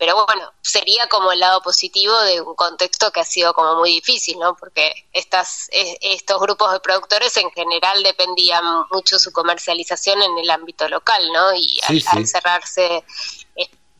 pero 0.00 0.24
bueno, 0.24 0.50
sería 0.62 1.06
como 1.08 1.30
el 1.30 1.40
lado 1.40 1.60
positivo 1.60 2.18
de 2.22 2.40
un 2.40 2.54
contexto 2.54 3.12
que 3.12 3.20
ha 3.20 3.24
sido 3.24 3.52
como 3.52 3.74
muy 3.74 3.92
difícil, 3.92 4.38
¿no? 4.38 4.56
Porque 4.56 4.94
estas, 5.12 5.68
estos 5.70 6.40
grupos 6.40 6.72
de 6.72 6.80
productores 6.80 7.36
en 7.36 7.50
general 7.50 8.02
dependían 8.02 8.64
mucho 8.90 9.18
su 9.18 9.30
comercialización 9.30 10.22
en 10.22 10.38
el 10.38 10.48
ámbito 10.48 10.88
local, 10.88 11.22
¿no? 11.34 11.54
Y 11.54 11.78
al, 11.86 12.26
cerrarse 12.26 13.04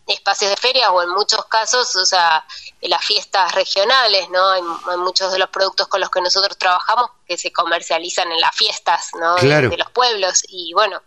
espacios 0.06 0.51
de 0.51 0.56
ferias 0.56 0.89
o 0.90 1.02
en 1.02 1.10
muchos 1.10 1.44
casos, 1.47 1.94
o 1.97 2.05
sea, 2.05 2.44
las 2.82 3.05
fiestas 3.05 3.55
regionales, 3.55 4.28
¿no? 4.31 4.51
Hay, 4.51 4.62
muchos 4.98 5.32
de 5.32 5.39
los 5.39 5.48
productos 5.51 5.89
con 5.89 6.01
los 6.01 6.10
que 6.10 6.20
nosotros 6.20 6.56
trabajamos 6.59 7.10
que 7.27 7.36
se 7.36 7.52
comercializan 7.52 8.31
en 8.32 8.40
las 8.40 8.55
fiestas, 8.55 9.10
¿no? 9.18 9.36
De, 9.36 9.77
los 9.77 9.90
pueblos 9.93 10.43
y 10.48 10.72
bueno, 10.72 11.01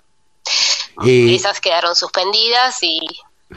esas 1.06 1.60
quedaron 1.60 1.96
suspendidas 1.96 2.78
y... 2.82 3.00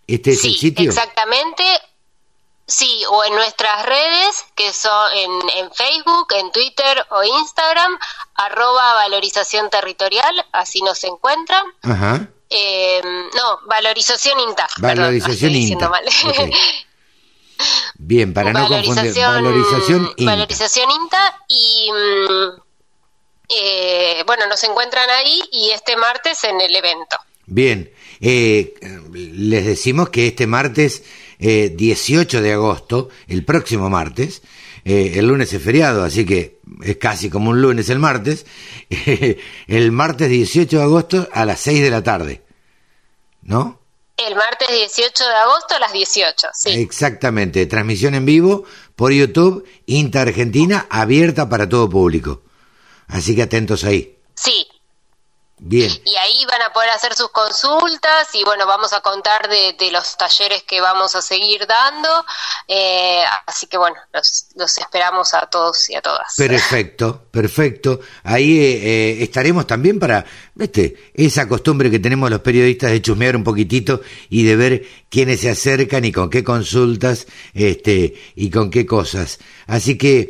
¿Este 0.08 0.32
es 0.32 0.44
el 0.46 0.56
sitio? 0.56 0.90
Exactamente. 0.90 1.64
Sí, 2.66 3.04
o 3.10 3.24
en 3.26 3.36
nuestras 3.36 3.86
redes, 3.86 4.46
que 4.56 4.72
son 4.72 5.12
en, 5.16 5.72
Facebook, 5.74 6.28
en 6.34 6.52
Twitter 6.52 7.06
o 7.10 7.24
Instagram, 7.24 7.98
arroba 8.36 8.94
valorización 8.94 9.70
territorial, 9.70 10.46
así 10.54 10.82
nos 10.82 11.04
encuentran. 11.04 11.66
Ajá. 11.82 12.30
Em, 12.50 13.30
no, 13.36 13.60
valorización 13.68 14.40
INTA. 14.40 14.68
Valorización 14.78 15.56
INTA. 15.56 15.92
Bien, 17.96 18.34
para 18.34 18.54
no 18.54 18.68
confundir. 18.68 19.14
Valorización 19.14 20.14
INTA. 20.18 20.32
Valorización 20.32 20.92
INTA 20.92 21.40
y... 21.48 21.92
Mm, 21.92 22.64
eh, 23.50 24.24
bueno, 24.26 24.48
nos 24.48 24.64
encuentran 24.64 25.10
ahí 25.10 25.42
y 25.52 25.72
este 25.72 25.98
martes 25.98 26.44
en 26.44 26.62
el 26.62 26.76
evento. 26.76 27.18
Bien, 27.46 27.94
eh, 28.26 28.74
les 29.12 29.66
decimos 29.66 30.10
que 30.10 30.28
este 30.28 30.48
martes 30.48 31.04
18 31.40 32.38
eh, 32.38 32.42
de 32.42 32.54
agosto, 32.54 33.10
el 33.28 33.44
próximo 33.44 33.90
martes, 33.90 34.42
eh, 34.86 35.16
el 35.16 35.28
lunes 35.28 35.52
es 35.52 35.62
feriado, 35.62 36.06
así 36.06 36.26
que 36.26 36.60
es 36.82 36.96
casi 36.96 37.30
como 37.30 37.50
un 37.50 37.62
lunes 37.62 37.90
el 37.90 38.00
martes, 38.00 38.46
el 39.68 39.92
martes 39.92 40.30
18 40.30 40.78
de 40.78 40.84
agosto 40.84 41.28
a 41.34 41.44
las 41.44 41.60
6 41.60 41.82
de 41.82 41.90
la 41.90 42.02
tarde, 42.02 42.42
¿no? 43.42 43.82
El 44.16 44.36
martes 44.36 44.70
18 44.70 45.28
de 45.28 45.36
agosto 45.36 45.76
a 45.76 45.80
las 45.80 45.92
18, 45.92 46.48
sí. 46.54 46.70
Exactamente, 46.70 47.66
transmisión 47.66 48.16
en 48.16 48.26
vivo 48.26 48.64
por 48.96 49.12
YouTube, 49.12 49.68
Inter 49.86 50.30
Argentina, 50.30 50.88
abierta 50.90 51.50
para 51.50 51.68
todo 51.68 51.90
público. 51.90 52.42
Así 53.08 53.36
que 53.36 53.42
atentos 53.42 53.84
ahí. 53.84 54.18
Sí, 54.34 54.66
y 55.70 56.16
ahí 56.18 56.46
van 56.46 56.62
a 56.62 56.74
poder 56.74 56.90
hacer 56.90 57.14
sus 57.14 57.30
consultas 57.30 58.34
y 58.34 58.44
bueno, 58.44 58.66
vamos 58.68 58.92
a 58.92 59.00
contar 59.02 59.48
de, 59.48 59.76
los 59.92 60.18
talleres 60.18 60.64
que 60.64 60.82
vamos 60.82 61.16
a 61.16 61.22
seguir 61.22 61.66
dando. 61.66 62.26
Eh, 62.68 63.22
así 63.46 63.68
que 63.68 63.78
bueno, 63.78 63.96
los, 64.12 64.78
esperamos 64.78 65.34
a 65.34 65.48
todos 65.48 65.90
y 65.90 65.96
a 65.96 66.02
todas. 66.02 66.36
Perfecto, 66.36 67.28
perfecto. 67.32 68.00
Ahí 68.24 68.60
eh, 68.60 68.82
eh, 68.84 69.24
estaremos 69.24 69.66
también 69.66 70.00
para, 70.00 70.26
viste, 70.56 70.96
esa 71.14 71.48
costumbre 71.48 71.90
que 71.90 72.00
tenemos 72.00 72.30
los 72.30 72.42
periodistas 72.42 72.92
de 72.92 73.02
chusmear 73.02 73.36
un 73.36 73.44
poquitito 73.44 74.02
y 74.30 74.44
de 74.44 74.56
ver 74.56 74.86
quiénes 75.10 75.42
se 75.42 75.50
acercan 75.50 76.06
y 76.06 76.12
con 76.12 76.30
qué 76.30 76.44
consultas 76.44 77.28
este, 77.54 78.16
y 78.36 78.50
con 78.50 78.70
qué 78.70 78.86
cosas. 78.86 79.40
Así 79.68 79.98
que, 79.98 80.30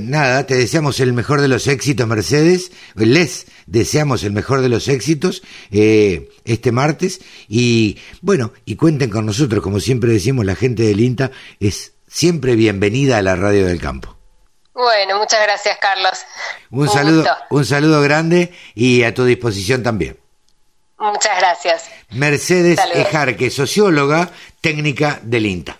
nada, 0.00 0.46
te 0.46 0.54
deseamos 0.56 1.00
el 1.00 1.12
mejor 1.12 1.40
de 1.40 1.48
los 1.48 1.66
éxitos, 1.66 2.06
Mercedes. 2.06 2.72
Les 2.94 3.46
deseamos 3.66 4.24
el 4.24 4.32
mejor 4.32 4.60
de 4.60 4.68
los 4.68 4.88
éxitos 4.88 5.42
eh, 5.70 6.28
este 6.44 6.72
martes 6.72 7.20
y 7.48 7.98
bueno, 8.22 8.52
y 8.64 8.76
cuenten 8.76 9.10
con 9.10 9.26
nosotros, 9.26 9.62
como 9.62 9.80
siempre 9.80 10.12
decimos, 10.12 10.46
la 10.46 10.54
gente 10.54 10.84
del 10.84 11.00
INTA 11.00 11.32
es 11.60 11.92
siempre 12.06 12.56
bienvenida 12.56 13.18
a 13.18 13.22
la 13.22 13.36
radio 13.36 13.66
del 13.66 13.80
campo. 13.80 14.15
Bueno, 14.76 15.18
muchas 15.18 15.42
gracias 15.42 15.78
Carlos. 15.78 16.18
Un, 16.70 16.86
saludo, 16.86 17.24
un 17.48 17.64
saludo 17.64 18.02
grande 18.02 18.52
y 18.74 19.04
a 19.04 19.14
tu 19.14 19.24
disposición 19.24 19.82
también. 19.82 20.18
Muchas 20.98 21.38
gracias. 21.38 21.84
Mercedes 22.10 22.78
Ejarque, 22.92 23.48
socióloga 23.48 24.28
técnica 24.60 25.18
del 25.22 25.46
INTA. 25.46 25.78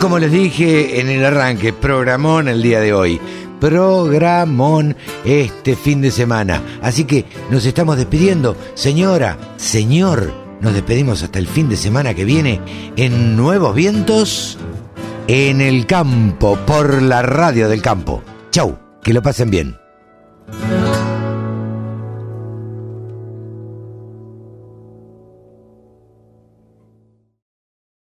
Como 0.00 0.18
les 0.18 0.32
dije 0.32 1.00
en 1.00 1.10
el 1.10 1.26
arranque, 1.26 1.74
programón 1.74 2.48
el 2.48 2.62
día 2.62 2.80
de 2.80 2.94
hoy. 2.94 3.20
Programón 3.60 4.96
este 5.26 5.76
fin 5.76 6.00
de 6.00 6.10
semana. 6.10 6.62
Así 6.80 7.04
que 7.04 7.26
nos 7.50 7.66
estamos 7.66 7.98
despidiendo. 7.98 8.56
Señora, 8.74 9.36
señor, 9.56 10.47
nos 10.60 10.74
despedimos 10.74 11.22
hasta 11.22 11.38
el 11.38 11.46
fin 11.46 11.68
de 11.68 11.76
semana 11.76 12.14
que 12.14 12.24
viene 12.24 12.60
en 12.96 13.36
Nuevos 13.36 13.74
Vientos 13.74 14.58
en 15.28 15.60
el 15.60 15.86
campo, 15.86 16.58
por 16.66 17.02
la 17.02 17.22
radio 17.22 17.68
del 17.68 17.82
campo. 17.82 18.22
Chau, 18.50 18.78
que 19.02 19.12
lo 19.12 19.22
pasen 19.22 19.50
bien. 19.50 19.87